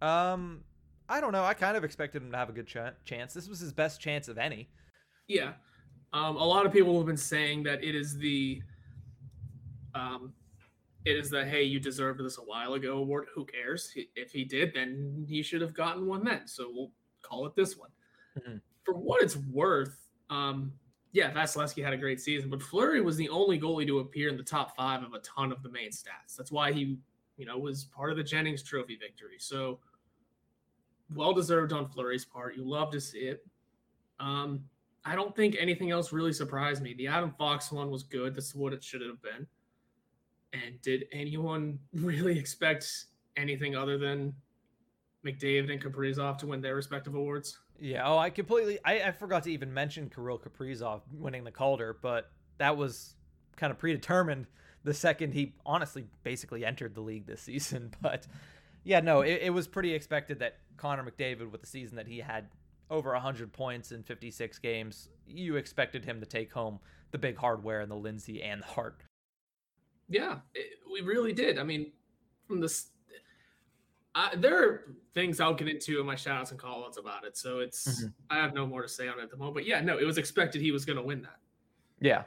Um, 0.00 0.64
I 1.08 1.20
don't 1.20 1.32
know. 1.32 1.44
I 1.44 1.54
kind 1.54 1.76
of 1.76 1.84
expected 1.84 2.22
him 2.22 2.30
to 2.30 2.36
have 2.36 2.48
a 2.48 2.52
good 2.52 2.66
ch- 2.66 2.78
chance. 3.04 3.34
This 3.34 3.48
was 3.48 3.60
his 3.60 3.72
best 3.72 4.00
chance 4.00 4.28
of 4.28 4.38
any. 4.38 4.68
Yeah. 5.28 5.52
Um, 6.12 6.36
a 6.36 6.44
lot 6.44 6.66
of 6.66 6.72
people 6.72 6.96
have 6.96 7.06
been 7.06 7.16
saying 7.16 7.62
that 7.64 7.84
it 7.84 7.94
is 7.94 8.16
the 8.16 8.62
um, 9.94 10.32
it 11.04 11.16
is 11.16 11.30
the 11.30 11.44
hey 11.44 11.62
you 11.62 11.80
deserved 11.80 12.20
this 12.20 12.38
a 12.38 12.42
while 12.42 12.74
ago 12.74 12.98
award. 12.98 13.28
Who 13.34 13.44
cares? 13.44 13.92
If 14.14 14.32
he 14.32 14.44
did, 14.44 14.72
then 14.74 15.24
he 15.28 15.42
should 15.42 15.60
have 15.60 15.74
gotten 15.74 16.06
one 16.06 16.24
then. 16.24 16.46
So 16.46 16.70
we'll 16.72 16.90
call 17.22 17.46
it 17.46 17.54
this 17.54 17.76
one. 17.76 17.90
Mm-hmm. 18.38 18.56
For 18.84 18.94
what 18.94 19.22
it's 19.22 19.36
worth, 19.36 19.96
um, 20.28 20.72
yeah, 21.12 21.32
Vasilevskiy 21.32 21.82
had 21.82 21.92
a 21.92 21.96
great 21.96 22.20
season, 22.20 22.50
but 22.50 22.62
Fleury 22.62 23.00
was 23.00 23.16
the 23.16 23.28
only 23.28 23.58
goalie 23.58 23.86
to 23.86 23.98
appear 23.98 24.28
in 24.28 24.36
the 24.36 24.42
top 24.42 24.76
five 24.76 25.02
of 25.02 25.14
a 25.14 25.18
ton 25.20 25.50
of 25.50 25.62
the 25.62 25.70
main 25.70 25.90
stats. 25.90 26.36
That's 26.36 26.52
why 26.52 26.72
he, 26.72 26.98
you 27.36 27.46
know, 27.46 27.58
was 27.58 27.84
part 27.84 28.10
of 28.10 28.16
the 28.16 28.22
Jennings 28.22 28.62
Trophy 28.62 28.96
victory. 28.96 29.36
So 29.38 29.80
well 31.14 31.32
deserved 31.32 31.72
on 31.72 31.88
Fleury's 31.88 32.24
part. 32.24 32.56
You 32.56 32.68
love 32.68 32.90
to 32.92 33.00
see 33.00 33.20
it. 33.20 33.44
Um, 34.20 34.64
I 35.04 35.14
don't 35.14 35.34
think 35.34 35.56
anything 35.58 35.90
else 35.90 36.12
really 36.12 36.32
surprised 36.32 36.82
me. 36.82 36.94
The 36.94 37.06
Adam 37.06 37.34
Fox 37.38 37.72
one 37.72 37.90
was 37.90 38.02
good. 38.02 38.34
That's 38.34 38.54
what 38.54 38.72
it 38.72 38.84
should 38.84 39.00
have 39.00 39.20
been. 39.22 39.46
And 40.52 40.80
did 40.82 41.04
anyone 41.12 41.78
really 41.94 42.38
expect 42.38 43.06
anything 43.36 43.76
other 43.76 43.98
than 43.98 44.34
McDavid 45.24 45.70
and 45.70 45.82
Kaprizov 45.82 46.38
to 46.38 46.46
win 46.46 46.60
their 46.60 46.74
respective 46.74 47.14
awards? 47.14 47.58
Yeah. 47.78 48.02
Oh, 48.06 48.18
I 48.18 48.30
completely. 48.30 48.78
I, 48.84 49.02
I 49.02 49.12
forgot 49.12 49.44
to 49.44 49.52
even 49.52 49.72
mention 49.72 50.10
Kirill 50.10 50.38
Kaprizov 50.38 51.02
winning 51.12 51.44
the 51.44 51.50
Calder, 51.50 51.96
but 52.00 52.30
that 52.58 52.76
was 52.76 53.14
kind 53.56 53.70
of 53.70 53.78
predetermined 53.78 54.46
the 54.84 54.94
second 54.94 55.32
he 55.32 55.54
honestly 55.66 56.06
basically 56.22 56.64
entered 56.64 56.94
the 56.94 57.00
league 57.00 57.26
this 57.26 57.42
season. 57.42 57.92
But 58.00 58.26
yeah, 58.84 59.00
no, 59.00 59.20
it, 59.20 59.40
it 59.42 59.50
was 59.50 59.66
pretty 59.66 59.94
expected 59.94 60.38
that 60.40 60.58
Connor 60.76 61.04
McDavid, 61.04 61.50
with 61.50 61.60
the 61.60 61.66
season 61.66 61.96
that 61.96 62.06
he 62.06 62.18
had 62.18 62.48
over 62.90 63.12
100 63.12 63.52
points 63.52 63.92
in 63.92 64.02
56 64.02 64.58
games, 64.58 65.08
you 65.26 65.56
expected 65.56 66.04
him 66.04 66.20
to 66.20 66.26
take 66.26 66.52
home 66.52 66.80
the 67.12 67.18
big 67.18 67.36
hardware 67.36 67.80
and 67.80 67.90
the 67.90 67.96
Lindsay 67.96 68.42
and 68.42 68.62
the 68.62 68.66
Hart. 68.66 69.02
Yeah, 70.10 70.40
it, 70.54 70.72
we 70.92 71.00
really 71.00 71.32
did. 71.32 71.58
I 71.58 71.62
mean, 71.62 71.92
from 72.46 72.60
this, 72.60 72.88
uh, 74.14 74.30
there 74.36 74.62
are 74.62 74.96
things 75.14 75.40
I'll 75.40 75.54
get 75.54 75.68
into 75.68 76.00
in 76.00 76.06
my 76.06 76.16
shoutouts 76.16 76.50
and 76.50 76.58
callouts 76.58 76.98
about 76.98 77.24
it. 77.24 77.38
So 77.38 77.60
it's, 77.60 77.88
mm-hmm. 77.88 78.08
I 78.28 78.36
have 78.36 78.52
no 78.52 78.66
more 78.66 78.82
to 78.82 78.88
say 78.88 79.08
on 79.08 79.20
it 79.20 79.22
at 79.22 79.30
the 79.30 79.36
moment. 79.36 79.54
But 79.54 79.66
yeah, 79.66 79.80
no, 79.80 79.98
it 79.98 80.04
was 80.04 80.18
expected 80.18 80.60
he 80.60 80.72
was 80.72 80.84
going 80.84 80.96
to 80.96 81.02
win 81.02 81.22
that. 81.22 81.38
Yeah. 82.00 82.24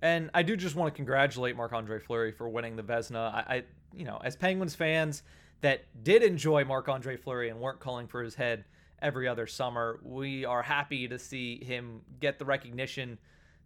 And 0.00 0.30
I 0.32 0.42
do 0.42 0.56
just 0.56 0.76
want 0.76 0.94
to 0.94 0.96
congratulate 0.96 1.56
Marc 1.56 1.72
Andre 1.72 1.98
Fleury 1.98 2.30
for 2.30 2.48
winning 2.48 2.76
the 2.76 2.82
Vezina. 2.82 3.34
I, 3.34 3.44
I, 3.48 3.64
you 3.92 4.04
know, 4.04 4.20
as 4.22 4.36
Penguins 4.36 4.74
fans, 4.74 5.24
that 5.62 5.86
did 6.04 6.22
enjoy 6.22 6.64
Marc 6.64 6.88
Andre 6.88 7.16
Fleury 7.16 7.48
and 7.48 7.58
weren't 7.58 7.80
calling 7.80 8.06
for 8.06 8.22
his 8.22 8.34
head 8.34 8.64
every 9.02 9.26
other 9.26 9.46
summer. 9.46 9.98
We 10.04 10.44
are 10.44 10.62
happy 10.62 11.08
to 11.08 11.18
see 11.18 11.64
him 11.64 12.02
get 12.20 12.38
the 12.38 12.44
recognition 12.44 13.18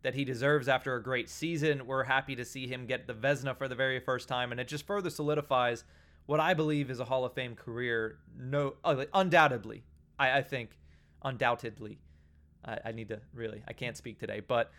that 0.03 0.15
he 0.15 0.25
deserves 0.25 0.69
after 0.69 0.95
a 0.95 1.03
great 1.03 1.29
season. 1.29 1.87
We're 1.87 2.05
happy 2.05 2.37
to 2.37 2.45
see 2.45 2.67
him 2.67 2.87
get 2.87 3.07
the 3.07 3.15
Vezina 3.15 3.57
for 3.57 3.69
the 3.69 3.75
very 3.75 4.01
first 4.01 4.29
time, 4.29 4.53
and 4.53 4.61
it 4.61 4.69
just 4.69 4.87
further 4.87 5.11
solidifies 5.11 5.85
what 6.27 6.41
I 6.41 6.55
believe 6.55 6.91
is 6.91 7.01
a 7.01 7.05
Hall 7.05 7.25
of 7.25 7.33
Fame 7.35 7.55
career. 7.55 8.19
No, 8.39 8.75
uh, 8.85 9.05
undoubtedly, 9.13 9.85
I, 10.19 10.39
I 10.39 10.43
think, 10.43 10.79
undoubtedly. 11.23 11.99
I, 12.65 12.79
I 12.87 12.93
need 12.93 13.09
to 13.09 13.21
really, 13.35 13.63
I 13.67 13.73
can't 13.73 13.97
speak 13.97 14.19
today, 14.19 14.41
but 14.41 14.71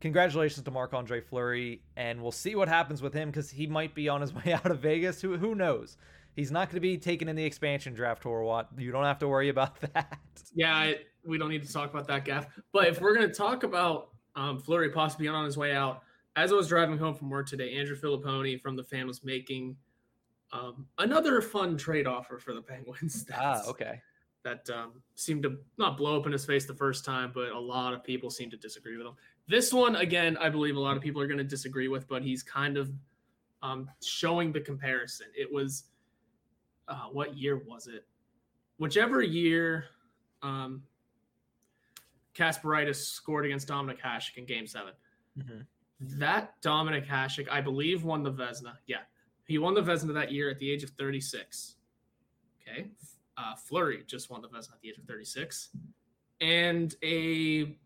congratulations 0.00 0.64
to 0.64 0.70
Marc 0.70 0.94
Andre 0.94 1.20
Fleury, 1.20 1.82
and 1.96 2.20
we'll 2.20 2.32
see 2.32 2.54
what 2.54 2.68
happens 2.68 3.02
with 3.02 3.14
him 3.14 3.30
because 3.30 3.50
he 3.50 3.66
might 3.66 3.94
be 3.94 4.08
on 4.08 4.20
his 4.20 4.34
way 4.44 4.52
out 4.52 4.70
of 4.70 4.80
Vegas. 4.80 5.20
Who 5.20 5.36
who 5.36 5.54
knows? 5.54 5.96
He's 6.36 6.52
not 6.52 6.68
going 6.68 6.76
to 6.76 6.80
be 6.80 6.96
taken 6.98 7.28
in 7.28 7.34
the 7.34 7.44
expansion 7.44 7.94
draft, 7.94 8.22
Horwat. 8.22 8.66
You 8.78 8.92
don't 8.92 9.04
have 9.04 9.18
to 9.20 9.28
worry 9.28 9.48
about 9.48 9.80
that. 9.94 10.18
Yeah, 10.54 10.72
I, 10.72 10.96
we 11.26 11.36
don't 11.36 11.48
need 11.48 11.64
to 11.64 11.72
talk 11.72 11.90
about 11.90 12.06
that, 12.06 12.24
Gaff. 12.24 12.46
But 12.72 12.86
if 12.86 13.00
we're 13.00 13.14
going 13.14 13.26
to 13.26 13.34
talk 13.34 13.64
about 13.64 14.10
um, 14.38 14.58
Fleury 14.58 14.90
possibly 14.90 15.28
on 15.28 15.44
his 15.44 15.56
way 15.56 15.74
out, 15.74 16.02
as 16.36 16.52
I 16.52 16.54
was 16.54 16.68
driving 16.68 16.98
home 16.98 17.14
from 17.14 17.30
work 17.30 17.48
today, 17.48 17.74
Andrew 17.74 17.96
Fillipponi 17.96 18.60
from 18.60 18.76
the 18.76 18.84
fan 18.84 19.06
was 19.06 19.24
making 19.24 19.76
um, 20.52 20.86
another 20.98 21.42
fun 21.42 21.76
trade 21.76 22.06
offer 22.06 22.38
for 22.38 22.54
the 22.54 22.62
Penguins. 22.62 23.26
ah, 23.34 23.62
okay. 23.66 24.00
That 24.44 24.68
um, 24.70 25.02
seemed 25.14 25.42
to 25.42 25.58
not 25.76 25.96
blow 25.96 26.18
up 26.18 26.26
in 26.26 26.32
his 26.32 26.46
face 26.46 26.64
the 26.64 26.74
first 26.74 27.04
time, 27.04 27.32
but 27.34 27.50
a 27.50 27.58
lot 27.58 27.92
of 27.92 28.04
people 28.04 28.30
seem 28.30 28.48
to 28.50 28.56
disagree 28.56 28.96
with 28.96 29.06
him. 29.06 29.14
This 29.48 29.72
one, 29.72 29.96
again, 29.96 30.36
I 30.38 30.48
believe 30.48 30.76
a 30.76 30.80
lot 30.80 30.96
of 30.96 31.02
people 31.02 31.20
are 31.20 31.26
going 31.26 31.38
to 31.38 31.44
disagree 31.44 31.88
with, 31.88 32.06
but 32.08 32.22
he's 32.22 32.42
kind 32.42 32.76
of 32.76 32.92
um, 33.62 33.90
showing 34.02 34.52
the 34.52 34.60
comparison. 34.60 35.26
It 35.34 35.52
was 35.52 35.84
uh, 36.86 37.08
what 37.10 37.36
year 37.36 37.56
was 37.66 37.88
it? 37.88 38.06
whichever 38.78 39.22
year 39.22 39.86
um, 40.42 40.82
Kasparaitis 42.38 42.96
scored 42.96 43.44
against 43.46 43.68
Dominik 43.68 44.00
Hasek 44.00 44.36
in 44.36 44.46
Game 44.46 44.66
7 44.66 44.92
mm-hmm. 45.38 45.60
That 46.00 46.60
Dominik 46.62 47.06
Hasek, 47.06 47.48
I 47.50 47.60
believe, 47.60 48.04
won 48.04 48.22
the 48.22 48.30
Vezina. 48.30 48.74
Yeah, 48.86 49.00
he 49.46 49.58
won 49.58 49.74
the 49.74 49.82
Vezina 49.82 50.14
that 50.14 50.30
year 50.30 50.48
at 50.48 50.58
the 50.60 50.70
age 50.70 50.84
of 50.84 50.90
36. 50.90 51.74
Okay, 52.62 52.86
uh, 53.36 53.56
Fleury 53.56 54.04
just 54.06 54.30
won 54.30 54.40
the 54.40 54.48
Vezina 54.48 54.74
at 54.74 54.80
the 54.80 54.90
age 54.90 54.98
of 54.98 55.04
36, 55.04 55.70
and 56.40 56.94
a 57.02 57.76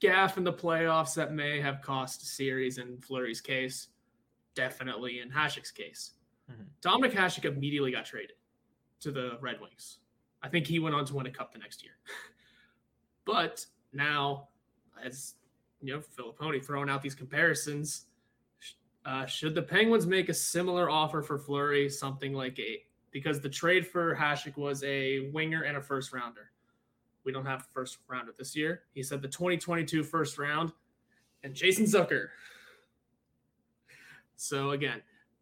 gaff 0.00 0.36
in 0.36 0.42
the 0.42 0.52
playoffs 0.52 1.14
that 1.14 1.32
may 1.32 1.60
have 1.60 1.80
cost 1.80 2.22
a 2.22 2.26
series 2.26 2.78
in 2.78 2.98
Fleury's 3.00 3.40
case, 3.40 3.88
definitely 4.56 5.20
in 5.20 5.30
Hasek's 5.30 5.70
case. 5.70 6.14
Mm-hmm. 6.50 6.62
Dominik 6.82 7.12
Hasek 7.12 7.44
immediately 7.44 7.92
got 7.92 8.04
traded 8.04 8.36
to 9.00 9.12
the 9.12 9.38
Red 9.40 9.60
Wings. 9.60 9.98
I 10.42 10.48
think 10.48 10.66
he 10.66 10.80
went 10.80 10.94
on 10.94 11.04
to 11.06 11.14
win 11.14 11.26
a 11.26 11.30
cup 11.30 11.52
the 11.52 11.58
next 11.58 11.82
year. 11.84 11.92
but 13.26 13.66
now, 13.92 14.48
as 15.04 15.34
you 15.82 15.92
know, 15.92 16.00
Fillipponi 16.00 16.64
throwing 16.64 16.88
out 16.88 17.02
these 17.02 17.14
comparisons, 17.14 18.06
uh, 19.04 19.26
should 19.26 19.54
the 19.54 19.62
Penguins 19.62 20.06
make 20.06 20.28
a 20.28 20.34
similar 20.34 20.88
offer 20.88 21.22
for 21.22 21.38
Fleury, 21.38 21.90
something 21.90 22.32
like 22.32 22.58
a 22.58 22.82
because 23.10 23.40
the 23.40 23.48
trade 23.48 23.86
for 23.86 24.14
Hasek 24.14 24.56
was 24.56 24.82
a 24.84 25.30
winger 25.32 25.62
and 25.62 25.76
a 25.76 25.80
first 25.80 26.12
rounder. 26.12 26.50
We 27.24 27.32
don't 27.32 27.46
have 27.46 27.60
a 27.60 27.66
first 27.72 27.98
rounder 28.08 28.32
this 28.36 28.54
year. 28.54 28.82
He 28.94 29.02
said 29.02 29.22
the 29.22 29.28
2022 29.28 30.04
first 30.04 30.38
round 30.38 30.72
and 31.42 31.54
Jason 31.54 31.84
Zucker. 31.84 32.28
So 34.36 34.70
again, 34.70 35.00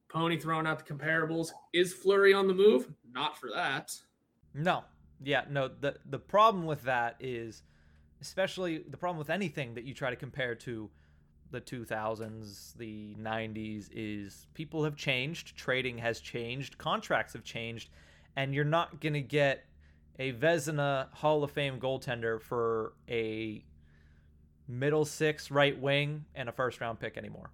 Pony 0.09 0.39
throwing 0.39 0.67
out 0.67 0.87
the 0.87 0.95
comparables. 0.95 1.51
Is 1.73 1.93
Fleury 1.93 2.33
on 2.33 2.47
the 2.47 2.55
move? 2.55 2.93
Not 3.13 3.37
for 3.37 3.51
that. 3.53 3.99
No. 4.55 4.85
Yeah, 5.23 5.45
no. 5.51 5.69
The 5.69 5.97
the 6.11 6.19
problem 6.19 6.67
with 6.67 6.83
that 6.83 7.17
is 7.19 7.63
especially 8.25 8.79
the 8.79 8.97
problem 8.97 9.19
with 9.19 9.31
anything 9.31 9.75
that 9.75 9.85
you 9.85 9.95
try 9.95 10.11
to 10.11 10.17
compare 10.17 10.55
to 10.55 10.91
the 11.51 11.61
2000s, 11.61 12.75
the 12.77 13.15
90s 13.21 13.89
is 13.93 14.47
people 14.55 14.83
have 14.85 14.97
changed, 14.97 15.57
trading 15.57 15.99
has 15.99 16.21
changed, 16.21 16.79
contracts 16.79 17.35
have 17.35 17.45
changed, 17.45 17.91
and 18.35 18.55
you're 18.55 18.65
not 18.65 19.01
going 19.01 19.13
to 19.13 19.21
get 19.21 19.65
a 20.19 20.33
Vezina 20.33 21.13
Hall 21.13 21.45
of 21.45 21.51
Fame 21.51 21.79
goaltender 21.79 22.41
for 22.41 22.95
a 23.09 23.65
middle 24.67 25.05
six 25.05 25.51
right 25.51 25.79
wing 25.79 26.25
and 26.35 26.49
a 26.49 26.53
first 26.53 26.81
round 26.81 26.99
pick 26.99 27.17
anymore. 27.17 27.51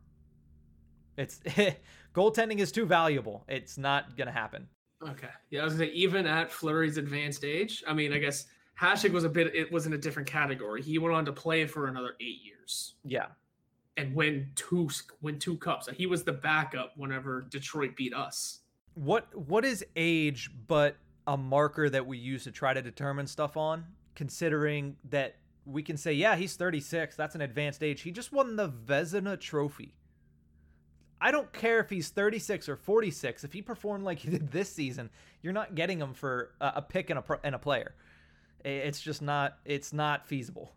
It's 1.16 1.38
goaltending 2.14 2.58
is 2.58 2.70
too 2.70 2.86
valuable. 2.86 3.44
It's 3.48 3.76
not 3.76 4.16
gonna 4.16 4.30
happen. 4.30 4.68
Okay. 5.02 5.28
Yeah, 5.50 5.62
I 5.62 5.64
was 5.64 5.74
gonna 5.74 5.86
say 5.86 5.92
even 5.92 6.26
at 6.26 6.52
Fleury's 6.52 6.98
advanced 6.98 7.44
age. 7.44 7.82
I 7.86 7.92
mean, 7.92 8.12
I 8.12 8.18
guess 8.18 8.46
Hasek 8.80 9.12
was 9.12 9.24
a 9.24 9.28
bit. 9.28 9.54
It 9.54 9.70
was 9.70 9.86
in 9.86 9.92
a 9.92 9.98
different 9.98 10.28
category. 10.28 10.82
He 10.82 10.98
went 10.98 11.14
on 11.14 11.24
to 11.26 11.32
play 11.32 11.66
for 11.66 11.86
another 11.88 12.14
eight 12.20 12.38
years. 12.42 12.94
Yeah. 13.04 13.26
And 13.96 14.14
win 14.14 14.50
two 14.54 14.88
win 15.20 15.38
two 15.38 15.56
cups. 15.58 15.88
He 15.92 16.06
was 16.06 16.24
the 16.24 16.32
backup 16.32 16.92
whenever 16.96 17.42
Detroit 17.42 17.96
beat 17.96 18.14
us. 18.14 18.60
What 18.94 19.34
what 19.36 19.64
is 19.64 19.84
age 19.96 20.50
but 20.66 20.96
a 21.26 21.36
marker 21.36 21.90
that 21.90 22.06
we 22.06 22.16
use 22.16 22.44
to 22.44 22.50
try 22.50 22.72
to 22.72 22.80
determine 22.80 23.26
stuff 23.26 23.56
on? 23.56 23.84
Considering 24.14 24.96
that 25.10 25.36
we 25.66 25.82
can 25.82 25.96
say, 25.96 26.12
yeah, 26.12 26.36
he's 26.36 26.56
36. 26.56 27.16
That's 27.16 27.34
an 27.34 27.42
advanced 27.42 27.82
age. 27.82 28.00
He 28.00 28.10
just 28.10 28.32
won 28.32 28.56
the 28.56 28.68
Vezina 28.68 29.38
Trophy. 29.38 29.94
I 31.20 31.30
don't 31.30 31.52
care 31.52 31.80
if 31.80 31.90
he's 31.90 32.08
36 32.08 32.68
or 32.68 32.76
46. 32.76 33.44
If 33.44 33.52
he 33.52 33.60
performed 33.60 34.04
like 34.04 34.20
he 34.20 34.30
did 34.30 34.50
this 34.50 34.72
season, 34.72 35.10
you're 35.42 35.52
not 35.52 35.74
getting 35.74 36.00
him 36.00 36.14
for 36.14 36.54
a, 36.60 36.72
a 36.76 36.82
pick 36.82 37.10
and 37.10 37.18
a 37.18 37.40
and 37.44 37.54
a 37.54 37.58
player. 37.58 37.94
It's 38.64 39.00
just 39.00 39.22
not. 39.22 39.58
It's 39.64 39.92
not 39.92 40.26
feasible. 40.26 40.74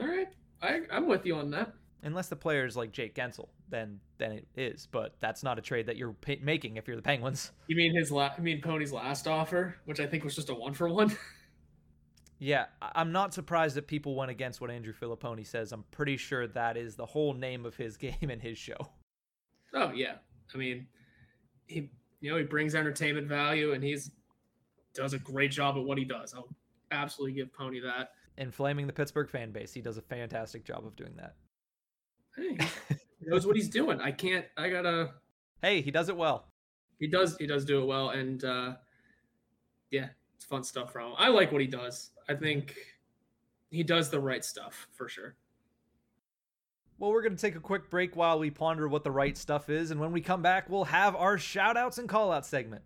All 0.00 0.06
right, 0.06 0.28
I, 0.62 0.80
I'm 0.90 1.06
with 1.06 1.26
you 1.26 1.36
on 1.36 1.50
that. 1.50 1.72
Unless 2.04 2.28
the 2.28 2.36
player 2.36 2.66
is 2.66 2.76
like 2.76 2.90
Jake 2.92 3.14
Guentzel, 3.14 3.48
then 3.68 4.00
then 4.18 4.32
it 4.32 4.46
is. 4.56 4.88
But 4.90 5.16
that's 5.20 5.42
not 5.42 5.58
a 5.58 5.62
trade 5.62 5.86
that 5.86 5.96
you're 5.96 6.12
pay- 6.14 6.40
making 6.42 6.76
if 6.76 6.86
you're 6.86 6.96
the 6.96 7.02
Penguins. 7.02 7.52
You 7.68 7.76
mean 7.76 7.94
his 7.94 8.10
la- 8.10 8.32
I 8.36 8.40
mean 8.40 8.60
Pony's 8.60 8.92
last 8.92 9.28
offer, 9.28 9.76
which 9.84 10.00
I 10.00 10.06
think 10.06 10.24
was 10.24 10.34
just 10.34 10.50
a 10.50 10.54
one 10.54 10.74
for 10.74 10.88
one. 10.88 11.16
Yeah, 12.38 12.64
I'm 12.80 13.12
not 13.12 13.32
surprised 13.32 13.76
that 13.76 13.86
people 13.86 14.16
went 14.16 14.32
against 14.32 14.60
what 14.60 14.68
Andrew 14.68 14.92
Fillipponi 14.92 15.46
says. 15.46 15.70
I'm 15.70 15.84
pretty 15.92 16.16
sure 16.16 16.48
that 16.48 16.76
is 16.76 16.96
the 16.96 17.06
whole 17.06 17.34
name 17.34 17.64
of 17.64 17.76
his 17.76 17.96
game 17.98 18.30
and 18.30 18.42
his 18.42 18.58
show. 18.58 18.74
Oh 19.72 19.92
yeah, 19.92 20.14
I 20.52 20.58
mean, 20.58 20.88
he 21.66 21.88
you 22.20 22.32
know 22.32 22.36
he 22.38 22.42
brings 22.42 22.74
entertainment 22.74 23.28
value 23.28 23.74
and 23.74 23.84
he's 23.84 24.10
does 24.94 25.12
a 25.14 25.18
great 25.18 25.50
job 25.50 25.76
at 25.76 25.84
what 25.84 25.98
he 25.98 26.04
does. 26.04 26.34
I'll 26.34 26.48
absolutely 26.90 27.34
give 27.34 27.52
Pony 27.52 27.80
that. 27.80 28.10
Inflaming 28.38 28.86
the 28.86 28.92
Pittsburgh 28.92 29.28
fan 29.28 29.50
base, 29.50 29.72
he 29.72 29.80
does 29.80 29.98
a 29.98 30.02
fantastic 30.02 30.64
job 30.64 30.86
of 30.86 30.96
doing 30.96 31.14
that. 31.16 31.34
Hey, 32.36 32.56
he 33.20 33.30
knows 33.30 33.46
what 33.46 33.56
he's 33.56 33.68
doing. 33.68 34.00
I 34.00 34.10
can't. 34.10 34.46
I 34.56 34.70
gotta. 34.70 35.14
Hey, 35.60 35.82
he 35.82 35.90
does 35.90 36.08
it 36.08 36.16
well. 36.16 36.48
He 36.98 37.06
does. 37.06 37.36
He 37.36 37.46
does 37.46 37.64
do 37.64 37.82
it 37.82 37.86
well, 37.86 38.10
and 38.10 38.42
uh, 38.44 38.74
yeah, 39.90 40.08
it's 40.34 40.44
fun 40.44 40.64
stuff 40.64 40.92
from 40.92 41.10
him. 41.10 41.14
I 41.18 41.28
like 41.28 41.52
what 41.52 41.60
he 41.60 41.66
does. 41.66 42.10
I 42.28 42.34
think 42.34 42.74
he 43.70 43.82
does 43.82 44.10
the 44.10 44.20
right 44.20 44.44
stuff 44.44 44.88
for 44.92 45.08
sure. 45.08 45.36
Well, 46.98 47.10
we're 47.10 47.22
going 47.22 47.34
to 47.34 47.40
take 47.40 47.56
a 47.56 47.60
quick 47.60 47.90
break 47.90 48.14
while 48.14 48.38
we 48.38 48.50
ponder 48.50 48.86
what 48.86 49.02
the 49.02 49.10
right 49.10 49.36
stuff 49.36 49.68
is. 49.68 49.90
And 49.90 49.98
when 49.98 50.12
we 50.12 50.20
come 50.20 50.40
back, 50.40 50.70
we'll 50.70 50.84
have 50.84 51.16
our 51.16 51.36
shout 51.36 51.76
outs 51.76 51.98
and 51.98 52.08
call 52.08 52.30
out 52.30 52.46
segment. 52.46 52.84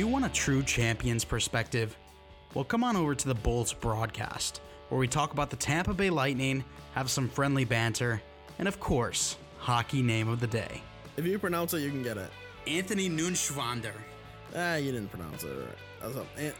Do 0.00 0.06
you 0.06 0.10
want 0.10 0.24
a 0.24 0.30
true 0.30 0.62
champion's 0.62 1.26
perspective? 1.26 1.94
Well, 2.54 2.64
come 2.64 2.82
on 2.82 2.96
over 2.96 3.14
to 3.14 3.28
the 3.28 3.34
Bolts 3.34 3.74
broadcast, 3.74 4.62
where 4.88 4.98
we 4.98 5.06
talk 5.06 5.34
about 5.34 5.50
the 5.50 5.56
Tampa 5.56 5.92
Bay 5.92 6.08
Lightning, 6.08 6.64
have 6.94 7.10
some 7.10 7.28
friendly 7.28 7.66
banter, 7.66 8.22
and 8.58 8.66
of 8.66 8.80
course, 8.80 9.36
hockey 9.58 10.00
name 10.00 10.26
of 10.26 10.40
the 10.40 10.46
day. 10.46 10.82
If 11.18 11.26
you 11.26 11.38
pronounce 11.38 11.74
it, 11.74 11.80
you 11.80 11.90
can 11.90 12.02
get 12.02 12.16
it. 12.16 12.30
Anthony 12.66 13.10
Nunschwander. 13.10 13.92
Ah, 14.56 14.76
you 14.76 14.90
didn't 14.90 15.10
pronounce 15.10 15.44
it 15.44 15.54
right. 16.02 16.26
An- 16.38 16.54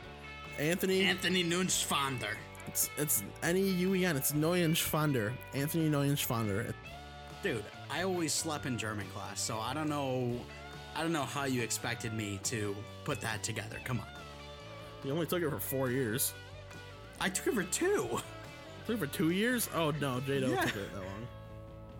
Anthony. 0.59 1.05
Anthony 1.05 1.43
Nunschwander. 1.43 2.34
It's 2.66 2.91
it's 2.99 3.22
N 3.43 3.57
E 3.57 3.70
U 3.70 3.95
E 3.95 4.05
N. 4.05 4.18
It's 4.18 4.32
Neuenschwander. 4.32 5.32
Anthony 5.55 5.88
Neuenschwander. 5.88 6.74
Dude, 7.43 7.64
I 7.91 8.03
always 8.03 8.34
slept 8.34 8.66
in 8.66 8.76
German 8.76 9.07
class, 9.14 9.41
so 9.41 9.59
I 9.59 9.72
don't 9.72 9.88
know. 9.88 10.38
I 10.95 11.03
don't 11.03 11.12
know 11.12 11.24
how 11.24 11.45
you 11.45 11.62
expected 11.62 12.12
me 12.12 12.41
to 12.45 12.76
put 13.05 13.20
that 13.20 13.43
together. 13.43 13.78
Come 13.84 14.01
on. 14.01 14.07
You 15.05 15.12
only 15.12 15.26
took 15.26 15.43
it 15.43 15.51
for 15.51 15.61
four 15.61 15.91
years. 15.91 16.34
I 17.20 17.28
took 17.28 17.49
it 17.49 17.55
for 17.55 17.62
two. 17.64 18.20
Took 18.86 18.97
it 18.97 18.99
for 18.99 19.07
two 19.07 19.30
years? 19.30 19.68
Oh 19.74 19.93
no, 20.01 20.20
Jado 20.26 20.51
yeah. 20.51 20.64
took 20.64 20.76
it 20.76 20.93
that 20.95 21.01
long. 21.01 21.28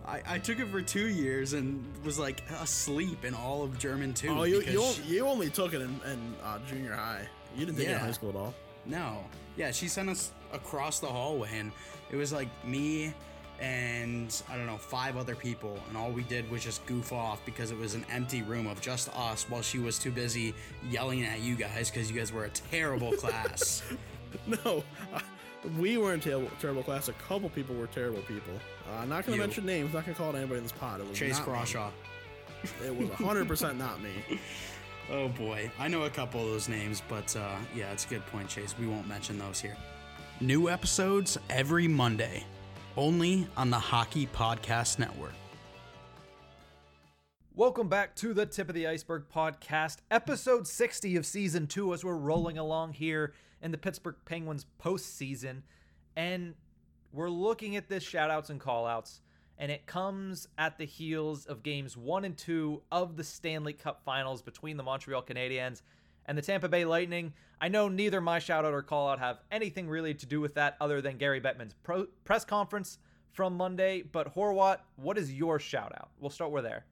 I, 0.05 0.21
I 0.25 0.39
took 0.39 0.59
it 0.59 0.67
for 0.67 0.81
two 0.81 1.07
years 1.07 1.53
and 1.53 1.83
was 2.03 2.17
like 2.17 2.43
asleep 2.61 3.23
in 3.23 3.33
all 3.33 3.63
of 3.63 3.77
German 3.77 4.13
too. 4.13 4.29
Oh, 4.29 4.43
you 4.43 4.61
you, 4.61 4.83
she, 4.83 5.01
you 5.03 5.27
only 5.27 5.49
took 5.49 5.73
it 5.73 5.81
in, 5.81 5.99
in 6.05 6.35
uh, 6.43 6.59
junior 6.67 6.93
high. 6.93 7.27
You 7.55 7.65
didn't 7.65 7.77
take 7.77 7.87
yeah. 7.87 7.93
it 7.93 7.95
in 7.95 8.01
high 8.01 8.11
school 8.11 8.29
at 8.29 8.35
all. 8.35 8.53
No. 8.85 9.23
Yeah, 9.57 9.71
she 9.71 9.87
sent 9.87 10.09
us 10.09 10.31
across 10.53 10.99
the 10.99 11.07
hallway, 11.07 11.49
and 11.53 11.71
it 12.09 12.15
was 12.15 12.33
like 12.33 12.47
me 12.65 13.13
and 13.61 14.41
I 14.49 14.57
don't 14.57 14.65
know, 14.65 14.77
five 14.77 15.17
other 15.17 15.35
people, 15.35 15.77
and 15.87 15.95
all 15.95 16.11
we 16.11 16.23
did 16.23 16.49
was 16.49 16.63
just 16.63 16.83
goof 16.87 17.13
off 17.13 17.39
because 17.45 17.69
it 17.69 17.77
was 17.77 17.93
an 17.93 18.03
empty 18.11 18.41
room 18.41 18.65
of 18.65 18.81
just 18.81 19.15
us 19.15 19.47
while 19.47 19.61
she 19.61 19.77
was 19.77 19.99
too 19.99 20.11
busy 20.11 20.55
yelling 20.89 21.23
at 21.23 21.41
you 21.41 21.55
guys 21.55 21.91
because 21.91 22.09
you 22.11 22.17
guys 22.17 22.33
were 22.33 22.45
a 22.45 22.49
terrible 22.49 23.13
class. 23.13 23.83
no, 24.65 24.83
we 25.77 25.97
weren't 25.97 26.23
terrible, 26.23 26.49
terrible 26.59 26.81
class. 26.81 27.07
A 27.07 27.13
couple 27.13 27.49
people 27.49 27.75
were 27.75 27.87
terrible 27.87 28.21
people. 28.23 28.53
I'm 28.95 29.03
uh, 29.03 29.15
not 29.15 29.27
going 29.27 29.37
to 29.37 29.45
mention 29.45 29.65
names, 29.65 29.93
not 29.93 30.05
going 30.05 30.15
to 30.15 30.21
call 30.21 30.35
it 30.35 30.37
anybody 30.37 30.57
in 30.57 30.63
this 30.63 30.71
pod. 30.71 30.99
It 30.99 31.07
was 31.07 31.17
Chase 31.17 31.39
Crawshaw. 31.39 31.91
It 32.83 32.95
was 32.95 33.09
100% 33.09 33.77
not 33.77 34.01
me. 34.01 34.39
Oh 35.09 35.27
boy, 35.27 35.69
I 35.77 35.89
know 35.89 36.03
a 36.03 36.09
couple 36.09 36.39
of 36.39 36.47
those 36.47 36.69
names, 36.69 37.01
but 37.09 37.35
uh, 37.35 37.55
yeah, 37.75 37.91
it's 37.91 38.05
a 38.05 38.07
good 38.07 38.25
point, 38.27 38.47
Chase. 38.47 38.75
We 38.79 38.87
won't 38.87 39.09
mention 39.09 39.37
those 39.37 39.59
here. 39.59 39.75
New 40.39 40.69
episodes 40.69 41.37
every 41.49 41.85
Monday, 41.85 42.45
only 42.97 43.47
on 43.55 43.69
the 43.69 43.79
Hockey 43.79 44.27
Podcast 44.27 44.99
Network. 44.99 45.33
Welcome 47.53 47.89
back 47.89 48.15
to 48.15 48.33
the 48.33 48.45
Tip 48.45 48.69
of 48.69 48.75
the 48.75 48.87
Iceberg 48.87 49.25
podcast, 49.33 49.97
episode 50.09 50.67
60 50.67 51.15
of 51.17 51.25
season 51.25 51.67
two, 51.67 51.93
as 51.93 52.03
we're 52.03 52.15
rolling 52.15 52.57
along 52.57 52.93
here 52.93 53.33
in 53.61 53.71
the 53.71 53.77
Pittsburgh 53.77 54.15
Penguins 54.25 54.65
postseason. 54.81 55.61
And 56.15 56.55
we're 57.11 57.29
looking 57.29 57.75
at 57.75 57.89
this 57.89 58.05
shoutouts 58.05 58.49
and 58.49 58.59
callouts, 58.59 59.19
and 59.57 59.71
it 59.71 59.85
comes 59.85 60.47
at 60.57 60.77
the 60.77 60.85
heels 60.85 61.45
of 61.45 61.61
games 61.61 61.97
one 61.97 62.25
and 62.25 62.37
two 62.37 62.81
of 62.91 63.17
the 63.17 63.23
Stanley 63.23 63.73
Cup 63.73 64.01
finals 64.03 64.41
between 64.41 64.77
the 64.77 64.83
Montreal 64.83 65.21
Canadiens 65.21 65.81
and 66.25 66.37
the 66.37 66.41
Tampa 66.41 66.69
Bay 66.69 66.85
Lightning. 66.85 67.33
I 67.59 67.67
know 67.67 67.87
neither 67.87 68.21
my 68.21 68.39
shout 68.39 68.65
out 68.65 68.73
or 68.73 68.81
call 68.81 69.09
out 69.09 69.19
have 69.19 69.39
anything 69.51 69.87
really 69.87 70.13
to 70.15 70.25
do 70.25 70.41
with 70.41 70.55
that 70.55 70.77
other 70.81 71.01
than 71.01 71.17
Gary 71.17 71.39
Bettman's 71.39 71.75
pro- 71.83 72.07
press 72.23 72.43
conference 72.43 72.97
from 73.33 73.55
Monday. 73.55 74.01
But 74.01 74.33
Horwat, 74.35 74.77
what 74.95 75.17
is 75.17 75.31
your 75.31 75.59
shout 75.59 75.93
out? 75.95 76.09
We'll 76.19 76.31
start 76.31 76.51
with 76.51 76.63
there. 76.63 76.85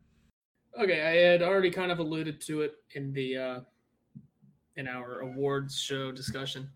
Okay, 0.80 1.02
I 1.02 1.32
had 1.32 1.42
already 1.42 1.72
kind 1.72 1.92
of 1.92 2.00
alluded 2.00 2.40
to 2.42 2.62
it 2.62 2.76
in 2.94 3.12
the 3.14 3.38
uh, 3.38 3.60
in 4.76 4.88
our 4.88 5.22
awards 5.22 5.80
show 5.80 6.12
discussion 6.12 6.70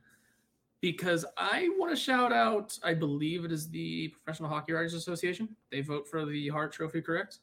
because 0.81 1.23
I 1.37 1.69
want 1.77 1.91
to 1.91 1.95
shout 1.95 2.33
out. 2.33 2.77
I 2.83 2.93
believe 2.93 3.45
it 3.45 3.51
is 3.51 3.69
the 3.69 4.09
Professional 4.09 4.49
Hockey 4.49 4.73
Writers 4.73 4.93
Association. 4.93 5.55
They 5.71 5.81
vote 5.81 6.07
for 6.07 6.25
the 6.25 6.49
Hart 6.49 6.73
Trophy, 6.73 7.01
correct? 7.01 7.39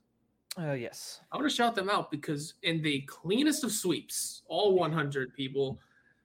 Uh, 0.61 0.73
yes. 0.73 1.21
I 1.33 1.37
want 1.37 1.49
to 1.49 1.55
shout 1.55 1.75
them 1.75 1.89
out 1.89 2.11
because 2.11 2.55
in 2.63 2.83
the 2.83 3.01
cleanest 3.03 3.65
of 3.65 3.73
sweeps, 3.73 4.43
all 4.47 4.75
100 4.75 5.33
people 5.35 5.81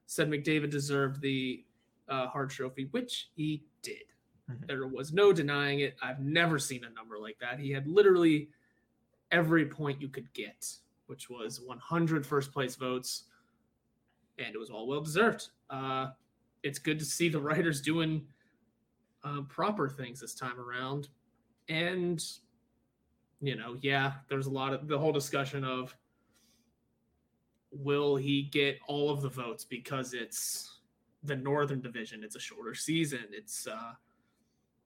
said 0.06 0.28
McDavid 0.28 0.70
deserved 0.70 1.20
the 1.20 1.64
uh, 2.08 2.28
Hart 2.28 2.50
Trophy, 2.50 2.88
which 2.90 3.30
he 3.34 3.62
did. 3.82 4.04
Mm-hmm. 4.50 4.66
There 4.66 4.86
was 4.86 5.12
no 5.12 5.32
denying 5.32 5.80
it. 5.80 5.96
I've 6.02 6.20
never 6.20 6.58
seen 6.58 6.84
a 6.84 6.90
number 6.90 7.18
like 7.18 7.38
that. 7.40 7.58
He 7.58 7.70
had 7.70 7.86
literally 7.86 8.48
every 9.32 9.66
point 9.66 10.00
you 10.00 10.08
could 10.08 10.32
get, 10.34 10.70
which 11.06 11.30
was 11.30 11.60
100 11.60 12.26
first 12.26 12.52
place 12.52 12.76
votes, 12.76 13.24
and 14.38 14.54
it 14.54 14.58
was 14.58 14.70
all 14.70 14.86
well 14.86 15.00
deserved. 15.00 15.48
Uh, 15.70 16.08
it's 16.62 16.78
good 16.78 16.98
to 16.98 17.04
see 17.04 17.28
the 17.28 17.40
writers 17.40 17.80
doing 17.80 18.26
uh, 19.24 19.40
proper 19.48 19.88
things 19.88 20.20
this 20.20 20.34
time 20.34 20.60
around. 20.60 21.08
And, 21.68 22.22
you 23.40 23.56
know, 23.56 23.76
yeah, 23.80 24.12
there's 24.28 24.46
a 24.46 24.50
lot 24.50 24.72
of 24.72 24.88
the 24.88 24.98
whole 24.98 25.12
discussion 25.12 25.64
of 25.64 25.94
will 27.70 28.16
he 28.16 28.42
get 28.42 28.78
all 28.86 29.10
of 29.10 29.20
the 29.22 29.28
votes 29.28 29.64
because 29.64 30.14
it's 30.14 30.80
the 31.22 31.36
Northern 31.36 31.80
Division, 31.80 32.22
it's 32.22 32.36
a 32.36 32.40
shorter 32.40 32.74
season, 32.74 33.24
it's, 33.30 33.66
uh, 33.66 33.92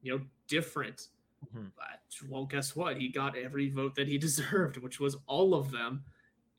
you 0.03 0.17
know, 0.17 0.25
different. 0.49 1.09
Mm-hmm. 1.47 1.67
But, 1.77 2.29
well, 2.29 2.45
guess 2.45 2.75
what? 2.75 2.97
He 2.97 3.09
got 3.09 3.37
every 3.37 3.71
vote 3.71 3.95
that 3.95 4.09
he 4.09 4.19
deserved, 4.29 4.79
which 4.79 4.99
was 4.99 5.17
all 5.27 5.55
of 5.55 5.71
them. 5.71 6.05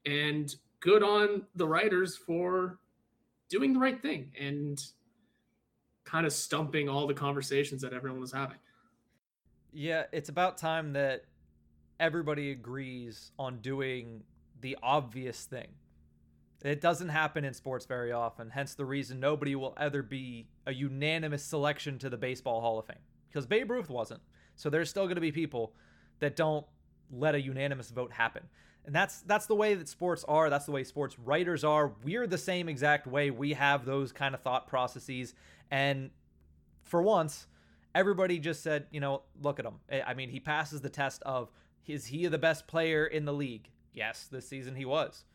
And 0.05 0.53
good 0.79 1.03
on 1.03 1.43
the 1.55 1.67
writers 1.67 2.17
for 2.17 2.79
doing 3.49 3.73
the 3.73 3.79
right 3.79 4.01
thing 4.01 4.31
and 4.39 4.81
kind 6.03 6.25
of 6.25 6.33
stumping 6.33 6.89
all 6.89 7.05
the 7.05 7.13
conversations 7.13 7.81
that 7.81 7.93
everyone 7.93 8.19
was 8.19 8.31
having. 8.31 8.57
Yeah, 9.73 10.03
it's 10.11 10.29
about 10.29 10.57
time 10.57 10.93
that 10.93 11.25
everybody 12.01 12.51
agrees 12.51 13.31
on 13.37 13.59
doing 13.59 14.23
the 14.59 14.77
obvious 14.83 15.45
thing. 15.45 15.67
It 16.63 16.81
doesn't 16.81 17.09
happen 17.09 17.45
in 17.45 17.53
sports 17.53 17.85
very 17.85 18.11
often, 18.11 18.49
hence 18.49 18.73
the 18.73 18.85
reason 18.85 19.19
nobody 19.19 19.55
will 19.55 19.73
ever 19.79 20.03
be 20.03 20.47
a 20.65 20.73
unanimous 20.73 21.43
selection 21.43 21.97
to 21.99 22.09
the 22.09 22.17
Baseball 22.17 22.59
Hall 22.61 22.77
of 22.79 22.85
Fame. 22.85 22.97
Because 23.29 23.45
Babe 23.45 23.71
Ruth 23.71 23.89
wasn't. 23.89 24.21
So 24.55 24.69
there's 24.69 24.89
still 24.89 25.05
going 25.05 25.15
to 25.15 25.21
be 25.21 25.31
people 25.31 25.73
that 26.19 26.35
don't 26.35 26.65
let 27.11 27.35
a 27.35 27.41
unanimous 27.41 27.89
vote 27.89 28.11
happen. 28.11 28.43
And 28.85 28.95
that's 28.95 29.21
that's 29.21 29.45
the 29.45 29.55
way 29.55 29.75
that 29.75 29.87
sports 29.87 30.23
are. 30.27 30.49
That's 30.49 30.65
the 30.65 30.71
way 30.71 30.83
sports 30.83 31.17
writers 31.19 31.63
are. 31.63 31.93
We're 32.03 32.27
the 32.27 32.37
same 32.37 32.67
exact 32.67 33.05
way. 33.05 33.29
We 33.29 33.53
have 33.53 33.85
those 33.85 34.11
kind 34.11 34.33
of 34.33 34.41
thought 34.41 34.67
processes. 34.67 35.33
And 35.69 36.09
for 36.83 37.01
once, 37.01 37.47
everybody 37.93 38.39
just 38.39 38.63
said, 38.63 38.87
you 38.91 38.99
know, 38.99 39.21
look 39.41 39.59
at 39.59 39.65
him. 39.65 39.75
I 40.05 40.13
mean, 40.15 40.29
he 40.29 40.39
passes 40.39 40.81
the 40.81 40.89
test 40.89 41.21
of 41.23 41.49
is 41.87 42.07
he 42.07 42.27
the 42.27 42.37
best 42.37 42.67
player 42.67 43.05
in 43.05 43.25
the 43.25 43.33
league? 43.33 43.69
Yes, 43.93 44.27
this 44.31 44.47
season 44.47 44.75
he 44.75 44.85
was. 44.85 45.25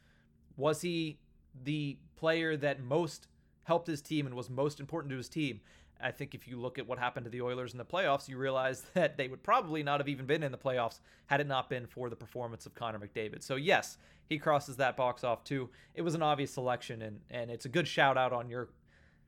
Was 0.57 0.81
he 0.81 1.19
the 1.65 1.99
player 2.17 2.57
that 2.57 2.83
most 2.83 3.29
helped 3.65 3.87
his 3.87 4.01
team 4.01 4.27
and 4.27 4.35
was 4.35 4.49
most 4.49 4.81
important 4.81 5.11
to 5.11 5.17
his 5.17 5.29
team? 5.29 5.61
I 6.01 6.11
think 6.11 6.35
if 6.35 6.47
you 6.47 6.59
look 6.61 6.79
at 6.79 6.87
what 6.87 6.99
happened 6.99 7.25
to 7.25 7.31
the 7.31 7.43
Oilers 7.43 7.73
in 7.73 7.79
the 7.79 7.85
playoffs, 7.85 8.29
you 8.29 8.37
realize 8.37 8.83
that 8.95 9.17
they 9.17 9.29
would 9.29 9.43
probably 9.43 9.83
not 9.83 10.01
have 10.01 10.09
even 10.09 10.27
been 10.27 10.43
in 10.43 10.53
the 10.53 10.59
playoffs 10.59 11.01
had 11.27 11.41
it 11.41 11.47
not 11.47 11.69
been 11.71 11.87
for 11.87 12.11
the 12.11 12.17
performance 12.17 12.67
of 12.67 12.75
Connor 12.75 12.99
McDavid. 12.99 13.43
So 13.43 13.57
yes, 13.57 13.99
he 14.29 14.39
crosses 14.39 14.77
that 14.77 14.97
box 14.97 15.25
off 15.25 15.45
too. 15.45 15.71
It 15.95 16.03
was 16.03 16.15
an 16.15 16.23
obvious 16.23 16.53
selection, 16.53 17.03
and 17.03 17.21
and 17.31 17.51
it's 17.51 17.65
a 17.65 17.69
good 17.69 17.89
shout 17.89 18.17
out 18.17 18.33
on 18.33 18.49
your 18.49 18.69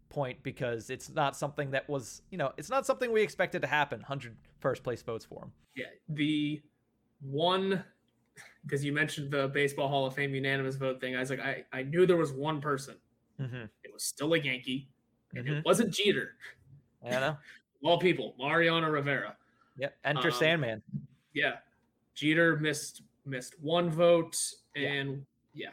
point 0.08 0.42
because 0.42 0.88
it's 0.90 1.10
not 1.10 1.36
something 1.36 1.70
that 1.72 1.88
was 1.88 2.22
you 2.30 2.38
know 2.38 2.52
it's 2.56 2.70
not 2.70 2.86
something 2.86 3.12
we 3.12 3.22
expected 3.22 3.62
to 3.62 3.68
happen. 3.68 4.00
Hundred 4.00 4.36
first 4.60 4.82
place 4.82 5.02
votes 5.02 5.24
for 5.24 5.44
him. 5.44 5.52
Yeah, 5.76 5.86
the 6.08 6.60
one 7.20 7.84
because 8.64 8.84
you 8.84 8.92
mentioned 8.92 9.30
the 9.30 9.48
Baseball 9.48 9.88
Hall 9.88 10.06
of 10.06 10.14
Fame 10.14 10.34
unanimous 10.34 10.76
vote 10.76 11.00
thing. 11.00 11.16
I 11.16 11.20
was 11.20 11.30
like, 11.30 11.40
I 11.40 11.64
I 11.72 11.82
knew 11.82 12.06
there 12.06 12.16
was 12.16 12.32
one 12.32 12.60
person. 12.60 12.96
Mm-hmm. 13.40 13.64
It 13.84 13.92
was 13.92 14.04
still 14.04 14.34
a 14.34 14.38
Yankee, 14.38 14.88
and 15.34 15.46
mm-hmm. 15.46 15.54
it 15.56 15.64
wasn't 15.64 15.92
Jeter. 15.92 16.34
I 17.04 17.10
know. 17.10 17.36
All 17.84 17.98
people, 17.98 18.34
Mariano 18.38 18.88
Rivera. 18.88 19.36
Yep. 19.78 19.96
Enter 20.04 20.28
um, 20.28 20.34
Sandman. 20.34 20.82
Yeah. 21.32 21.54
Jeter 22.14 22.56
missed 22.56 23.02
missed 23.24 23.54
one 23.60 23.90
vote, 23.90 24.36
and 24.74 25.24
yeah. 25.54 25.66
yeah. 25.66 25.70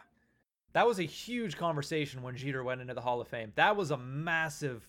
That 0.73 0.85
was 0.85 0.99
a 0.99 1.03
huge 1.03 1.57
conversation 1.57 2.21
when 2.21 2.35
Jeter 2.35 2.63
went 2.63 2.81
into 2.81 2.93
the 2.93 3.01
Hall 3.01 3.21
of 3.21 3.27
Fame. 3.27 3.53
That 3.55 3.75
was 3.75 3.91
a 3.91 3.97
massive 3.97 4.85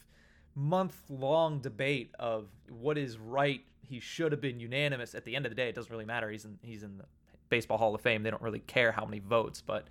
month 0.54 1.00
long 1.08 1.60
debate 1.60 2.10
of 2.18 2.48
what 2.68 2.98
is 2.98 3.18
right. 3.18 3.62
He 3.88 4.00
should 4.00 4.32
have 4.32 4.40
been 4.40 4.60
unanimous. 4.60 5.14
At 5.14 5.24
the 5.24 5.36
end 5.36 5.46
of 5.46 5.50
the 5.50 5.56
day, 5.56 5.68
it 5.68 5.74
doesn't 5.74 5.90
really 5.90 6.04
matter. 6.04 6.30
He's 6.30 6.44
in 6.44 6.58
he's 6.62 6.82
in 6.82 6.98
the 6.98 7.04
Baseball 7.48 7.78
Hall 7.78 7.94
of 7.94 8.00
Fame. 8.00 8.22
They 8.22 8.30
don't 8.30 8.42
really 8.42 8.60
care 8.60 8.92
how 8.92 9.04
many 9.04 9.20
votes, 9.20 9.62
but 9.64 9.88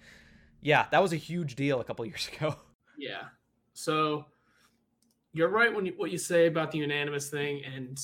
yeah, 0.62 0.86
that 0.92 1.02
was 1.02 1.14
a 1.14 1.18
huge 1.18 1.56
deal 1.56 1.80
a 1.80 1.84
couple 1.84 2.06
years 2.06 2.30
ago. 2.36 2.56
Yeah. 2.98 3.24
So 3.74 4.26
you're 5.34 5.50
right 5.50 5.74
when 5.74 5.86
you, 5.86 5.94
what 5.98 6.12
you 6.12 6.18
say 6.18 6.48
about 6.48 6.72
the 6.72 6.78
unanimous 6.80 7.30
thing, 7.30 7.62
and 7.64 8.00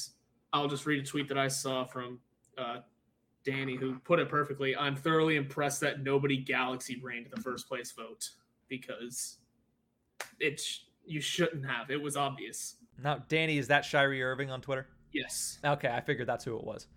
I'll 0.53 0.67
just 0.67 0.85
read 0.85 1.01
a 1.01 1.05
tweet 1.05 1.27
that 1.29 1.37
I 1.37 1.47
saw 1.47 1.85
from 1.85 2.19
uh, 2.57 2.77
Danny 3.45 3.75
who 3.75 3.99
put 3.99 4.19
it 4.19 4.29
perfectly. 4.29 4.75
I'm 4.75 4.95
thoroughly 4.95 5.37
impressed 5.37 5.81
that 5.81 6.03
nobody 6.03 6.37
Galaxy 6.37 6.95
brained 6.95 7.27
the 7.33 7.41
first 7.41 7.67
place 7.67 7.91
vote 7.91 8.29
because 8.67 9.37
it 10.39 10.61
you 11.05 11.21
shouldn't 11.21 11.65
have. 11.65 11.89
It 11.89 12.01
was 12.01 12.15
obvious. 12.15 12.75
Now, 13.01 13.23
Danny, 13.27 13.57
is 13.57 13.67
that 13.69 13.83
Shirey 13.83 14.21
Irving 14.21 14.51
on 14.51 14.61
Twitter? 14.61 14.87
Yes. 15.13 15.59
Okay, 15.63 15.89
I 15.89 16.01
figured 16.01 16.27
that's 16.27 16.43
who 16.45 16.57
it 16.57 16.63
was. 16.63 16.87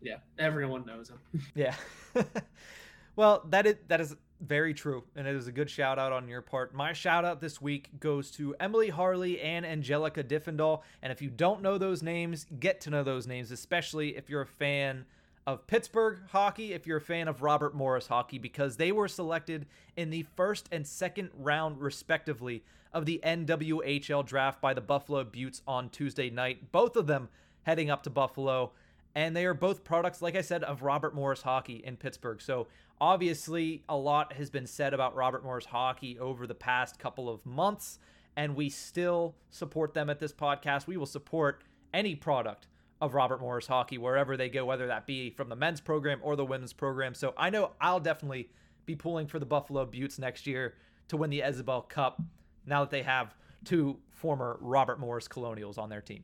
Yeah, 0.00 0.16
everyone 0.38 0.84
knows 0.84 1.10
him. 1.10 1.18
yeah. 1.54 1.74
well, 3.16 3.44
that 3.48 3.66
is 3.66 3.76
that 3.88 4.00
is 4.00 4.14
very 4.40 4.74
true, 4.74 5.04
and 5.16 5.26
it 5.26 5.34
is 5.34 5.46
a 5.46 5.52
good 5.52 5.70
shout 5.70 5.98
out 5.98 6.12
on 6.12 6.28
your 6.28 6.42
part. 6.42 6.74
My 6.74 6.92
shout 6.92 7.24
out 7.24 7.40
this 7.40 7.60
week 7.60 7.88
goes 7.98 8.30
to 8.32 8.54
Emily 8.60 8.90
Harley 8.90 9.40
and 9.40 9.64
Angelica 9.64 10.22
Diffendahl. 10.22 10.82
And 11.02 11.10
if 11.10 11.22
you 11.22 11.30
don't 11.30 11.62
know 11.62 11.78
those 11.78 12.02
names, 12.02 12.46
get 12.60 12.80
to 12.82 12.90
know 12.90 13.02
those 13.02 13.26
names, 13.26 13.50
especially 13.50 14.16
if 14.16 14.28
you're 14.28 14.42
a 14.42 14.46
fan 14.46 15.06
of 15.46 15.66
Pittsburgh 15.66 16.18
hockey, 16.30 16.72
if 16.72 16.86
you're 16.86 16.98
a 16.98 17.02
fan 17.02 17.28
of 17.28 17.42
Robert 17.42 17.74
Morris 17.74 18.06
hockey, 18.06 18.38
because 18.38 18.76
they 18.76 18.92
were 18.92 19.08
selected 19.08 19.66
in 19.96 20.10
the 20.10 20.24
first 20.36 20.68
and 20.72 20.86
second 20.86 21.30
round, 21.34 21.80
respectively, 21.80 22.62
of 22.92 23.06
the 23.06 23.20
NWHL 23.24 24.24
draft 24.24 24.60
by 24.60 24.72
the 24.72 24.80
Buffalo 24.80 25.24
Beauts 25.24 25.62
on 25.66 25.90
Tuesday 25.90 26.30
night. 26.30 26.72
Both 26.72 26.96
of 26.96 27.06
them 27.06 27.28
heading 27.64 27.90
up 27.90 28.04
to 28.04 28.10
Buffalo. 28.10 28.72
And 29.16 29.36
they 29.36 29.44
are 29.46 29.54
both 29.54 29.84
products, 29.84 30.22
like 30.22 30.34
I 30.34 30.40
said, 30.40 30.64
of 30.64 30.82
Robert 30.82 31.14
Morris 31.14 31.42
hockey 31.42 31.82
in 31.84 31.96
Pittsburgh. 31.96 32.40
So 32.40 32.66
Obviously, 33.00 33.82
a 33.88 33.96
lot 33.96 34.34
has 34.34 34.50
been 34.50 34.66
said 34.66 34.94
about 34.94 35.16
Robert 35.16 35.44
Morris 35.44 35.66
hockey 35.66 36.18
over 36.18 36.46
the 36.46 36.54
past 36.54 36.98
couple 36.98 37.28
of 37.28 37.44
months, 37.44 37.98
and 38.36 38.54
we 38.54 38.70
still 38.70 39.34
support 39.50 39.94
them 39.94 40.08
at 40.08 40.20
this 40.20 40.32
podcast. 40.32 40.86
We 40.86 40.96
will 40.96 41.06
support 41.06 41.64
any 41.92 42.14
product 42.14 42.68
of 43.00 43.14
Robert 43.14 43.40
Morris 43.40 43.66
hockey 43.66 43.98
wherever 43.98 44.36
they 44.36 44.48
go, 44.48 44.64
whether 44.64 44.86
that 44.86 45.06
be 45.06 45.30
from 45.30 45.48
the 45.48 45.56
men's 45.56 45.80
program 45.80 46.20
or 46.22 46.36
the 46.36 46.44
women's 46.44 46.72
program. 46.72 47.14
So 47.14 47.34
I 47.36 47.50
know 47.50 47.72
I'll 47.80 48.00
definitely 48.00 48.48
be 48.86 48.94
pulling 48.94 49.26
for 49.26 49.40
the 49.40 49.46
Buffalo 49.46 49.84
Beauts 49.84 50.18
next 50.18 50.46
year 50.46 50.74
to 51.08 51.16
win 51.16 51.30
the 51.30 51.40
Isobel 51.40 51.88
Cup 51.88 52.22
now 52.64 52.80
that 52.80 52.90
they 52.90 53.02
have 53.02 53.34
two 53.64 53.98
former 54.12 54.56
Robert 54.60 55.00
Morris 55.00 55.26
Colonials 55.26 55.78
on 55.78 55.88
their 55.88 56.00
team. 56.00 56.22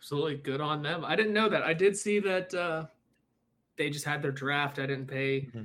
Absolutely 0.00 0.36
good 0.36 0.60
on 0.60 0.82
them. 0.82 1.04
I 1.04 1.14
didn't 1.14 1.34
know 1.34 1.48
that. 1.48 1.62
I 1.62 1.74
did 1.74 1.96
see 1.96 2.18
that 2.20 2.52
uh, 2.54 2.86
they 3.76 3.90
just 3.90 4.04
had 4.04 4.22
their 4.22 4.32
draft. 4.32 4.78
I 4.78 4.86
didn't 4.86 5.06
pay. 5.06 5.42
Mm-hmm 5.42 5.64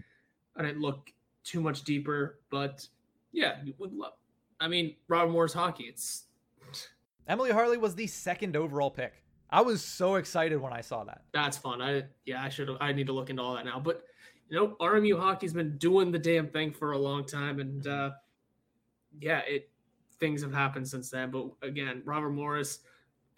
I 0.55 0.63
didn't 0.63 0.81
look 0.81 1.11
too 1.43 1.61
much 1.61 1.83
deeper, 1.83 2.39
but 2.49 2.87
yeah, 3.31 3.57
would 3.77 3.93
love. 3.93 4.13
I 4.59 4.67
mean, 4.67 4.95
Robert 5.07 5.31
Morris 5.31 5.53
hockey. 5.53 5.85
It's 5.85 6.25
Emily 7.27 7.51
Harley 7.51 7.77
was 7.77 7.95
the 7.95 8.07
second 8.07 8.55
overall 8.55 8.91
pick. 8.91 9.13
I 9.49 9.61
was 9.61 9.83
so 9.83 10.15
excited 10.15 10.59
when 10.59 10.73
I 10.73 10.81
saw 10.81 11.03
that. 11.03 11.21
That's 11.33 11.57
fun. 11.57 11.81
I 11.81 12.03
yeah, 12.25 12.41
I 12.41 12.49
should. 12.49 12.69
I 12.79 12.91
need 12.93 13.07
to 13.07 13.13
look 13.13 13.29
into 13.29 13.41
all 13.41 13.55
that 13.55 13.65
now. 13.65 13.79
But 13.79 14.03
you 14.49 14.57
know, 14.57 14.75
RMU 14.79 15.19
hockey's 15.19 15.53
been 15.53 15.77
doing 15.77 16.11
the 16.11 16.19
damn 16.19 16.47
thing 16.47 16.71
for 16.71 16.93
a 16.93 16.97
long 16.97 17.25
time, 17.25 17.59
and 17.59 17.85
uh, 17.85 18.11
yeah, 19.19 19.39
it 19.39 19.69
things 20.19 20.41
have 20.41 20.53
happened 20.53 20.87
since 20.87 21.09
then. 21.09 21.31
But 21.31 21.47
again, 21.61 22.01
Robert 22.05 22.31
Morris 22.31 22.79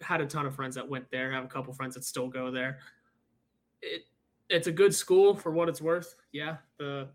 had 0.00 0.20
a 0.20 0.26
ton 0.26 0.46
of 0.46 0.54
friends 0.54 0.74
that 0.76 0.88
went 0.88 1.10
there. 1.10 1.30
Have 1.32 1.44
a 1.44 1.48
couple 1.48 1.72
friends 1.72 1.94
that 1.94 2.04
still 2.04 2.28
go 2.28 2.50
there. 2.50 2.78
It 3.82 4.02
it's 4.48 4.66
a 4.66 4.72
good 4.72 4.94
school 4.94 5.34
for 5.34 5.50
what 5.50 5.68
it's 5.68 5.82
worth. 5.82 6.14
Yeah, 6.32 6.56
the 6.78 7.08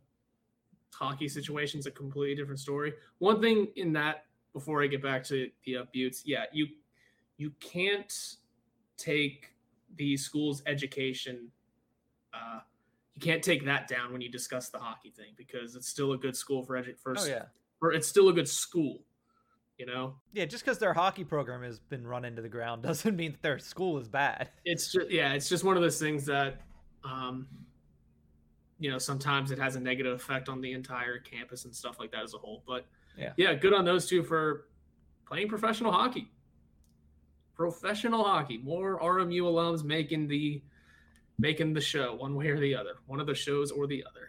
hockey 0.94 1.28
situation 1.28 1.80
is 1.80 1.86
a 1.88 1.92
completely 1.92 2.36
different 2.36 2.60
story. 2.60 2.94
One 3.18 3.42
thing 3.42 3.68
in 3.76 3.92
that, 3.94 4.26
before 4.54 4.84
I 4.84 4.88
get 4.88 5.02
back 5.02 5.24
to 5.26 5.50
the 5.66 5.78
uh, 5.78 5.86
Beauts, 5.92 6.24
yeah, 6.26 6.46
you 6.52 6.68
you 7.38 7.52
can't 7.60 8.14
take 8.98 9.54
the 9.96 10.16
school's 10.18 10.62
education. 10.66 11.50
Uh, 12.34 12.60
you 13.16 13.22
can't 13.22 13.44
take 13.44 13.66
that 13.66 13.88
down 13.88 14.12
when 14.12 14.22
you 14.22 14.30
discuss 14.30 14.70
the 14.70 14.80
hockey 14.80 15.12
thing 15.16 15.34
because 15.38 15.76
it's 15.76 15.88
still 15.88 16.14
a 16.14 16.18
good 16.18 16.36
school 16.36 16.64
for 16.64 16.82
edu- 16.82 16.98
for 16.98 17.16
Oh 17.18 17.26
yeah. 17.26 17.44
for 17.80 17.94
it's 17.94 18.08
still 18.08 18.30
a 18.30 18.34
good 18.34 18.48
school. 18.48 19.00
You 19.78 19.88
know, 19.88 20.16
Yeah, 20.34 20.46
just 20.46 20.64
because 20.64 20.78
their 20.78 20.94
hockey 20.94 21.24
program 21.24 21.64
has 21.64 21.80
been 21.80 22.06
run 22.06 22.26
into 22.26 22.42
the 22.42 22.50
ground 22.50 22.84
doesn't 22.84 23.16
mean 23.16 23.32
that 23.32 23.42
their 23.42 23.60
school 23.60 23.98
is 23.98 24.08
bad. 24.08 24.50
it's 24.66 24.92
just 24.92 25.10
yeah, 25.10 25.34
it's 25.34 25.50
just 25.50 25.64
one 25.64 25.76
of 25.76 25.82
those 25.82 26.00
things 26.00 26.26
that 26.26 26.62
um 27.04 27.48
you 28.80 28.92
know, 28.92 28.98
sometimes 28.98 29.52
it 29.52 29.58
has 29.60 29.76
a 29.76 29.80
negative 29.80 30.14
effect 30.14 30.50
on 30.50 30.60
the 30.60 30.74
entire 30.74 31.18
campus 31.18 31.64
and 31.66 31.74
stuff 31.74 32.00
like 32.00 32.12
that 32.12 32.22
as 32.24 32.34
a 32.34 32.38
whole. 32.38 32.64
But 32.68 32.86
Yeah. 33.18 33.32
yeah, 33.38 33.54
good 33.54 33.74
on 33.74 33.86
those 33.86 34.08
two 34.08 34.24
for 34.24 34.68
playing 35.26 35.48
professional 35.48 35.92
hockey. 35.92 36.30
Professional 37.56 38.24
hockey. 38.24 38.58
More 38.58 39.00
RMU 39.00 39.44
alums 39.44 39.84
making 39.84 40.28
the 40.28 40.62
making 41.40 41.74
the 41.74 41.82
show 41.82 42.16
one 42.16 42.36
way 42.36 42.48
or 42.50 42.60
the 42.60 42.76
other. 42.76 42.96
One 43.08 43.20
of 43.20 43.28
the 43.28 43.36
shows 43.36 43.72
or 43.72 43.88
the 43.88 44.04
other. 44.10 44.28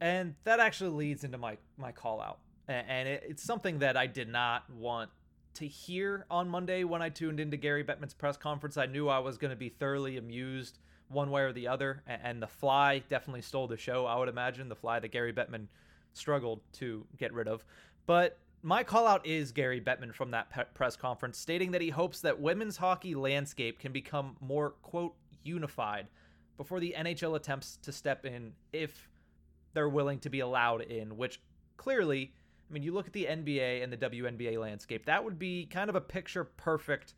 And 0.00 0.34
that 0.44 0.60
actually 0.60 0.90
leads 0.90 1.24
into 1.24 1.38
my 1.38 1.56
my 1.76 1.92
call 1.92 2.20
out, 2.20 2.40
and 2.68 3.08
it, 3.08 3.24
it's 3.28 3.42
something 3.42 3.78
that 3.80 3.96
I 3.96 4.06
did 4.06 4.28
not 4.28 4.68
want 4.70 5.10
to 5.54 5.66
hear 5.66 6.26
on 6.30 6.48
Monday 6.48 6.84
when 6.84 7.02
I 7.02 7.08
tuned 7.08 7.40
into 7.40 7.56
Gary 7.56 7.82
Bettman's 7.82 8.14
press 8.14 8.36
conference. 8.36 8.76
I 8.76 8.86
knew 8.86 9.08
I 9.08 9.18
was 9.18 9.38
going 9.38 9.50
to 9.50 9.56
be 9.56 9.68
thoroughly 9.68 10.16
amused 10.16 10.78
one 11.08 11.30
way 11.30 11.42
or 11.42 11.52
the 11.52 11.68
other, 11.68 12.02
and 12.06 12.42
the 12.42 12.46
fly 12.46 13.02
definitely 13.08 13.42
stole 13.42 13.66
the 13.66 13.76
show. 13.76 14.06
I 14.06 14.16
would 14.18 14.28
imagine 14.28 14.68
the 14.68 14.76
fly 14.76 15.00
that 15.00 15.10
Gary 15.10 15.32
Bettman 15.32 15.66
struggled 16.12 16.60
to 16.74 17.06
get 17.16 17.32
rid 17.32 17.48
of, 17.48 17.64
but. 18.06 18.38
My 18.60 18.82
call 18.82 19.06
out 19.06 19.24
is 19.24 19.52
Gary 19.52 19.80
Bettman 19.80 20.12
from 20.12 20.32
that 20.32 20.50
pe- 20.50 20.64
press 20.74 20.96
conference, 20.96 21.38
stating 21.38 21.70
that 21.70 21.80
he 21.80 21.90
hopes 21.90 22.22
that 22.22 22.40
women's 22.40 22.76
hockey 22.76 23.14
landscape 23.14 23.78
can 23.78 23.92
become 23.92 24.34
more, 24.40 24.70
quote, 24.82 25.14
unified 25.44 26.08
before 26.56 26.80
the 26.80 26.94
NHL 26.98 27.36
attempts 27.36 27.78
to 27.82 27.92
step 27.92 28.26
in 28.26 28.52
if 28.72 29.08
they're 29.74 29.88
willing 29.88 30.18
to 30.18 30.28
be 30.28 30.40
allowed 30.40 30.82
in, 30.82 31.16
which 31.16 31.40
clearly, 31.76 32.32
I 32.68 32.72
mean, 32.72 32.82
you 32.82 32.92
look 32.92 33.06
at 33.06 33.12
the 33.12 33.24
NBA 33.24 33.82
and 33.82 33.92
the 33.92 33.96
WNBA 33.96 34.58
landscape, 34.58 35.06
that 35.06 35.24
would 35.24 35.38
be 35.38 35.66
kind 35.66 35.88
of 35.88 35.96
a 35.96 36.00
picture 36.00 36.44
perfect 36.44 37.14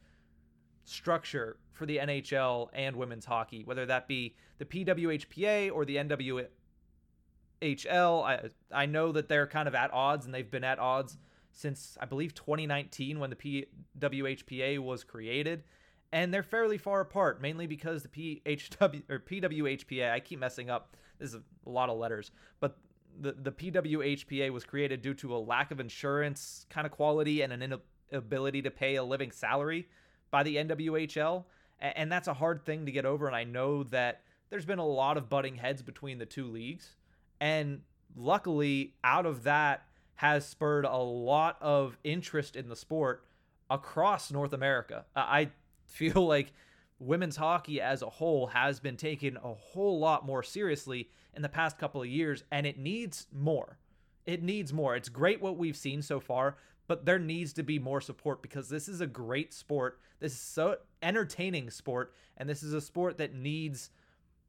structure 0.84 1.56
for 1.72 1.86
the 1.86 1.98
NHL 1.98 2.68
and 2.72 2.96
women's 2.96 3.24
hockey, 3.24 3.64
whether 3.64 3.86
that 3.86 4.06
be 4.06 4.36
the 4.58 4.64
PWHPA 4.64 5.72
or 5.72 5.84
the 5.84 5.96
NWHL. 5.96 8.24
I, 8.24 8.50
I 8.72 8.86
know 8.86 9.12
that 9.12 9.28
they're 9.28 9.46
kind 9.46 9.66
of 9.66 9.74
at 9.74 9.92
odds 9.92 10.26
and 10.26 10.34
they've 10.34 10.50
been 10.50 10.64
at 10.64 10.78
odds 10.78 11.18
since 11.52 11.98
I 12.00 12.06
believe 12.06 12.34
2019 12.34 13.18
when 13.18 13.30
the 13.30 13.66
PWHPA 13.98 14.78
was 14.78 15.02
created 15.02 15.64
and 16.12 16.34
they're 16.34 16.42
fairly 16.42 16.78
far 16.78 17.00
apart, 17.00 17.40
mainly 17.40 17.66
because 17.66 18.02
the 18.02 18.08
PHW 18.08 19.02
or 19.08 19.20
PWHPA. 19.20 20.10
I 20.10 20.20
keep 20.20 20.40
messing 20.40 20.70
up. 20.70 20.96
This 21.18 21.34
is 21.34 21.40
a 21.66 21.70
lot 21.70 21.88
of 21.88 21.98
letters, 21.98 22.30
but 22.60 22.78
the 23.18 23.32
the 23.32 23.52
PWHPA 23.52 24.50
was 24.50 24.64
created 24.64 25.02
due 25.02 25.14
to 25.14 25.34
a 25.34 25.38
lack 25.38 25.70
of 25.70 25.80
insurance 25.80 26.66
kind 26.70 26.86
of 26.86 26.92
quality 26.92 27.42
and 27.42 27.52
an 27.52 27.78
inability 28.10 28.62
to 28.62 28.70
pay 28.70 28.96
a 28.96 29.02
living 29.02 29.30
salary 29.30 29.88
by 30.30 30.42
the 30.42 30.56
NWHL, 30.56 31.44
and 31.80 32.10
that's 32.10 32.28
a 32.28 32.34
hard 32.34 32.64
thing 32.64 32.86
to 32.86 32.92
get 32.92 33.04
over. 33.04 33.26
And 33.26 33.36
I 33.36 33.44
know 33.44 33.82
that 33.84 34.22
there's 34.50 34.66
been 34.66 34.78
a 34.78 34.86
lot 34.86 35.16
of 35.16 35.28
butting 35.28 35.56
heads 35.56 35.82
between 35.82 36.18
the 36.18 36.26
two 36.26 36.46
leagues, 36.46 36.96
and 37.40 37.82
luckily, 38.16 38.94
out 39.04 39.26
of 39.26 39.44
that 39.44 39.86
has 40.16 40.46
spurred 40.46 40.84
a 40.84 40.96
lot 40.96 41.56
of 41.60 41.96
interest 42.04 42.54
in 42.54 42.68
the 42.68 42.76
sport 42.76 43.24
across 43.70 44.30
North 44.30 44.52
America. 44.52 45.06
I 45.16 45.50
feel 45.86 46.26
like 46.26 46.52
women's 47.00 47.36
hockey 47.36 47.80
as 47.80 48.02
a 48.02 48.10
whole 48.10 48.48
has 48.48 48.78
been 48.78 48.96
taken 48.96 49.36
a 49.38 49.54
whole 49.54 49.98
lot 49.98 50.24
more 50.24 50.42
seriously 50.42 51.08
in 51.34 51.42
the 51.42 51.48
past 51.48 51.78
couple 51.78 52.02
of 52.02 52.08
years, 52.08 52.44
and 52.52 52.66
it 52.66 52.78
needs 52.78 53.26
more. 53.32 53.78
It 54.26 54.42
needs 54.42 54.72
more. 54.72 54.94
It's 54.94 55.08
great 55.08 55.40
what 55.40 55.56
we've 55.56 55.76
seen 55.76 56.02
so 56.02 56.20
far, 56.20 56.56
but 56.86 57.06
there 57.06 57.18
needs 57.18 57.52
to 57.54 57.62
be 57.62 57.78
more 57.78 58.00
support 58.00 58.42
because 58.42 58.68
this 58.68 58.86
is 58.86 59.00
a 59.00 59.06
great 59.06 59.54
sport. 59.54 59.98
This 60.20 60.32
is 60.32 60.40
so 60.40 60.76
entertaining 61.02 61.70
sport, 61.70 62.12
and 62.36 62.48
this 62.48 62.62
is 62.62 62.74
a 62.74 62.80
sport 62.80 63.16
that 63.18 63.34
needs 63.34 63.90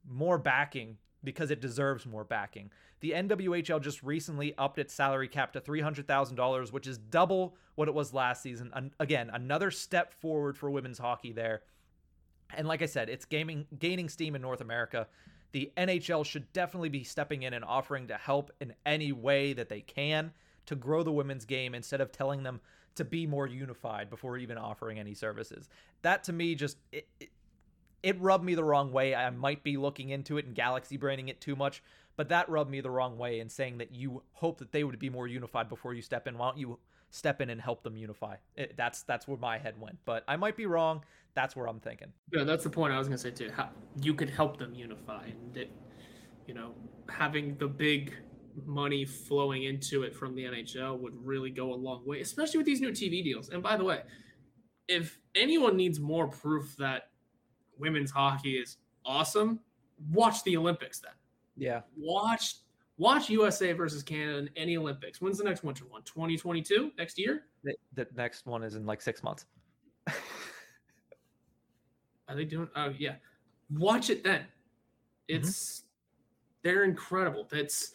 more 0.08 0.38
backing 0.38 0.98
because 1.24 1.52
it 1.52 1.62
deserves 1.62 2.06
more 2.06 2.24
backing. 2.24 2.70
The 3.00 3.12
NWHL 3.12 3.82
just 3.82 4.04
recently 4.04 4.54
upped 4.58 4.80
its 4.80 4.94
salary 4.94 5.28
cap 5.28 5.54
to 5.54 5.62
$300,000, 5.62 6.72
which 6.72 6.88
is 6.88 6.98
double 6.98 7.56
what 7.76 7.88
it 7.88 7.94
was 7.94 8.14
last 8.14 8.44
season. 8.44 8.72
An- 8.74 8.94
again, 9.00 9.30
another 9.32 9.72
step 9.72 10.14
forward 10.14 10.58
for 10.58 10.70
women's 10.70 11.00
hockey 11.00 11.32
there. 11.32 11.62
And 12.56 12.68
like 12.68 12.82
I 12.82 12.86
said, 12.86 13.10
it's 13.10 13.26
gaming 13.26 13.66
gaining 13.80 14.10
steam 14.10 14.36
in 14.36 14.42
North 14.42 14.62
America. 14.62 15.08
The 15.52 15.72
NHL 15.76 16.26
should 16.26 16.52
definitely 16.54 16.90
be 16.90 17.04
stepping 17.04 17.44
in 17.44 17.54
and 17.54 17.66
offering 17.66 18.08
to 18.08 18.16
help 18.16 18.52
in 18.62 18.74
any 18.86 19.12
way 19.12 19.54
that 19.54 19.70
they 19.70 19.82
can 19.82 20.32
to 20.66 20.76
grow 20.76 21.04
the 21.04 21.12
women's 21.12 21.46
game 21.46 21.76
instead 21.76 22.02
of 22.02 22.12
telling 22.12 22.44
them 22.44 22.62
to 22.96 23.04
be 23.04 23.26
more 23.26 23.48
unified 23.48 24.10
before 24.10 24.38
even 24.38 24.58
offering 24.58 25.00
any 25.00 25.14
services. 25.14 25.70
That 26.02 26.24
to 26.26 26.34
me 26.34 26.56
just 26.56 26.78
it, 26.92 27.08
it, 27.20 27.30
it 28.04 28.20
rubbed 28.20 28.44
me 28.44 28.56
the 28.56 28.64
wrong 28.64 28.92
way. 28.92 29.14
I 29.14 29.30
might 29.30 29.64
be 29.64 29.78
looking 29.78 30.10
into 30.10 30.38
it 30.38 30.46
and 30.46 30.56
galaxy 30.56 30.98
braining 30.98 31.30
it 31.30 31.42
too 31.42 31.56
much, 31.56 31.84
but 32.16 32.30
that 32.30 32.50
rubbed 32.50 32.70
me 32.70 32.82
the 32.82 32.90
wrong 32.90 33.18
way 33.18 33.40
in 33.40 33.50
saying 33.50 33.78
that 33.78 33.94
you 33.94 34.24
hope 34.34 34.60
that 34.60 34.72
they 34.72 34.84
would 34.84 34.98
be 35.00 35.10
more 35.10 35.28
unified 35.28 35.70
before 35.70 35.94
you 35.94 36.02
step 36.02 36.28
in. 36.28 36.38
Why 36.38 36.50
don't 36.50 36.58
you 36.58 36.80
step 37.12 37.42
in 37.42 37.50
and 37.50 37.62
help 37.62 37.84
them 37.84 37.96
unify? 37.96 38.38
It, 38.56 38.76
that's 38.76 39.04
that's 39.04 39.28
where 39.28 39.38
my 39.38 39.58
head 39.58 39.80
went, 39.80 40.00
but 40.06 40.24
I 40.28 40.36
might 40.36 40.58
be 40.58 40.66
wrong. 40.66 41.04
That's 41.36 41.56
where 41.56 41.68
I'm 41.68 41.80
thinking. 41.80 42.12
Yeah, 42.34 42.44
that's 42.44 42.64
the 42.64 42.70
point 42.70 42.94
I 42.94 42.98
was 42.98 43.08
gonna 43.08 43.18
say 43.18 43.32
too. 43.32 43.52
How 43.56 43.70
you 44.02 44.14
could 44.14 44.30
help 44.30 44.58
them 44.58 44.74
unify, 44.74 45.26
and 45.26 45.56
it, 45.56 45.72
you 46.48 46.54
know, 46.54 46.74
having 47.10 47.56
the 47.58 47.68
big 47.68 48.14
money 48.66 49.06
flowing 49.06 49.64
into 49.64 50.04
it 50.04 50.16
from 50.16 50.36
the 50.36 50.44
NHL 50.44 51.00
would 51.00 51.14
really 51.26 51.50
go 51.50 51.74
a 51.74 51.76
long 51.76 52.06
way, 52.06 52.22
especially 52.22 52.58
with 52.58 52.66
these 52.66 52.82
new 52.82 52.92
TV 52.92 53.24
deals. 53.24 53.50
And 53.50 53.64
by 53.64 53.78
the 53.78 53.84
way, 53.84 54.02
if 54.88 55.20
anyone 55.36 55.78
needs 55.78 56.00
more 56.00 56.28
proof 56.28 56.76
that 56.78 57.10
women's 57.78 58.12
hockey 58.12 58.54
is 58.54 58.78
awesome, 59.06 59.60
watch 60.12 60.44
the 60.44 60.58
Olympics 60.58 61.00
then. 61.00 61.14
Yeah. 61.58 61.82
Watch 61.98 62.56
watch 63.02 63.30
USA 63.32 63.74
versus 63.74 64.04
Canada 64.04 64.38
in 64.38 64.50
any 64.56 64.78
Olympics. 64.78 65.20
When's 65.20 65.40
the 65.40 65.44
next 65.44 65.64
winter 65.64 65.86
one? 65.86 66.04
2022? 66.04 66.92
Next 66.98 67.18
year? 67.18 67.46
The, 67.64 67.74
the 67.96 68.08
next 68.16 68.46
one 68.46 68.62
is 68.64 68.76
in 68.76 68.86
like 68.86 69.02
six 69.02 69.24
months. 69.24 69.46
Are 72.28 72.36
they 72.36 72.46
doing 72.46 72.70
oh 72.76 72.94
yeah. 72.98 73.16
Watch 73.72 74.10
it 74.10 74.24
then. 74.24 74.46
It's 75.28 75.84
they're 76.64 76.84
incredible. 76.84 77.48
That's 77.50 77.94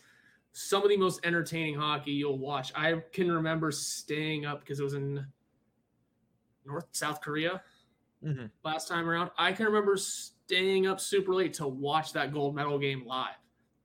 some 0.53 0.83
of 0.83 0.89
the 0.89 0.97
most 0.97 1.25
entertaining 1.25 1.77
hockey 1.77 2.13
you'll 2.13 2.39
watch. 2.39 2.73
I 2.75 3.03
can 3.13 3.31
remember 3.31 3.71
staying 3.71 4.45
up 4.45 4.61
because 4.61 4.81
it 4.81 4.83
was 4.83 4.95
in 4.95 5.25
North 6.67 6.87
South 6.93 7.21
Korea 7.21 7.63
Mhm. 8.25 8.51
last 8.65 8.89
time 8.89 9.09
around. 9.09 9.31
I 9.39 9.53
can 9.53 9.67
remember 9.67 9.97
staying 9.97 10.87
up 10.87 11.01
super 11.01 11.33
late 11.35 11.55
to 11.55 11.69
watch 11.69 12.13
that 12.15 12.33
gold 12.33 12.57
medal 12.57 12.79
game 12.79 13.07
live. 13.07 13.37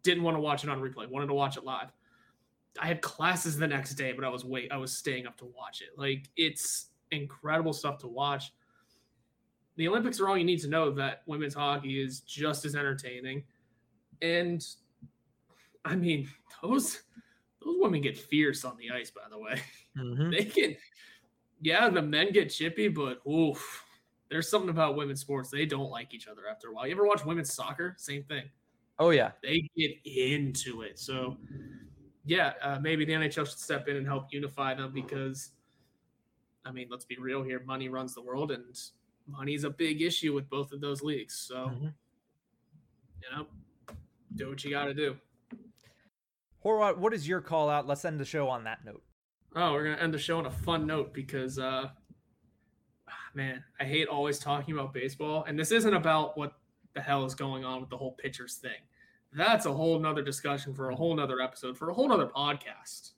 Didn't 0.04 0.24
want 0.24 0.36
to 0.36 0.42
watch 0.42 0.64
it 0.64 0.70
on 0.70 0.80
replay. 0.80 1.10
Wanted 1.10 1.28
to 1.28 1.34
watch 1.34 1.58
it 1.58 1.64
live. 1.64 1.92
I 2.80 2.88
had 2.88 3.02
classes 3.02 3.58
the 3.58 3.68
next 3.68 3.96
day, 3.96 4.14
but 4.14 4.24
I 4.24 4.30
was 4.30 4.46
wait. 4.46 4.72
I 4.72 4.78
was 4.78 4.96
staying 4.96 5.28
up 5.28 5.38
to 5.38 5.46
watch 5.46 5.82
it. 5.82 5.90
Like 5.98 6.30
it's 6.38 6.88
incredible 7.12 7.74
stuff 7.74 7.98
to 8.00 8.08
watch. 8.08 8.54
The 9.76 9.88
Olympics 9.88 10.20
are 10.20 10.28
all 10.28 10.38
you 10.38 10.44
need 10.44 10.62
to 10.62 10.70
know 10.70 10.92
that 10.92 11.24
women's 11.26 11.54
hockey 11.54 12.02
is 12.02 12.22
just 12.22 12.66
as 12.66 12.76
entertaining. 12.76 13.44
And 14.22 14.66
I 15.84 15.96
mean, 15.96 16.30
those 16.62 17.02
those 17.64 17.76
women 17.80 18.02
get 18.02 18.18
fierce 18.18 18.64
on 18.66 18.78
the 18.78 18.92
ice, 18.92 19.12
by 19.12 19.22
the 19.30 19.38
way. 19.38 19.62
Mhm. 19.98 20.32
They 20.32 20.46
can 20.46 20.76
yeah, 21.62 21.90
the 21.90 22.02
men 22.02 22.32
get 22.32 22.50
chippy, 22.50 22.88
but 22.88 23.20
oof. 23.28 23.86
There's 24.30 24.48
something 24.48 24.70
about 24.70 24.96
women's 24.96 25.20
sports. 25.20 25.50
They 25.50 25.66
don't 25.66 25.90
like 25.90 26.14
each 26.14 26.30
other 26.30 26.48
after 26.50 26.70
a 26.70 26.74
while. 26.74 26.88
You 26.88 26.94
ever 26.94 27.06
watch 27.06 27.26
women's 27.26 27.54
soccer? 27.54 27.96
Same 27.98 28.24
thing. 28.24 28.50
Oh 29.02 29.10
yeah. 29.10 29.32
They 29.42 29.68
get 29.76 29.94
into 30.06 30.84
it. 30.84 31.00
So 31.00 31.36
yeah, 32.24 32.54
uh, 32.62 32.78
maybe 32.80 33.04
the 33.04 33.14
NHL 33.14 33.48
should 33.48 33.58
step 33.58 33.88
in 33.88 33.98
and 33.98 34.06
help 34.06 34.28
unify 34.30 34.76
them 34.76 34.94
because 34.94 35.54
I 36.64 36.72
mean, 36.72 36.88
let's 36.92 37.06
be 37.06 37.18
real 37.18 37.42
here. 37.42 37.64
Money 37.66 37.90
runs 37.90 38.14
the 38.14 38.22
world, 38.22 38.52
and 38.52 38.64
money's 39.26 39.64
a 39.64 39.72
big 39.72 40.04
issue 40.04 40.36
with 40.36 40.48
both 40.52 40.72
of 40.72 40.82
those 40.82 41.02
leagues. 41.02 41.34
So, 41.34 41.70
Mhm. 41.70 41.94
you 43.24 43.30
know, 43.36 43.48
do 44.36 44.50
what 44.50 44.64
you 44.64 44.70
got 44.70 44.86
to 44.86 44.94
do. 44.94 45.20
Horwat, 46.64 46.98
what 46.98 47.12
is 47.12 47.28
your 47.28 47.42
call 47.42 47.70
out? 47.70 47.88
Let's 47.88 48.06
end 48.06 48.20
the 48.20 48.26
show 48.26 48.48
on 48.50 48.66
that 48.66 48.86
note. 48.86 49.04
Oh, 49.56 49.74
we're 49.74 49.84
gonna 49.86 49.98
end 49.98 50.14
the 50.14 50.20
show 50.20 50.38
on 50.38 50.46
a 50.46 50.52
fun 50.52 50.86
note 50.86 51.12
because, 51.12 51.58
uh, 51.58 51.90
ah, 53.08 53.30
man, 53.34 53.64
I 53.80 53.86
hate 53.86 54.08
always 54.08 54.38
talking 54.38 54.76
about 54.76 54.94
baseball, 54.94 55.44
and 55.46 55.58
this 55.58 55.72
isn't 55.72 55.94
about 55.96 56.38
what 56.38 56.62
the 56.94 57.02
hell 57.02 57.26
is 57.26 57.34
going 57.34 57.66
on 57.66 57.82
with 57.82 57.90
the 57.90 57.98
whole 57.98 58.14
pitchers 58.14 58.58
thing. 58.58 58.80
That's 59.34 59.66
a 59.66 59.72
whole 59.72 60.00
nother 60.00 60.22
discussion 60.22 60.74
for 60.74 60.90
a 60.90 60.96
whole 60.96 61.16
nother 61.16 61.40
episode 61.42 61.78
for 61.78 61.90
a 61.90 61.94
whole 61.94 62.10
nother 62.10 62.28
podcast. 62.28 63.12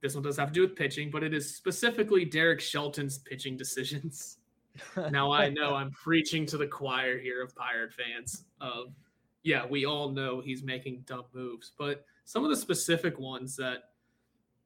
This 0.00 0.14
one 0.14 0.22
does 0.22 0.36
have 0.36 0.48
to 0.48 0.54
do 0.54 0.60
with 0.60 0.76
pitching, 0.76 1.10
but 1.10 1.22
it 1.24 1.32
is 1.32 1.54
specifically 1.54 2.24
Derek 2.24 2.60
Shelton's 2.60 3.18
pitching 3.18 3.56
decisions. 3.56 4.38
now 5.10 5.32
I 5.32 5.48
know 5.48 5.74
I'm 5.74 5.90
preaching 5.90 6.46
to 6.46 6.56
the 6.56 6.66
choir 6.66 7.18
here 7.18 7.42
of 7.42 7.54
Pirate 7.56 7.92
fans 7.92 8.44
of 8.60 8.94
yeah, 9.42 9.66
we 9.66 9.84
all 9.84 10.08
know 10.10 10.40
he's 10.40 10.62
making 10.62 11.04
dumb 11.06 11.24
moves, 11.34 11.72
but 11.78 12.04
some 12.24 12.44
of 12.44 12.50
the 12.50 12.56
specific 12.56 13.18
ones 13.18 13.54
that 13.56 13.90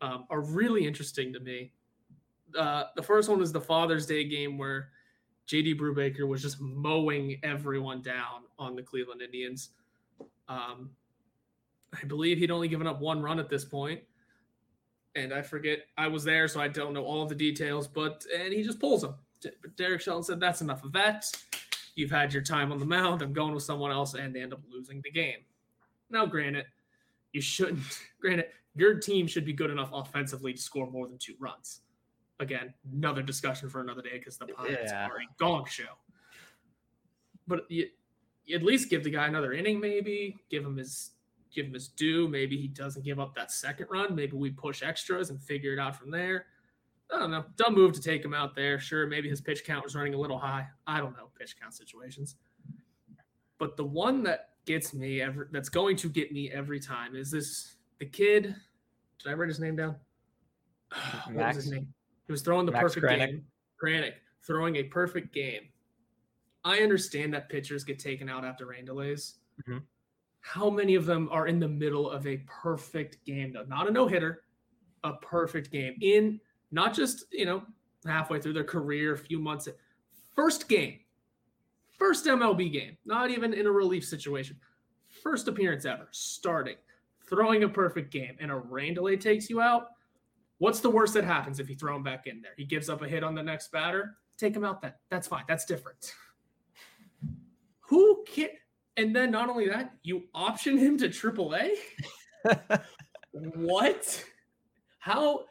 um, 0.01 0.25
are 0.31 0.41
really 0.41 0.87
interesting 0.87 1.33
to 1.33 1.41
me. 1.41 1.73
Uh, 2.57 2.85
the 2.95 3.03
first 3.03 3.29
one 3.29 3.43
is 3.43 3.53
the 3.53 3.61
Father's 3.61 4.07
Day 4.07 4.25
game 4.25 4.57
where 4.57 4.91
JT 5.49 5.79
Brubaker 5.79 6.27
was 6.27 6.41
just 6.41 6.61
mowing 6.61 7.41
everyone 7.43 8.03
down 8.03 8.45
on 8.59 8.77
the 8.77 8.83
Cleveland 8.83 9.21
Indians. 9.21 9.71
Um, 10.49 10.91
I 12.01 12.05
believe 12.07 12.39
he'd 12.39 12.51
only 12.51 12.69
given 12.69 12.87
up 12.87 13.01
one 13.01 13.23
run 13.23 13.39
at 13.39 13.49
this 13.49 13.65
point, 13.65 14.01
and 15.15 15.33
I 15.33 15.43
forget 15.43 15.81
I 15.97 16.09
was 16.09 16.25
there, 16.25 16.49
so 16.49 16.61
I 16.61 16.69
don't 16.69 16.93
know 16.93 17.05
all 17.05 17.23
of 17.23 17.29
the 17.29 17.35
details. 17.35 17.87
But 17.87 18.25
and 18.37 18.53
he 18.53 18.63
just 18.63 18.81
pulls 18.81 19.05
him. 19.05 19.15
But 19.43 19.77
Derek 19.77 20.01
Shelton 20.01 20.23
said, 20.25 20.41
"That's 20.41 20.61
enough 20.61 20.85
of 20.85 20.93
that. 20.93 21.31
You've 21.95 22.11
had 22.11 22.33
your 22.33 22.43
time 22.43 22.73
on 22.73 22.79
the 22.79 22.87
mound. 22.87 23.23
I'm 23.23 23.33
going 23.33 23.55
with 23.55 23.63
someone 23.63 23.91
else," 23.91 24.15
and 24.15 24.35
they 24.35 24.43
end 24.43 24.53
up 24.53 24.61
losing 24.71 25.01
the 25.03 25.11
game. 25.11 25.39
Now, 26.11 26.27
granted, 26.27 26.67
you 27.33 27.41
shouldn't. 27.41 27.83
Granted, 28.21 28.47
your 28.75 28.99
team 28.99 29.27
should 29.27 29.45
be 29.45 29.53
good 29.53 29.71
enough 29.71 29.91
offensively 29.93 30.53
to 30.53 30.61
score 30.61 30.91
more 30.91 31.07
than 31.07 31.19
two 31.19 31.35
runs. 31.39 31.81
Again, 32.41 32.73
another 32.93 33.23
discussion 33.23 33.69
for 33.69 33.81
another 33.81 34.03
day 34.03 34.19
because 34.19 34.39
the 34.39 34.47
Pirates 34.47 34.93
yeah. 34.93 35.07
are 35.07 35.17
a 35.17 35.27
gong 35.39 35.67
show. 35.67 35.99
But 37.47 37.69
you 37.71 37.89
at 38.55 38.63
least 38.63 38.91
give 38.91 39.05
the 39.05 39.11
guy 39.11 39.27
another 39.27 39.53
inning, 39.53 39.81
maybe 39.81 40.37
give 40.51 40.65
him 40.65 40.77
his 40.77 41.13
give 41.55 41.67
him 41.67 41.75
his 41.75 41.89
due. 41.89 42.29
Maybe 42.29 42.57
he 42.57 42.69
doesn't 42.69 43.05
give 43.05 43.19
up 43.19 43.35
that 43.35 43.51
second 43.51 43.87
run. 43.91 44.15
Maybe 44.15 44.37
we 44.37 44.51
push 44.51 44.83
extras 44.83 45.31
and 45.31 45.43
figure 45.43 45.73
it 45.73 45.79
out 45.79 45.97
from 45.97 46.11
there. 46.11 46.47
I 47.13 47.19
don't 47.19 47.31
know. 47.31 47.45
Dumb 47.57 47.75
move 47.75 47.93
to 47.95 48.01
take 48.01 48.25
him 48.25 48.35
out 48.35 48.55
there. 48.55 48.79
Sure, 48.79 49.07
maybe 49.07 49.29
his 49.29 49.41
pitch 49.41 49.65
count 49.65 49.83
was 49.83 49.95
running 49.95 50.15
a 50.15 50.19
little 50.19 50.39
high. 50.39 50.67
I 50.87 50.99
don't 50.99 51.17
know 51.17 51.31
pitch 51.39 51.57
count 51.61 51.75
situations. 51.75 52.37
But 53.59 53.77
the 53.77 53.85
one 53.85 54.23
that 54.25 54.51
gets 54.67 54.93
me 54.93 55.21
every 55.21 55.47
that's 55.51 55.71
going 55.71 55.97
to 55.97 56.09
get 56.09 56.33
me 56.33 56.51
every 56.51 56.81
time 56.81 57.17
is 57.17 57.31
this 57.31 57.77
the 57.99 58.07
kid. 58.07 58.55
Did 59.23 59.31
I 59.31 59.33
write 59.33 59.49
his 59.49 59.59
name 59.59 59.77
down? 59.77 59.97
what 61.33 61.47
was 61.47 61.57
his 61.57 61.71
name? 61.71 61.89
He 62.27 62.33
was 62.33 62.43
throwing 62.43 62.67
the 62.67 62.73
Max 62.73 62.95
perfect 62.95 63.09
game. 63.09 63.45
Kranick 63.83 64.13
throwing 64.47 64.77
a 64.77 64.85
perfect 64.85 65.33
game. 65.33 65.63
I 66.65 66.79
understand 66.79 67.33
that 67.35 67.49
pitchers 67.49 67.85
get 67.85 67.99
taken 67.99 68.29
out 68.29 68.45
after 68.45 68.67
rain 68.67 68.85
delays. 68.85 69.37
Mm-hmm. 69.63 69.79
How 70.41 70.71
many 70.71 70.95
of 70.95 71.07
them 71.07 71.29
are 71.31 71.47
in 71.47 71.59
the 71.59 71.69
middle 71.69 72.11
of 72.11 72.27
a 72.27 72.39
perfect 72.47 73.25
game 73.25 73.53
though? 73.53 73.65
Not 73.65 73.89
a 73.89 73.91
no 73.91 74.07
hitter, 74.07 74.43
a 75.05 75.15
perfect 75.15 75.71
game 75.71 75.97
in 76.01 76.41
not 76.71 76.95
just 76.95 77.25
you 77.33 77.45
know 77.45 77.63
halfway 78.07 78.41
through 78.41 78.55
their 78.55 78.65
career, 78.65 79.15
a 79.15 79.19
few 79.19 79.39
months. 79.39 79.69
First 80.35 80.69
game, 80.69 81.01
first 81.99 82.27
MLB 82.27 82.73
game, 82.73 82.97
not 83.05 83.31
even 83.31 83.53
in 83.53 83.67
a 83.67 83.71
relief 83.71 84.05
situation. 84.05 84.57
First 85.23 85.49
appearance 85.49 85.85
ever, 85.85 86.09
starting, 86.13 86.77
throwing 87.29 87.65
a 87.65 87.69
perfect 87.69 88.13
game, 88.13 88.37
and 88.41 88.51
a 88.51 88.57
rain 88.57 88.95
delay 88.95 89.17
takes 89.17 89.51
you 89.51 89.61
out. 89.61 89.89
What's 90.59 90.81
the 90.81 90.91
worst 90.91 91.15
that 91.15 91.25
happens 91.25 91.61
if 91.61 91.69
you 91.69 91.77
throw 91.77 91.97
him 91.97 92.03
back 92.03 92.27
in 92.27 92.41
there? 92.43 92.53
He 92.57 92.65
gives 92.65 92.89
up 92.89 93.03
a 93.03 93.09
hit 93.09 93.23
on 93.23 93.35
the 93.35 93.43
next 93.43 93.71
batter. 93.73 94.17
Take 94.37 94.55
him 94.55 94.65
out 94.65 94.83
then. 94.83 94.93
That's 95.09 95.27
fine. 95.27 95.45
That's 95.49 95.65
different. 95.65 96.15
Who 97.89 98.25
can 98.27 98.49
and 98.99 99.15
then 99.15 99.31
not 99.31 99.49
only 99.49 99.69
that, 99.69 99.93
you 100.03 100.25
option 100.35 100.77
him 100.77 100.99
to 100.99 101.09
AAA? 101.09 101.71
what? 103.33 104.25
How 104.99 105.45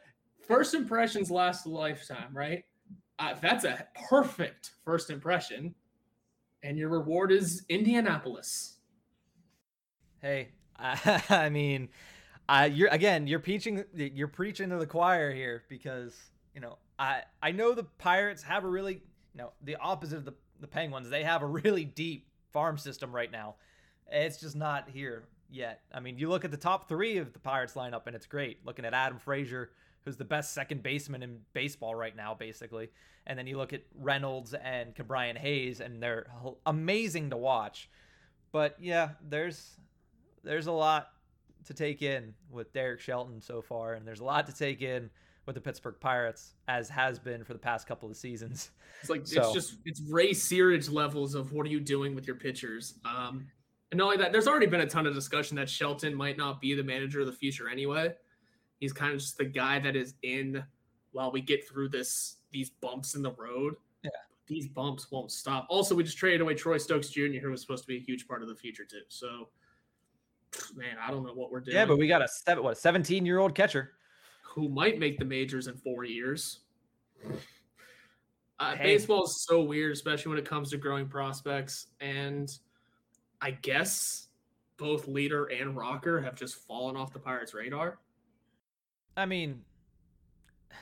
first 0.46 0.74
impressions 0.74 1.30
last 1.30 1.66
a 1.66 1.70
lifetime, 1.70 2.28
right? 2.32 2.64
Uh, 3.18 3.34
that's 3.40 3.64
a 3.64 3.86
perfect 4.08 4.72
first 4.84 5.10
impression. 5.10 5.74
And 6.62 6.78
your 6.78 6.90
reward 6.90 7.32
is 7.32 7.64
Indianapolis. 7.68 8.76
Hey, 10.20 10.50
I, 10.76 11.22
I 11.30 11.48
mean, 11.48 11.88
I 12.48 12.66
you're 12.66 12.88
again, 12.88 13.26
you're 13.26 13.40
preaching 13.40 13.82
you're 13.94 14.28
preaching 14.28 14.70
to 14.70 14.76
the 14.76 14.86
choir 14.86 15.32
here 15.32 15.64
because, 15.68 16.14
you 16.54 16.60
know, 16.60 16.78
I 16.98 17.22
I 17.42 17.50
know 17.50 17.74
the 17.74 17.84
Pirates 17.84 18.42
have 18.42 18.64
a 18.64 18.68
really, 18.68 18.94
you 19.34 19.38
know, 19.38 19.52
the 19.62 19.76
opposite 19.76 20.18
of 20.18 20.24
the 20.24 20.34
the 20.60 20.68
Penguins. 20.68 21.08
They 21.10 21.24
have 21.24 21.42
a 21.42 21.46
really 21.46 21.84
deep 21.84 22.27
farm 22.58 22.76
system 22.76 23.14
right 23.14 23.30
now. 23.30 23.54
It's 24.10 24.40
just 24.40 24.56
not 24.56 24.88
here 24.88 25.28
yet. 25.48 25.82
I 25.94 26.00
mean, 26.00 26.18
you 26.18 26.28
look 26.28 26.44
at 26.44 26.50
the 26.50 26.56
top 26.56 26.88
3 26.88 27.18
of 27.18 27.32
the 27.32 27.38
Pirates 27.38 27.74
lineup 27.74 28.08
and 28.08 28.16
it's 28.16 28.26
great. 28.26 28.66
Looking 28.66 28.84
at 28.84 28.94
Adam 28.94 29.16
Frazier, 29.20 29.70
who's 30.04 30.16
the 30.16 30.24
best 30.24 30.54
second 30.54 30.82
baseman 30.82 31.22
in 31.22 31.38
baseball 31.52 31.94
right 31.94 32.16
now, 32.16 32.34
basically. 32.34 32.88
And 33.28 33.38
then 33.38 33.46
you 33.46 33.58
look 33.58 33.72
at 33.72 33.82
Reynolds 33.94 34.54
and 34.54 34.92
Ke'Bryan 34.96 35.38
Hayes, 35.38 35.78
and 35.78 36.02
they're 36.02 36.26
amazing 36.66 37.30
to 37.30 37.36
watch. 37.36 37.88
But 38.50 38.74
yeah, 38.80 39.10
there's 39.28 39.76
there's 40.42 40.66
a 40.66 40.72
lot 40.72 41.10
to 41.66 41.74
take 41.74 42.02
in 42.02 42.34
with 42.50 42.72
Derek 42.72 42.98
Shelton 42.98 43.40
so 43.40 43.62
far, 43.62 43.94
and 43.94 44.04
there's 44.04 44.20
a 44.20 44.24
lot 44.24 44.46
to 44.46 44.52
take 44.52 44.82
in 44.82 45.10
with 45.48 45.54
the 45.54 45.60
Pittsburgh 45.62 45.96
Pirates, 45.98 46.52
as 46.68 46.90
has 46.90 47.18
been 47.18 47.42
for 47.42 47.54
the 47.54 47.58
past 47.58 47.88
couple 47.88 48.08
of 48.08 48.16
seasons. 48.16 48.70
It's 49.00 49.08
like 49.08 49.26
so. 49.26 49.40
it's 49.40 49.52
just 49.52 49.76
it's 49.86 50.02
Ray 50.02 50.32
Searage 50.32 50.92
levels 50.92 51.34
of 51.34 51.52
what 51.52 51.64
are 51.64 51.70
you 51.70 51.80
doing 51.80 52.14
with 52.14 52.26
your 52.26 52.36
pitchers. 52.36 52.98
Um, 53.06 53.46
and 53.90 53.96
not 53.98 54.04
only 54.04 54.16
that, 54.18 54.30
there's 54.30 54.46
already 54.46 54.66
been 54.66 54.82
a 54.82 54.86
ton 54.86 55.06
of 55.06 55.14
discussion 55.14 55.56
that 55.56 55.70
Shelton 55.70 56.14
might 56.14 56.36
not 56.36 56.60
be 56.60 56.74
the 56.74 56.82
manager 56.82 57.20
of 57.20 57.26
the 57.26 57.32
future 57.32 57.68
anyway. 57.70 58.12
He's 58.78 58.92
kind 58.92 59.14
of 59.14 59.20
just 59.20 59.38
the 59.38 59.46
guy 59.46 59.78
that 59.78 59.96
is 59.96 60.14
in 60.22 60.62
while 61.12 61.32
we 61.32 61.40
get 61.40 61.66
through 61.66 61.88
this 61.88 62.36
these 62.50 62.68
bumps 62.68 63.14
in 63.14 63.22
the 63.22 63.32
road. 63.32 63.76
Yeah. 64.04 64.10
These 64.48 64.68
bumps 64.68 65.10
won't 65.10 65.32
stop. 65.32 65.66
Also, 65.70 65.94
we 65.94 66.04
just 66.04 66.18
traded 66.18 66.42
away 66.42 66.54
Troy 66.54 66.76
Stokes 66.76 67.08
Jr., 67.08 67.38
who 67.40 67.50
was 67.50 67.62
supposed 67.62 67.84
to 67.84 67.88
be 67.88 67.96
a 67.96 68.00
huge 68.00 68.28
part 68.28 68.42
of 68.42 68.48
the 68.48 68.54
future 68.54 68.84
too. 68.84 69.00
So, 69.08 69.48
man, 70.76 70.96
I 71.02 71.10
don't 71.10 71.24
know 71.24 71.32
what 71.32 71.50
we're 71.50 71.60
doing. 71.60 71.74
Yeah, 71.74 71.86
but 71.86 71.96
we 71.96 72.06
got 72.06 72.20
a 72.20 72.28
seven, 72.28 72.62
what, 72.64 72.76
17 72.76 73.24
year 73.24 73.38
old 73.38 73.54
catcher 73.54 73.92
who 74.58 74.68
might 74.68 74.98
make 74.98 75.20
the 75.20 75.24
majors 75.24 75.68
in 75.68 75.76
four 75.76 76.02
years. 76.02 76.60
Uh, 78.58 78.74
hey. 78.74 78.96
Baseball 78.96 79.24
is 79.24 79.44
so 79.46 79.62
weird, 79.62 79.92
especially 79.92 80.30
when 80.30 80.38
it 80.38 80.44
comes 80.44 80.70
to 80.70 80.76
growing 80.76 81.06
prospects. 81.06 81.86
And 82.00 82.48
I 83.40 83.52
guess 83.52 84.26
both 84.76 85.06
leader 85.06 85.44
and 85.44 85.76
rocker 85.76 86.20
have 86.20 86.34
just 86.34 86.56
fallen 86.66 86.96
off 86.96 87.12
the 87.12 87.20
Pirates' 87.20 87.54
radar. 87.54 88.00
I 89.16 89.26
mean, 89.26 89.62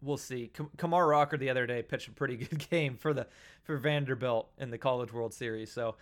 we'll 0.00 0.16
see. 0.16 0.52
Kumar 0.76 1.08
Rocker 1.08 1.36
the 1.36 1.50
other 1.50 1.66
day 1.66 1.82
pitched 1.82 2.06
a 2.06 2.12
pretty 2.12 2.36
good 2.46 2.70
game 2.70 2.96
for 2.96 3.12
the 3.12 3.26
for 3.64 3.76
Vanderbilt 3.76 4.50
in 4.58 4.70
the 4.70 4.78
College 4.78 5.12
World 5.12 5.34
Series. 5.34 5.72
So 5.72 5.96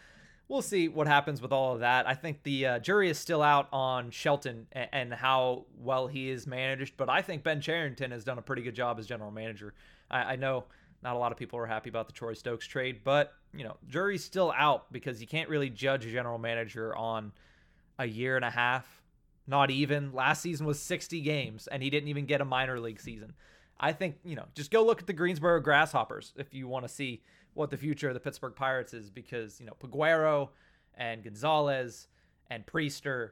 we'll 0.48 0.62
see 0.62 0.88
what 0.88 1.06
happens 1.06 1.40
with 1.40 1.52
all 1.52 1.74
of 1.74 1.80
that. 1.80 2.06
I 2.06 2.14
think 2.14 2.42
the 2.42 2.66
uh, 2.66 2.78
jury 2.78 3.08
is 3.08 3.18
still 3.18 3.42
out 3.42 3.68
on 3.72 4.10
Shelton 4.10 4.66
and, 4.72 4.88
and, 4.92 5.14
how 5.14 5.64
well 5.78 6.06
he 6.06 6.28
is 6.30 6.46
managed, 6.46 6.96
but 6.96 7.08
I 7.08 7.22
think 7.22 7.42
Ben 7.42 7.60
Cherington 7.60 8.10
has 8.10 8.24
done 8.24 8.38
a 8.38 8.42
pretty 8.42 8.62
good 8.62 8.74
job 8.74 8.98
as 8.98 9.06
general 9.06 9.30
manager. 9.30 9.74
I, 10.10 10.32
I 10.32 10.36
know 10.36 10.64
not 11.02 11.16
a 11.16 11.18
lot 11.18 11.32
of 11.32 11.38
people 11.38 11.58
are 11.58 11.66
happy 11.66 11.88
about 11.88 12.06
the 12.06 12.12
Troy 12.12 12.34
Stokes 12.34 12.66
trade, 12.66 13.00
but 13.04 13.32
you 13.54 13.64
know, 13.64 13.76
jury's 13.88 14.24
still 14.24 14.52
out 14.56 14.92
because 14.92 15.20
you 15.20 15.26
can't 15.26 15.48
really 15.48 15.70
judge 15.70 16.06
a 16.06 16.10
general 16.10 16.38
manager 16.38 16.94
on 16.96 17.32
a 17.98 18.06
year 18.06 18.36
and 18.36 18.44
a 18.44 18.50
half 18.50 19.02
not 19.46 19.70
even. 19.70 20.12
Last 20.12 20.42
season 20.42 20.66
was 20.66 20.80
60 20.80 21.20
games, 21.20 21.66
and 21.66 21.82
he 21.82 21.90
didn't 21.90 22.08
even 22.08 22.26
get 22.26 22.40
a 22.40 22.44
minor 22.44 22.78
league 22.78 23.00
season. 23.00 23.34
I 23.78 23.92
think, 23.92 24.16
you 24.24 24.36
know, 24.36 24.46
just 24.54 24.70
go 24.70 24.84
look 24.84 25.00
at 25.00 25.06
the 25.06 25.12
Greensboro 25.12 25.60
Grasshoppers 25.60 26.32
if 26.36 26.54
you 26.54 26.68
want 26.68 26.86
to 26.86 26.88
see 26.88 27.22
what 27.54 27.70
the 27.70 27.76
future 27.76 28.08
of 28.08 28.14
the 28.14 28.20
Pittsburgh 28.20 28.54
Pirates 28.54 28.94
is 28.94 29.10
because, 29.10 29.60
you 29.60 29.66
know, 29.66 29.76
Peguero 29.80 30.50
and 30.94 31.22
Gonzales 31.22 32.08
and 32.50 32.64
Priester, 32.66 33.30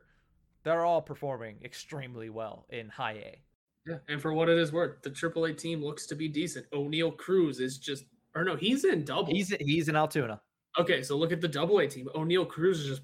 they're 0.62 0.84
all 0.84 1.02
performing 1.02 1.58
extremely 1.64 2.28
well 2.30 2.66
in 2.70 2.88
high 2.88 3.12
A. 3.12 3.42
Yeah, 3.86 3.96
and 4.08 4.20
for 4.20 4.32
what 4.34 4.48
it 4.48 4.58
is 4.58 4.72
worth, 4.72 5.02
the 5.02 5.10
AAA 5.10 5.56
team 5.56 5.82
looks 5.82 6.06
to 6.06 6.14
be 6.14 6.28
decent. 6.28 6.70
Oneil 6.70 7.16
Cruz 7.16 7.60
is 7.60 7.78
just, 7.78 8.04
or 8.34 8.44
no, 8.44 8.56
he's 8.56 8.84
in 8.84 9.04
double. 9.04 9.32
He's 9.32 9.54
he's 9.58 9.88
in 9.88 9.96
Altoona. 9.96 10.40
Okay, 10.78 11.02
so 11.02 11.16
look 11.16 11.32
at 11.32 11.40
the 11.40 11.48
double 11.48 11.78
A 11.78 11.88
team. 11.88 12.08
Oneil 12.14 12.46
Cruz 12.46 12.80
is 12.80 12.86
just 12.86 13.02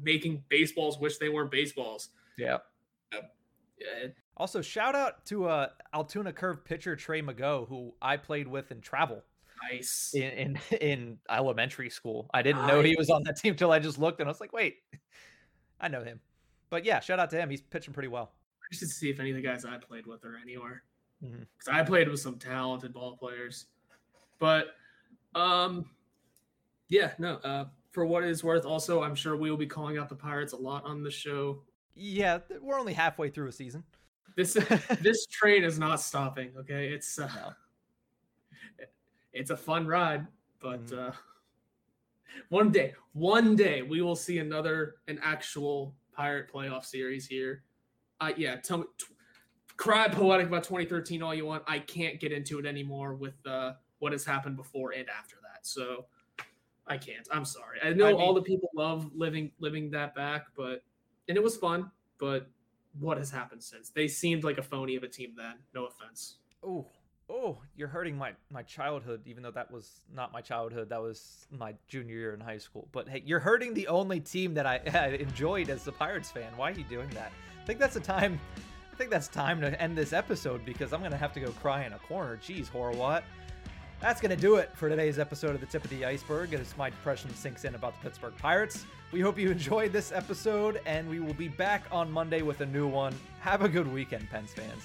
making 0.00 0.44
baseballs 0.48 0.98
wish 0.98 1.16
they 1.16 1.28
weren't 1.28 1.50
baseballs. 1.50 2.10
Yeah. 2.36 2.58
Uh, 3.12 3.22
yeah. 3.80 4.08
Also, 4.36 4.60
shout 4.60 4.94
out 4.94 5.24
to 5.26 5.46
uh, 5.46 5.68
Altoona 5.92 6.32
Curve 6.32 6.64
pitcher 6.64 6.94
Trey 6.94 7.22
Mago, 7.22 7.66
who 7.68 7.94
I 8.00 8.16
played 8.16 8.46
with 8.46 8.70
in 8.70 8.80
travel. 8.80 9.24
Nice. 9.70 10.12
In 10.14 10.22
in, 10.22 10.58
in 10.80 11.18
elementary 11.30 11.90
school, 11.90 12.28
I 12.32 12.42
didn't 12.42 12.62
nice. 12.62 12.68
know 12.68 12.82
he 12.82 12.96
was 12.96 13.10
on 13.10 13.22
that 13.24 13.36
team 13.36 13.54
till 13.54 13.72
I 13.72 13.78
just 13.78 13.98
looked 13.98 14.20
and 14.20 14.28
I 14.28 14.32
was 14.32 14.40
like, 14.40 14.52
wait, 14.52 14.76
I 15.80 15.88
know 15.88 16.04
him. 16.04 16.20
But 16.70 16.84
yeah, 16.84 17.00
shout 17.00 17.18
out 17.18 17.30
to 17.30 17.36
him. 17.36 17.50
He's 17.50 17.62
pitching 17.62 17.94
pretty 17.94 18.08
well. 18.08 18.32
I 18.70 18.74
should 18.74 18.88
see 18.88 19.08
if 19.08 19.20
any 19.20 19.30
of 19.30 19.36
the 19.36 19.42
guys 19.42 19.64
I 19.64 19.78
played 19.78 20.06
with 20.06 20.24
are 20.24 20.36
anywhere. 20.42 20.82
Because 21.20 21.38
mm-hmm. 21.66 21.74
I 21.74 21.82
played 21.82 22.08
with 22.08 22.20
some 22.20 22.38
talented 22.38 22.92
ball 22.92 23.16
players. 23.16 23.66
But 24.38 24.68
um, 25.34 25.86
yeah, 26.88 27.12
no. 27.18 27.36
Uh, 27.36 27.64
for 27.92 28.04
what 28.06 28.24
it's 28.24 28.44
worth, 28.44 28.64
also, 28.64 29.02
I'm 29.02 29.14
sure 29.14 29.36
we 29.36 29.50
will 29.50 29.56
be 29.56 29.66
calling 29.66 29.98
out 29.98 30.08
the 30.08 30.14
Pirates 30.14 30.52
a 30.52 30.56
lot 30.56 30.84
on 30.84 31.02
the 31.02 31.10
show. 31.10 31.62
Yeah, 31.94 32.38
we're 32.60 32.78
only 32.78 32.92
halfway 32.92 33.30
through 33.30 33.48
a 33.48 33.52
season. 33.52 33.82
This 34.36 34.52
this 35.00 35.26
train 35.26 35.64
is 35.64 35.78
not 35.78 36.00
stopping. 36.00 36.52
Okay, 36.58 36.88
it's 36.88 37.18
uh, 37.18 37.28
no. 37.34 37.52
It's 39.32 39.50
a 39.50 39.56
fun 39.56 39.86
ride, 39.86 40.26
but 40.60 40.84
mm. 40.86 41.08
uh, 41.08 41.12
one 42.48 42.70
day, 42.70 42.94
one 43.12 43.56
day 43.56 43.82
we 43.82 44.02
will 44.02 44.16
see 44.16 44.38
another 44.38 44.96
an 45.06 45.18
actual 45.22 45.94
pirate 46.12 46.52
playoff 46.52 46.84
series 46.84 47.26
here. 47.26 47.62
Uh, 48.20 48.32
yeah, 48.36 48.56
tell 48.56 48.78
me, 48.78 48.84
t- 48.98 49.06
cry 49.76 50.08
poetic 50.08 50.48
about 50.48 50.64
2013 50.64 51.22
all 51.22 51.34
you 51.34 51.46
want. 51.46 51.62
I 51.66 51.78
can't 51.78 52.20
get 52.20 52.32
into 52.32 52.58
it 52.58 52.66
anymore 52.66 53.14
with 53.14 53.34
uh, 53.46 53.72
what 54.00 54.12
has 54.12 54.24
happened 54.24 54.56
before 54.56 54.92
and 54.92 55.08
after 55.08 55.36
that. 55.42 55.66
So 55.66 56.06
I 56.86 56.96
can't. 56.98 57.26
I'm 57.30 57.44
sorry. 57.44 57.78
I 57.82 57.92
know 57.92 58.06
I 58.06 58.12
mean, 58.12 58.20
all 58.20 58.34
the 58.34 58.42
people 58.42 58.70
love 58.74 59.10
living 59.14 59.52
living 59.58 59.90
that 59.92 60.14
back, 60.14 60.46
but 60.56 60.82
and 61.28 61.36
it 61.36 61.42
was 61.42 61.56
fun. 61.56 61.90
But 62.18 62.48
what 62.98 63.18
has 63.18 63.30
happened 63.30 63.62
since? 63.62 63.90
They 63.90 64.08
seemed 64.08 64.42
like 64.42 64.58
a 64.58 64.62
phony 64.62 64.96
of 64.96 65.02
a 65.02 65.08
team 65.08 65.34
then. 65.36 65.54
No 65.74 65.86
offense. 65.86 66.38
Oh, 66.62 66.86
oh, 67.30 67.58
you're 67.76 67.88
hurting 67.88 68.16
my 68.16 68.32
my 68.50 68.62
childhood. 68.62 69.22
Even 69.26 69.42
though 69.42 69.50
that 69.50 69.70
was 69.70 70.00
not 70.14 70.32
my 70.32 70.40
childhood, 70.40 70.88
that 70.90 71.00
was 71.00 71.46
my 71.50 71.74
junior 71.86 72.16
year 72.16 72.34
in 72.34 72.40
high 72.40 72.58
school. 72.58 72.88
But 72.92 73.08
hey, 73.08 73.22
you're 73.24 73.40
hurting 73.40 73.74
the 73.74 73.88
only 73.88 74.20
team 74.20 74.54
that 74.54 74.66
I, 74.66 74.80
I 74.94 75.08
enjoyed 75.08 75.70
as 75.70 75.86
a 75.86 75.92
Pirates 75.92 76.30
fan. 76.30 76.50
Why 76.56 76.70
are 76.70 76.74
you 76.74 76.84
doing 76.84 77.10
that? 77.10 77.32
I 77.62 77.66
think 77.66 77.78
that's 77.78 77.96
a 77.96 78.00
time. 78.00 78.40
I 78.92 78.96
think 78.96 79.10
that's 79.10 79.28
time 79.28 79.60
to 79.60 79.80
end 79.80 79.96
this 79.96 80.12
episode 80.12 80.64
because 80.64 80.92
I'm 80.92 81.02
gonna 81.02 81.16
have 81.16 81.32
to 81.34 81.40
go 81.40 81.50
cry 81.52 81.84
in 81.84 81.92
a 81.92 81.98
corner. 81.98 82.36
Jeez, 82.36 82.70
Horwat. 82.70 83.22
That's 84.00 84.20
going 84.20 84.30
to 84.30 84.40
do 84.40 84.54
it 84.56 84.70
for 84.76 84.88
today's 84.88 85.18
episode 85.18 85.56
of 85.56 85.60
The 85.60 85.66
Tip 85.66 85.82
of 85.82 85.90
the 85.90 86.04
Iceberg 86.04 86.54
as 86.54 86.76
my 86.76 86.88
depression 86.88 87.34
sinks 87.34 87.64
in 87.64 87.74
about 87.74 87.94
the 87.94 88.08
Pittsburgh 88.08 88.32
Pirates. 88.38 88.84
We 89.10 89.20
hope 89.20 89.36
you 89.36 89.50
enjoyed 89.50 89.92
this 89.92 90.12
episode, 90.12 90.80
and 90.86 91.10
we 91.10 91.18
will 91.18 91.34
be 91.34 91.48
back 91.48 91.82
on 91.90 92.08
Monday 92.08 92.42
with 92.42 92.60
a 92.60 92.66
new 92.66 92.86
one. 92.86 93.12
Have 93.40 93.62
a 93.62 93.68
good 93.68 93.92
weekend, 93.92 94.30
Pens 94.30 94.52
fans. 94.52 94.84